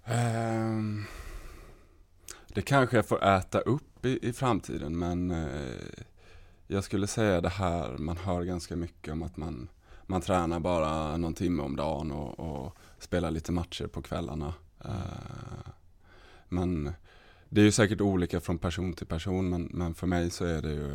Ehm, 0.05 1.03
det 2.47 2.61
kanske 2.61 2.95
jag 2.95 3.07
får 3.07 3.23
äta 3.23 3.59
upp 3.59 4.05
i, 4.05 4.29
i 4.29 4.33
framtiden 4.33 4.99
men 4.99 5.31
eh, 5.31 6.03
jag 6.67 6.83
skulle 6.83 7.07
säga 7.07 7.41
det 7.41 7.49
här, 7.49 7.97
man 7.97 8.17
hör 8.17 8.43
ganska 8.43 8.75
mycket 8.75 9.13
om 9.13 9.23
att 9.23 9.37
man, 9.37 9.69
man 10.03 10.21
tränar 10.21 10.59
bara 10.59 11.17
någon 11.17 11.33
timme 11.33 11.63
om 11.63 11.75
dagen 11.75 12.11
och, 12.11 12.39
och 12.39 12.77
spelar 12.99 13.31
lite 13.31 13.51
matcher 13.51 13.87
på 13.87 14.01
kvällarna. 14.01 14.53
Eh, 14.85 15.71
men 16.49 16.93
det 17.49 17.61
är 17.61 17.65
ju 17.65 17.71
säkert 17.71 18.01
olika 18.01 18.41
från 18.41 18.57
person 18.57 18.93
till 18.93 19.07
person 19.07 19.49
men, 19.49 19.69
men 19.71 19.95
för 19.95 20.07
mig 20.07 20.29
så 20.29 20.45
är 20.45 20.61
det 20.61 20.71
ju 20.71 20.93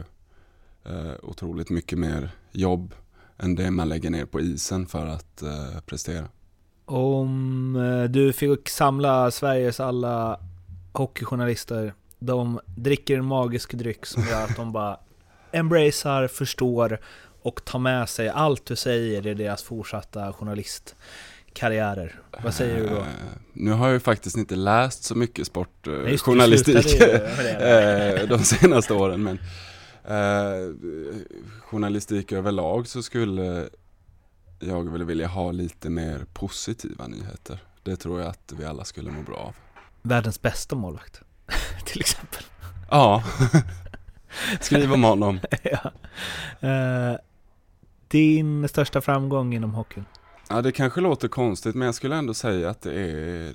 eh, 0.85 1.15
otroligt 1.23 1.71
mycket 1.71 1.99
mer 1.99 2.31
jobb 2.53 2.95
än 3.39 3.55
det 3.55 3.71
man 3.71 3.89
lägger 3.89 4.11
ner 4.11 4.25
på 4.25 4.41
isen 4.41 4.87
för 4.87 5.07
att 5.07 5.43
eh, 5.43 5.81
prestera. 5.87 6.29
Om 6.85 8.09
du 8.11 8.33
fick 8.33 8.69
samla 8.69 9.31
Sveriges 9.31 9.81
alla 9.81 10.41
hockeyjournalister, 10.93 11.95
de 12.19 12.61
dricker 12.65 13.19
en 13.19 13.25
magisk 13.25 13.73
dryck 13.73 14.07
som 14.07 14.23
gör 14.23 14.45
att 14.45 14.57
de 14.57 14.73
bara 14.73 15.01
embracear, 15.53 16.29
förstår 16.29 16.99
och 17.43 17.65
tar 17.65 17.79
med 17.79 18.09
sig 18.09 18.29
allt 18.29 18.67
du 18.67 18.77
säger 18.77 19.27
i 19.27 19.35
deras 19.35 19.63
fortsatta 19.63 20.33
journalist 20.33 20.97
journalistkarriärer. 21.61 22.21
Vad 22.45 22.55
säger 22.55 22.77
du 22.77 22.87
då? 22.89 22.97
Eh, 22.97 23.07
Nu 23.53 23.71
har 23.71 23.87
jag 23.87 23.93
ju 23.95 24.01
faktiskt 24.01 24.37
inte 24.37 24.57
läst 24.57 25.05
så 25.05 25.15
mycket 25.15 25.47
sportjournalistik 25.47 26.99
det. 26.99 28.21
eh, 28.23 28.29
de 28.29 28.39
senaste 28.39 28.95
åren 28.95 29.23
men 29.23 29.39
eh, 30.05 30.75
journalistik 31.61 32.33
överlag 32.33 32.87
så 32.87 33.03
skulle 33.03 33.69
jag 34.61 34.93
väl 34.93 35.05
vilja 35.05 35.27
ha 35.27 35.53
lite 35.53 35.91
mer 35.91 36.25
positiva 36.33 37.07
nyheter. 37.07 37.59
Det 37.83 37.97
tror 37.97 38.21
jag 38.21 38.29
att 38.29 38.53
vi 38.59 38.65
alla 38.65 38.85
skulle 38.85 39.11
må 39.11 39.23
bra 39.23 39.37
av. 39.37 39.55
Världens 40.03 40.43
bästa 40.43 40.77
målvakt, 40.77 41.21
till 41.85 42.01
exempel. 42.01 42.43
Ja, 42.91 43.25
skriv 44.61 44.93
om 44.93 45.05
honom. 45.05 45.41
ja. 45.63 45.93
Eh, 46.69 47.17
din 48.09 48.69
största 48.69 49.01
framgång 49.01 49.55
inom 49.55 49.75
hockeyn? 49.75 50.05
Ja, 50.53 50.63
det 50.63 50.73
kanske 50.73 51.01
låter 51.01 51.29
konstigt 51.29 51.75
men 51.75 51.87
jag 51.87 51.95
skulle 51.95 52.17
ändå 52.17 52.35
säga 52.35 52.71
att 52.71 52.81
det 52.81 53.01
är 53.01 53.55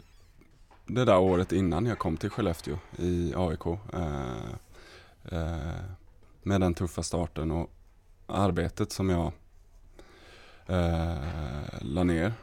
det 0.86 1.06
där 1.06 1.18
året 1.18 1.52
innan 1.52 1.86
jag 1.86 2.00
kom 2.00 2.18
till 2.18 2.30
Skellefteå 2.30 2.78
i 2.98 3.34
AIK. 3.36 3.66
Eh, 3.94 4.38
eh, 5.32 5.82
med 6.44 6.62
den 6.62 6.74
tuffa 6.74 7.04
starten 7.04 7.52
och 7.52 7.70
arbetet 8.28 8.92
som 8.92 9.10
jag 9.10 9.32
eh, 10.68 11.18
la 11.82 12.04
ner 12.04 12.34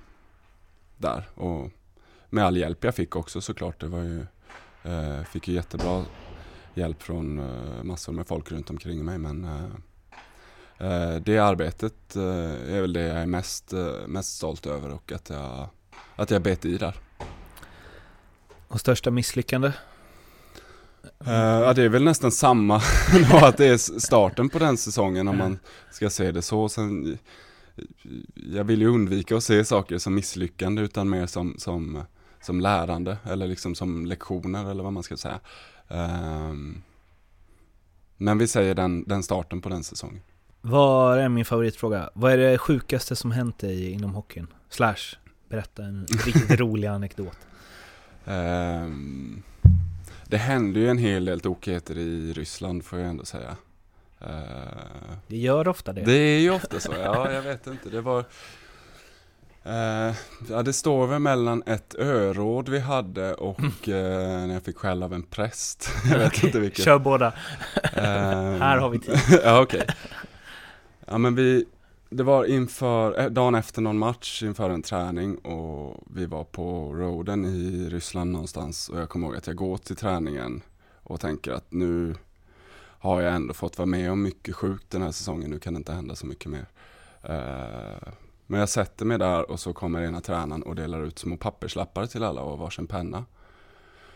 där. 0.97 1.29
Och 1.35 1.71
med 2.31 2.45
all 2.45 2.57
hjälp 2.57 2.85
jag 2.85 2.95
fick 2.95 3.17
också 3.17 3.41
såklart. 3.41 3.81
Det 3.81 3.89
var 3.89 4.03
ju, 4.03 4.27
eh, 4.83 5.23
fick 5.23 5.49
ju 5.49 5.55
jättebra 5.55 6.05
hjälp 6.75 7.03
från 7.03 7.39
eh, 7.39 7.83
massor 7.83 8.13
med 8.13 8.27
folk 8.27 8.53
runt 8.53 8.71
omkring 8.71 9.05
mig. 9.05 9.19
Men 9.19 9.45
eh, 9.45 9.67
det 11.25 11.39
arbetet 11.39 12.17
eh, 12.17 12.75
är 12.75 12.81
väl 12.81 12.93
det 12.93 13.01
jag 13.03 13.17
är 13.17 13.27
mest, 13.27 13.73
eh, 13.73 14.07
mest 14.07 14.37
stolt 14.37 14.67
över 14.67 14.91
och 14.91 15.13
att 15.13 15.31
jag, 15.31 15.69
att 16.17 16.31
jag 16.31 16.43
bet 16.43 16.65
i 16.65 16.79
där. 16.79 16.97
Och 18.69 18.81
största 18.81 19.11
misslyckande? 19.11 19.73
Eh, 21.27 21.35
ja, 21.35 21.73
det 21.73 21.83
är 21.83 21.89
väl 21.89 22.05
nästan 22.05 22.31
samma 22.31 22.77
att 23.33 23.57
det 23.57 23.67
är 23.67 24.01
starten 24.01 24.49
på 24.49 24.59
den 24.59 24.77
säsongen 24.77 25.29
om 25.29 25.39
man 25.39 25.59
ska 25.91 26.11
se 26.11 26.33
det 26.33 26.43
så. 26.43 26.69
Sen, 26.69 27.19
jag 28.35 28.65
vill 28.65 28.81
ju 28.81 28.89
undvika 28.89 29.37
att 29.37 29.45
se 29.45 29.65
saker 29.65 29.99
som 29.99 30.15
misslyckande 30.15 30.83
utan 30.83 31.11
mer 31.11 31.27
som, 31.27 31.55
som, 31.59 32.03
som 32.41 32.61
lärande 32.61 33.19
eller 33.25 33.47
liksom 33.47 33.75
som 33.75 34.07
lektioner 34.07 34.71
eller 34.71 34.83
vad 34.83 34.93
man 34.93 35.03
ska 35.03 35.17
säga. 35.17 35.41
Ehm, 35.89 36.83
men 38.17 38.39
vi 38.39 38.49
säger 38.49 38.75
den, 38.75 39.05
den 39.05 39.23
starten 39.23 39.61
på 39.61 39.69
den 39.69 39.85
säsongen. 39.85 40.23
Vad 40.67 41.19
är 41.19 41.29
min 41.29 41.45
favoritfråga? 41.45 42.11
Vad 42.15 42.33
är 42.33 42.37
det 42.39 42.59
sjukaste 42.59 43.17
som 43.17 43.31
hänt 43.31 43.59
dig 43.59 43.91
inom 43.91 44.15
hockeyn? 44.15 44.47
Slash, 44.69 44.97
berätta 45.49 45.83
en 45.85 46.07
riktigt 46.27 46.51
rolig 46.61 46.89
anekdot. 46.89 47.39
Ehm, 48.27 49.43
det 50.27 50.37
hände 50.37 50.81
ju 50.81 50.89
en 50.89 50.99
hel 50.99 51.25
del 51.25 51.41
tokigheter 51.41 51.99
i 51.99 52.33
Ryssland 52.33 52.85
får 52.85 52.99
jag 52.99 53.09
ändå 53.09 53.25
säga. 53.25 53.57
Ehm, 54.21 55.17
Det 55.27 55.37
gör 55.37 55.69
ofta 55.69 55.93
det. 55.93 56.03
det 56.03 56.13
är 56.19 56.41
ju 56.41 56.51
ofta 56.55 56.81
så, 56.81 56.93
ja 57.03 57.31
jag 57.33 57.43
vet 57.43 57.67
inte. 57.67 57.89
Det 57.89 58.01
var 58.01 58.19
eh, 59.65 60.15
Ja 60.51 60.63
det 60.65 60.73
står 60.73 61.07
väl 61.07 61.19
mellan 61.19 61.63
ett 61.67 61.95
öråd 61.99 62.69
vi 62.69 62.79
hade 62.79 63.35
och 63.35 63.89
eh, 63.89 64.47
när 64.47 64.55
jag 64.55 64.63
fick 64.63 64.77
skäll 64.77 65.03
av 65.03 65.15
en 65.15 65.23
präst. 65.23 65.89
Jag 66.11 66.19
vet 66.19 66.27
Okej, 66.29 66.47
inte 66.47 66.61
vilket. 66.61 66.85
Kör 66.85 66.99
båda. 66.99 67.33
Ehm, 67.83 68.61
Här 68.61 68.79
har 68.79 68.89
vi 68.91 68.99
tid. 68.99 69.19
ja 69.45 69.61
okej. 69.63 69.87
Ja 71.07 71.19
men 71.19 71.35
vi, 71.35 71.65
det 72.11 72.23
var 72.23 72.45
inför, 72.45 73.21
eh, 73.21 73.27
dagen 73.27 73.55
efter 73.55 73.83
någon 73.83 73.99
match 73.99 74.43
inför 74.43 74.71
en 74.71 74.83
träning 74.83 75.37
och 75.37 76.05
vi 76.15 76.27
var 76.27 76.45
på 76.45 76.93
roaden 76.95 77.45
i 77.45 77.89
Ryssland 77.91 78.33
någonstans 78.33 78.89
och 78.89 79.01
jag 79.01 79.09
kommer 79.09 79.27
ihåg 79.27 79.37
att 79.37 79.47
jag 79.47 79.57
går 79.57 79.77
till 79.77 79.97
träningen 79.97 80.63
och 81.03 81.21
tänker 81.21 81.53
att 81.53 81.73
nu 81.73 82.15
har 82.99 83.21
jag 83.21 83.35
ändå 83.35 83.55
fått 83.55 83.79
vara 83.79 83.87
med 83.87 84.13
om 84.13 84.23
mycket 84.23 84.55
sjukt 84.55 84.91
den 84.91 85.03
här 85.03 85.13
säsongen, 85.13 85.51
nu 85.51 85.59
kan 85.59 85.75
det 85.75 85.79
inte 85.79 85.93
hända 85.93 86.15
så 86.15 86.27
mycket 86.27 86.51
mer. 86.51 86.67
Eh, 87.23 88.13
men 88.47 88.61
jag 88.61 88.69
sätter 88.69 89.05
mig 89.05 89.19
där 89.19 89.51
och 89.51 89.61
så 89.61 89.73
kommer 89.73 90.03
ena 90.03 90.21
tränaren 90.21 90.63
och 90.63 90.75
delar 90.75 91.05
ut 91.05 91.19
små 91.19 91.37
papperslappar 91.37 92.07
till 92.07 92.23
alla 92.23 92.41
och 92.41 92.59
varsin 92.59 92.87
penna. 92.87 93.25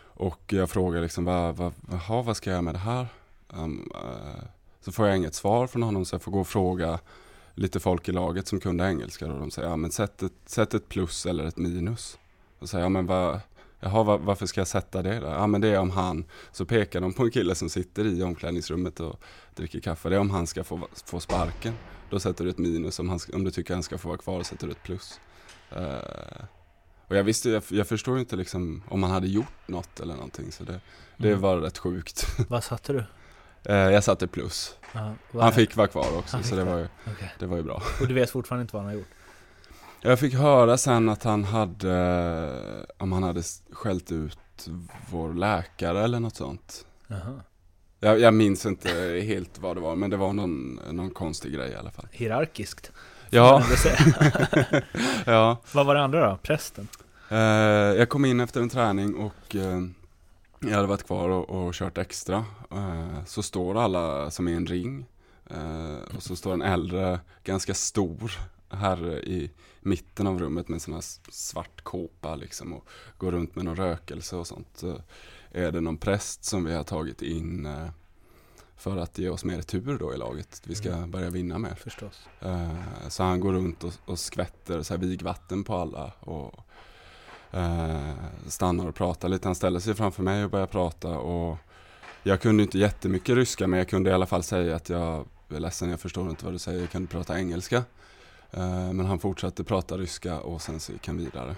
Och 0.01 0.53
jag 0.53 0.69
frågar 0.69 1.01
liksom, 1.01 1.25
vad, 1.25 1.55
vad, 1.55 1.73
vad, 1.81 2.25
vad 2.25 2.37
ska 2.37 2.49
jag 2.49 2.55
göra 2.55 2.61
med 2.61 2.73
det 2.73 2.79
här? 2.79 3.07
Um, 3.47 3.91
uh, 3.95 4.43
så 4.89 4.93
får 4.93 5.07
jag 5.07 5.17
inget 5.17 5.35
svar 5.35 5.67
från 5.67 5.83
honom 5.83 6.05
så 6.05 6.13
jag 6.15 6.21
får 6.21 6.31
gå 6.31 6.39
och 6.39 6.47
fråga 6.47 6.99
lite 7.55 7.79
folk 7.79 8.09
i 8.09 8.11
laget 8.11 8.47
som 8.47 8.59
kunde 8.59 8.85
engelska 8.87 9.27
och 9.27 9.39
de 9.39 9.51
säger, 9.51 9.69
ja 9.69 9.75
men 9.75 9.91
sätt 9.91 10.23
ett, 10.23 10.31
sätt 10.45 10.73
ett 10.73 10.89
plus 10.89 11.25
eller 11.25 11.43
ett 11.43 11.57
minus. 11.57 12.17
Och 12.59 12.69
säger, 12.69 12.85
ja 12.85 12.89
men 12.89 13.05
vad, 13.05 13.39
jaha, 13.79 14.03
var, 14.03 14.17
varför 14.17 14.45
ska 14.45 14.59
jag 14.61 14.67
sätta 14.67 15.01
det 15.01 15.19
där? 15.19 15.31
Ja 15.33 15.47
men 15.47 15.61
det 15.61 15.67
är 15.67 15.79
om 15.79 15.91
han, 15.91 16.25
så 16.51 16.65
pekar 16.65 17.01
de 17.01 17.13
på 17.13 17.23
en 17.23 17.31
kille 17.31 17.55
som 17.55 17.69
sitter 17.69 18.05
i 18.05 18.23
omklädningsrummet 18.23 18.99
och 18.99 19.19
dricker 19.55 19.79
kaffe. 19.79 20.09
Det 20.09 20.15
är 20.15 20.19
om 20.19 20.29
han 20.29 20.47
ska 20.47 20.63
få, 20.63 20.87
få 21.05 21.19
sparken. 21.19 21.73
Då 22.09 22.19
sätter 22.19 22.43
du 22.43 22.49
ett 22.49 22.57
minus, 22.57 22.99
om, 22.99 23.09
han, 23.09 23.19
om 23.33 23.43
du 23.43 23.51
tycker 23.51 23.73
han 23.73 23.83
ska 23.83 23.97
få 23.97 24.07
vara 24.07 24.17
kvar 24.17 24.43
sätter 24.43 24.67
du 24.67 24.71
ett 24.71 24.83
plus. 24.83 25.19
Eh, 25.71 26.45
och 27.07 27.15
jag 27.17 27.23
visste, 27.23 27.49
jag, 27.49 27.63
jag 27.69 27.87
förstår 27.87 28.19
inte 28.19 28.35
liksom 28.35 28.83
om 28.89 29.03
han 29.03 29.11
hade 29.11 29.27
gjort 29.27 29.67
något 29.67 29.99
eller 29.99 30.13
någonting 30.13 30.51
så 30.51 30.63
det, 30.63 30.81
det 31.17 31.27
Mm. 31.29 31.41
var 31.41 31.57
rätt 31.57 31.77
sjukt. 31.77 32.25
Vad 32.49 32.63
satte 32.63 32.93
du? 32.93 33.03
Eh, 33.65 33.75
jag 33.75 34.03
satte 34.03 34.27
plus. 34.27 34.75
Vad- 35.31 35.43
Han 35.43 35.53
fick 35.53 35.75
vara 35.75 35.87
kvar 35.87 36.17
också 36.17 36.37
Han 36.37 36.43
så 36.43 36.55
det 36.55 36.63
var, 36.63 36.77
ju, 36.77 36.87
Okej. 37.15 37.33
det 37.39 37.45
var 37.45 37.57
ju 37.57 37.63
bra. 37.63 37.81
Och 38.01 38.07
du 38.07 38.13
vet 38.13 38.29
fortfarande 38.29 38.61
inte 38.61 38.75
vad 38.75 38.83
han 38.83 38.91
har 38.93 38.99
gjort? 38.99 39.07
Jag 40.01 40.19
fick 40.19 40.33
höra 40.33 40.77
sen 40.77 41.09
att 41.09 41.23
han 41.23 41.43
hade, 41.43 42.89
om 42.97 43.11
han 43.11 43.23
hade 43.23 43.43
skällt 43.71 44.11
ut 44.11 44.39
vår 45.09 45.33
läkare 45.33 46.03
eller 46.03 46.19
något 46.19 46.35
sånt. 46.35 46.85
Jaha. 47.07 47.41
Jag, 47.99 48.19
jag 48.19 48.33
minns 48.33 48.65
inte 48.65 48.89
helt 49.25 49.59
vad 49.59 49.75
det 49.77 49.81
var 49.81 49.95
men 49.95 50.09
det 50.09 50.17
var 50.17 50.33
någon, 50.33 50.79
någon 50.91 51.09
konstig 51.09 51.53
grej 51.53 51.71
i 51.71 51.75
alla 51.75 51.91
fall. 51.91 52.07
Hierarkiskt? 52.11 52.91
Ja, 53.29 53.63
ja. 55.25 55.57
vad 55.73 55.85
var 55.85 55.95
det 55.95 56.01
andra 56.01 56.29
då? 56.29 56.37
Prästen? 56.37 56.87
Eh, 57.29 57.37
jag 57.37 58.09
kom 58.09 58.25
in 58.25 58.39
efter 58.39 58.61
en 58.61 58.69
träning 58.69 59.15
och 59.15 59.55
eh, 59.55 59.79
jag 60.59 60.69
hade 60.75 60.87
varit 60.87 61.03
kvar 61.07 61.29
och, 61.29 61.49
och 61.49 61.73
kört 61.73 61.97
extra. 61.97 62.45
Eh, 62.71 63.25
så 63.25 63.43
står 63.43 63.77
alla 63.77 64.31
som 64.31 64.47
i 64.47 64.53
en 64.53 64.65
ring. 64.67 65.05
Eh, 65.49 66.15
och 66.15 66.23
så 66.23 66.35
står 66.35 66.53
en 66.53 66.61
äldre, 66.61 67.19
ganska 67.43 67.73
stor 67.73 68.31
herre 68.69 69.19
i 69.21 69.51
mitten 69.79 70.27
av 70.27 70.39
rummet 70.39 70.67
med 70.67 70.81
sån 70.81 70.93
här 70.93 71.03
svart 71.31 71.81
kåpa 71.83 72.35
liksom 72.35 72.73
och 72.73 72.87
går 73.17 73.31
runt 73.31 73.55
med 73.55 73.65
någon 73.65 73.75
rökelse 73.75 74.35
och 74.35 74.47
sånt. 74.47 74.67
Så 74.73 75.01
är 75.51 75.71
det 75.71 75.81
någon 75.81 75.97
präst 75.97 76.43
som 76.43 76.63
vi 76.65 76.73
har 76.73 76.83
tagit 76.83 77.21
in 77.21 77.65
eh, 77.65 77.87
för 78.75 78.97
att 78.97 79.17
ge 79.17 79.29
oss 79.29 79.43
mer 79.45 79.61
tur 79.61 79.97
då 79.97 80.13
i 80.13 80.17
laget. 80.17 80.61
Vi 80.65 80.75
ska 80.75 80.89
Mm. 80.93 81.11
börja 81.11 81.29
vinna 81.29 81.57
mer. 81.57 81.75
Förstås. 81.75 82.27
Eh, 82.41 82.75
Så 83.09 83.23
han 83.23 83.39
går 83.39 83.53
runt 83.53 83.83
och, 83.83 83.93
och 84.05 84.19
skvätter 84.19 84.81
så 84.81 84.93
här 84.93 85.01
vigvatten 85.01 85.63
på 85.63 85.75
alla 85.75 86.11
och 86.19 86.53
eh, 87.51 88.13
stannar 88.47 88.87
och 88.87 88.95
pratar 88.95 89.29
lite. 89.29 89.47
Han 89.47 89.55
ställer 89.55 89.79
sig 89.79 89.95
framför 89.95 90.23
mig 90.23 90.43
och 90.43 90.49
börjar 90.49 90.67
prata 90.67 91.07
och 91.17 91.57
jag 92.23 92.41
kunde 92.41 92.63
inte 92.63 92.77
jättemycket 92.79 93.35
ryska 93.35 93.67
men 93.67 93.77
jag 93.79 93.87
kunde 93.89 94.09
i 94.09 94.13
alla 94.13 94.25
fall 94.25 94.43
säga 94.43 94.75
att 94.75 94.89
jag 94.89 95.25
är 95.49 95.59
ledsen, 95.59 95.89
jag 95.89 95.99
förstår 95.99 96.29
inte 96.29 96.45
vad 96.45 96.53
du 96.53 96.59
säger, 96.59 96.87
kan 96.87 97.01
du 97.01 97.07
prata 97.07 97.39
engelska? 97.39 97.77
Eh, 98.51 98.93
Men 98.93 99.05
han 99.05 99.19
fortsatte 99.19 99.63
prata 99.63 99.97
ryska 99.97 100.39
och 100.39 100.61
sen 100.61 100.79
så 100.79 100.91
gick 100.91 101.07
han 101.07 101.17
vidare. 101.17 101.55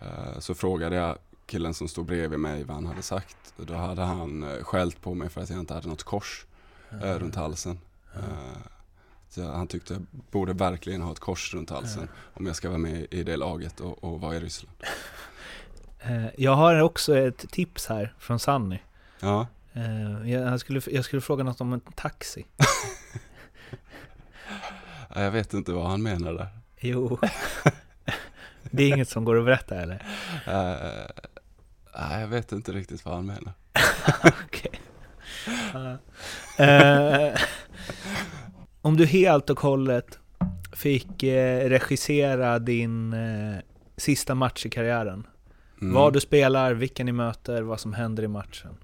Eh, 0.00 0.38
Så 0.38 0.54
frågade 0.54 0.96
jag 0.96 1.18
killen 1.46 1.74
som 1.74 1.88
stod 1.88 2.06
bredvid 2.06 2.38
mig 2.40 2.64
vad 2.64 2.74
han 2.74 2.86
hade 2.86 3.02
sagt. 3.02 3.36
Då 3.56 3.74
hade 3.74 4.02
han 4.02 4.42
eh, 4.42 4.62
skällt 4.64 5.00
på 5.00 5.14
mig 5.14 5.28
för 5.28 5.40
att 5.40 5.50
jag 5.50 5.58
inte 5.58 5.74
hade 5.74 5.88
något 5.88 6.02
kors 6.02 6.46
eh, 7.02 7.14
runt 7.18 7.34
halsen. 7.34 7.78
Eh, 8.14 8.20
Så 9.28 9.40
jag- 9.40 9.52
han 9.52 9.66
tyckte 9.68 9.92
jag 9.94 10.02
borde 10.30 10.52
verkligen 10.52 11.02
ha 11.02 11.12
ett 11.12 11.20
kors 11.20 11.54
runt 11.54 11.70
halsen 11.70 12.08
om 12.34 12.46
jag 12.46 12.56
ska 12.56 12.68
vara 12.68 12.78
med 12.78 13.06
i 13.10 13.22
det 13.22 13.36
laget 13.36 13.80
och, 13.80 14.04
och 14.04 14.20
vara 14.20 14.36
i 14.36 14.40
Ryssland. 14.40 14.76
Eh, 16.00 16.26
Jag 16.36 16.54
har 16.56 16.80
också 16.82 17.18
ett 17.18 17.38
tips 17.50 17.86
här 17.86 18.14
från 18.18 18.38
Sanny. 18.38 18.78
Ja, 19.20 19.46
Eh, 19.72 20.30
Jag 20.32 20.60
skulle, 20.60 20.80
jag 20.86 21.04
skulle 21.04 21.22
fråga 21.22 21.44
något 21.44 21.60
om 21.60 21.72
en 21.72 21.80
taxi. 21.80 22.46
Jag 25.14 25.30
vet 25.30 25.54
inte 25.54 25.72
vad 25.72 25.86
han 25.90 26.02
menar 26.02 26.32
där. 26.32 26.48
Jo. 26.80 27.18
Det 28.70 28.82
är 28.82 28.88
inget 28.88 29.08
som 29.08 29.24
går 29.24 29.38
att 29.38 29.44
berätta 29.44 29.74
eller? 29.82 30.06
Eh, 30.46 31.06
Nej, 31.98 32.20
jag 32.20 32.28
vet 32.28 32.52
inte 32.52 32.72
riktigt 32.72 33.04
vad 33.04 33.14
han 33.14 33.26
menar. 33.26 33.52
Okej. 34.46 34.80
Eh, 36.58 37.40
om 38.86 38.96
du 38.96 39.06
helt 39.06 39.50
och 39.50 39.60
hållet 39.60 40.18
fick 40.72 41.22
eh, 41.22 41.68
regissera 41.68 42.58
din 42.58 43.12
eh, 43.12 43.56
sista 43.96 44.34
match 44.34 44.66
i 44.66 44.70
karriären. 44.70 45.26
Mm. 45.80 45.94
Vad 45.94 46.12
du 46.12 46.20
spelar, 46.20 46.74
vilka 46.74 47.04
ni 47.04 47.12
möter, 47.12 47.62
vad 47.62 47.80
som 47.80 47.92
händer 47.92 48.22
i 48.22 48.28
matchen. 48.28 48.76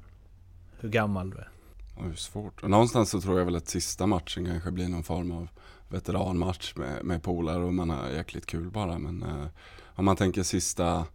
Hur 0.81 0.89
gammal 0.89 1.31
du 1.31 1.37
är. 1.37 1.49
Oj, 1.97 2.17
svårt. 2.17 2.63
Någonstans 2.63 3.11
så 3.11 3.21
tror 3.21 3.39
jag 3.39 3.45
väl 3.45 3.57
att 3.57 3.69
sista 3.69 4.07
matchen 4.07 4.47
kanske 4.47 4.71
blir 4.71 4.89
någon 4.89 5.03
form 5.03 5.33
av 5.33 5.49
veteranmatch 5.89 6.77
med, 6.77 7.05
med 7.05 7.23
polare 7.23 7.65
och 7.65 7.75
man 7.75 7.91
har 7.91 8.11
jäkligt 8.11 8.47
kul 8.47 8.71
bara. 8.71 8.99
Men 8.99 9.23
eh, 9.23 9.47
om 9.85 10.05
man 10.05 10.17
tänker 10.17 10.43
sista 10.43 11.07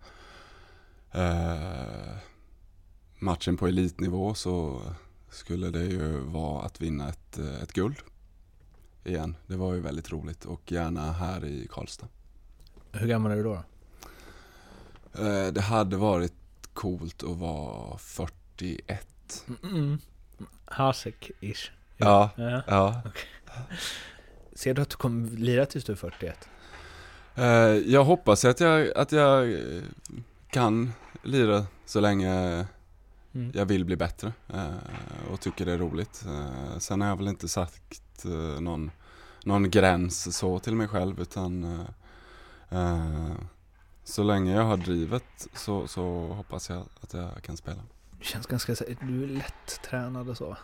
eh, 1.12 2.16
matchen 3.20 3.58
på 3.58 3.68
elitnivå 3.68 4.34
så 4.34 4.82
skulle 5.30 5.70
det 5.70 5.86
ju 5.86 6.20
vara 6.20 6.66
att 6.66 6.82
vinna 6.82 7.10
ett, 7.10 7.40
eh, 7.40 7.64
ett 7.64 7.74
guld. 7.74 7.98
Igen, 9.08 9.36
det 9.48 9.56
var 9.56 9.74
ju 9.74 9.80
väldigt 9.80 10.12
roligt 10.12 10.46
och 10.46 10.72
gärna 10.72 11.12
här 11.12 11.46
i 11.46 11.68
Karlstad. 11.72 12.08
Hur 12.92 13.08
gammal 13.08 13.32
är 13.32 13.36
du 13.36 13.44
då? 13.44 13.64
Eh, 15.24 15.48
det 15.54 15.62
hade 15.62 15.98
varit 15.98 16.34
coolt 16.74 17.24
att 17.24 17.38
vara 17.38 17.98
41. 17.98 19.46
Mm. 19.64 19.98
Hasek-ish. 20.66 21.70
Ja, 21.98 22.30
Ja. 22.36 22.62
ja. 22.68 23.02
Ser 24.54 24.74
du 24.74 24.82
att 24.82 24.90
du 24.90 24.96
kommer 24.96 25.30
lira 25.30 25.66
tills 25.66 25.86
du 25.86 25.92
är 25.92 25.98
41? 25.98 26.50
Eh, 27.36 27.46
jag 27.92 28.04
hoppas 28.04 28.46
att 28.46 28.60
jag, 28.60 28.98
att 28.98 29.12
jag 29.12 29.54
eh, 29.54 29.82
kan 30.50 30.92
lira 31.24 31.66
så 31.86 32.00
länge 32.00 32.66
Mm. 33.34 33.52
jag 33.56 33.66
vill 33.66 33.86
bli 33.86 33.96
bättre 33.96 34.34
och 35.32 35.40
tycker 35.42 35.66
det 35.66 35.72
är 35.72 35.78
roligt. 35.78 36.26
Sen 36.80 37.02
har 37.02 37.08
jag 37.08 37.18
väl 37.18 37.28
inte 37.28 37.48
sagt 37.48 38.02
eh, 38.26 38.62
någon, 38.62 38.92
någon 39.44 39.70
gräns 39.70 40.38
så 40.38 40.60
till 40.60 40.76
mig 40.76 40.88
själv 40.88 41.20
utan 41.20 41.64
eh, 41.64 42.80
eh, 42.80 43.32
så 44.04 44.24
länge 44.24 44.56
jag 44.56 44.64
har 44.64 44.78
drivet 44.78 45.48
så, 45.54 45.88
så 45.88 46.28
hoppas 46.28 46.70
jag 46.70 46.84
att 47.02 47.14
jag 47.14 47.30
kan 47.44 47.58
spela. 47.58 47.80
Du 48.20 48.26
känns 48.26 48.46
ganska... 48.48 48.76
så- 48.76 48.84
Du 49.02 49.24
är 49.24 49.28
lätt 49.28 49.82
tränad 49.90 50.30
och 50.30 50.38
så. 50.38 50.58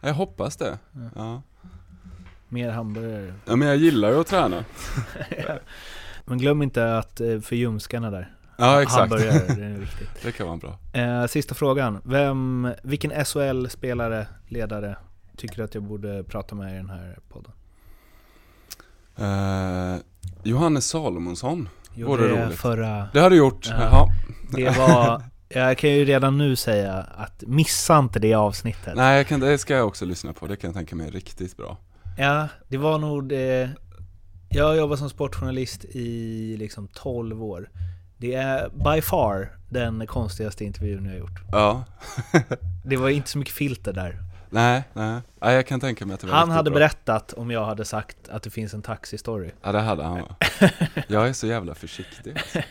Jag 0.00 0.14
hoppas 0.14 0.56
det. 0.56 0.78
Ja. 0.92 1.10
Ja. 1.16 1.42
Mer 2.48 2.70
hamburgare. 2.70 3.34
ja, 3.44 3.56
men 3.56 3.68
jag 3.68 3.76
gillar 3.76 4.10
ju 4.10 4.20
att 4.20 4.26
träna. 4.26 4.64
Men 6.24 6.38
glöm 6.38 6.62
inte 6.62 6.98
att 6.98 7.20
eh, 7.20 7.40
för 7.40 7.56
ljumskarna 7.56 8.10
där. 8.10 8.34
Ja, 8.58 8.82
exakt. 8.82 9.00
Hamburgare, 9.00 9.54
det 9.54 9.64
är 9.64 9.78
viktigt. 9.78 10.08
Det 10.22 10.32
kan 10.32 10.46
vara 10.46 10.56
bra. 10.56 10.78
Eh, 10.92 11.26
sista 11.26 11.54
frågan. 11.54 12.00
Vem, 12.04 12.68
vilken 12.82 13.24
SHL-spelare, 13.24 14.26
ledare, 14.48 14.96
tycker 15.36 15.62
att 15.62 15.74
jag 15.74 15.82
borde 15.82 16.24
prata 16.24 16.54
med 16.54 16.72
i 16.72 16.76
den 16.76 16.90
här 16.90 17.18
podden? 17.28 17.52
Eh, 19.16 20.00
Johannes 20.42 20.86
Salomonsson. 20.86 21.68
Gjorde 21.94 22.22
Vore 22.22 22.34
det 22.36 22.46
roligt. 22.46 22.58
förra... 22.58 23.08
Det 23.12 23.20
har 23.20 23.30
du 23.30 23.36
gjort. 23.36 23.66
Ja. 23.70 23.76
Jaha. 23.80 24.08
Det 24.50 24.78
var... 24.78 25.22
Jag 25.48 25.78
kan 25.78 25.90
ju 25.90 26.04
redan 26.04 26.38
nu 26.38 26.56
säga 26.56 26.92
att 26.94 27.42
missa 27.46 27.98
inte 27.98 28.18
det 28.18 28.34
avsnittet. 28.34 28.96
Nej, 28.96 29.24
kan, 29.24 29.40
det 29.40 29.58
ska 29.58 29.74
jag 29.74 29.86
också 29.86 30.04
lyssna 30.04 30.32
på. 30.32 30.46
Det 30.46 30.56
kan 30.56 30.68
jag 30.68 30.74
tänka 30.74 30.96
mig 30.96 31.06
är 31.08 31.12
riktigt 31.12 31.56
bra. 31.56 31.78
Ja, 32.18 32.48
det 32.68 32.76
var 32.76 32.98
nog 32.98 33.28
det... 33.28 33.70
Jag 34.48 34.64
har 34.64 34.74
jobbat 34.74 34.98
som 34.98 35.10
sportjournalist 35.10 35.84
i 35.84 36.56
liksom 36.58 36.88
12 36.88 37.44
år. 37.44 37.70
Det 38.16 38.34
är 38.34 38.68
by 38.68 39.00
far 39.02 39.58
den 39.70 40.06
konstigaste 40.06 40.64
intervjun 40.64 41.04
jag 41.04 41.12
har 41.12 41.18
gjort. 41.18 41.42
Ja. 41.52 41.84
Det 42.84 42.96
var 42.96 43.08
inte 43.08 43.30
så 43.30 43.38
mycket 43.38 43.54
filter 43.54 43.92
där. 43.92 44.18
Nej, 44.54 44.82
nej. 44.92 45.20
nej 45.40 45.54
jag 45.54 45.66
kan 45.66 45.80
tänka 45.80 46.06
mig 46.06 46.14
att 46.14 46.20
det 46.20 46.26
var 46.26 46.34
Han 46.34 46.50
hade 46.50 46.70
bra. 46.70 46.78
berättat 46.78 47.32
om 47.32 47.50
jag 47.50 47.64
hade 47.64 47.84
sagt 47.84 48.28
att 48.28 48.42
det 48.42 48.50
finns 48.50 48.74
en 48.74 48.82
taxistory. 48.82 49.50
Ja, 49.62 49.72
det 49.72 49.80
hade 49.80 50.02
han. 50.04 50.22
Jag 51.08 51.28
är 51.28 51.32
så 51.32 51.46
jävla 51.46 51.74
försiktig. 51.74 52.32
alltså. 52.38 52.58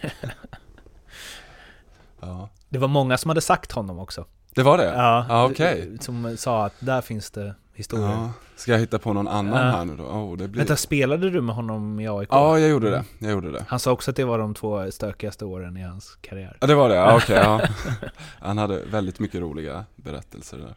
Ja. 2.19 2.49
Det 2.69 2.77
var 2.77 2.87
många 2.87 3.17
som 3.17 3.29
hade 3.29 3.41
sagt 3.41 3.71
honom 3.71 3.99
också. 3.99 4.25
Det 4.55 4.63
var 4.63 4.77
det? 4.77 4.83
Ja, 4.95 5.25
Ja, 5.29 5.45
okej. 5.45 5.97
Som 6.01 6.37
sa 6.37 6.65
att 6.65 6.73
där 6.79 7.01
finns 7.01 7.31
det 7.31 7.55
historier. 7.73 8.07
Ja. 8.07 8.31
Ska 8.55 8.71
jag 8.71 8.79
hitta 8.79 8.99
på 8.99 9.13
någon 9.13 9.27
annan 9.27 9.71
här 9.73 9.85
nu 9.85 9.95
då? 9.95 10.03
Oh, 10.03 10.37
det 10.37 10.47
blir... 10.47 10.59
Vänta, 10.59 10.75
spelade 10.75 11.29
du 11.29 11.41
med 11.41 11.55
honom 11.55 11.99
i 11.99 12.07
AIK? 12.07 12.27
Ja, 12.31 12.59
jag 12.59 12.69
gjorde 12.69 12.89
det. 12.89 13.03
Jag 13.19 13.31
gjorde 13.31 13.51
det. 13.51 13.65
Han 13.67 13.79
sa 13.79 13.91
också 13.91 14.11
att 14.11 14.17
det 14.17 14.23
var 14.25 14.39
de 14.39 14.53
två 14.53 14.91
stökigaste 14.91 15.45
åren 15.45 15.77
i 15.77 15.81
hans 15.81 16.17
karriär. 16.21 16.57
Ja, 16.61 16.67
det 16.67 16.75
var 16.75 16.89
det. 16.89 16.95
Ja, 16.95 17.17
okej. 17.17 17.35
ja. 17.35 17.61
Han 18.39 18.57
hade 18.57 18.85
väldigt 18.85 19.19
mycket 19.19 19.41
roliga 19.41 19.85
berättelser 19.95 20.57
där. 20.57 20.75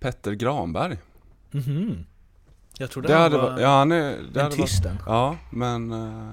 Petter 0.00 0.32
Granberg. 0.32 0.98
Mhm. 1.50 2.06
Jag 2.78 2.90
trodde 2.90 3.08
Det 3.08 3.14
han 3.14 3.32
var 3.32 3.38
varit... 3.38 3.60
Ja, 3.60 3.68
han 3.78 3.92
är... 3.92 4.16
Det 4.32 4.40
en 4.40 4.50
tyst 4.50 4.84
en. 4.84 4.98
Ja, 5.06 5.36
men... 5.50 5.92
eh, 5.92 6.28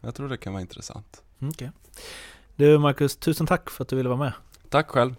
jag 0.00 0.14
tror 0.14 0.28
det 0.28 0.36
kan 0.36 0.52
vara 0.52 0.60
intressant. 0.60 1.22
Okej. 1.42 1.70
Du 2.56 2.78
Marcus, 2.78 3.16
tusen 3.16 3.46
tack 3.46 3.70
för 3.70 3.82
att 3.84 3.88
du 3.88 3.96
ville 3.96 4.08
vara 4.08 4.18
med. 4.18 4.32
Tack 4.68 4.88
själv. 4.88 5.14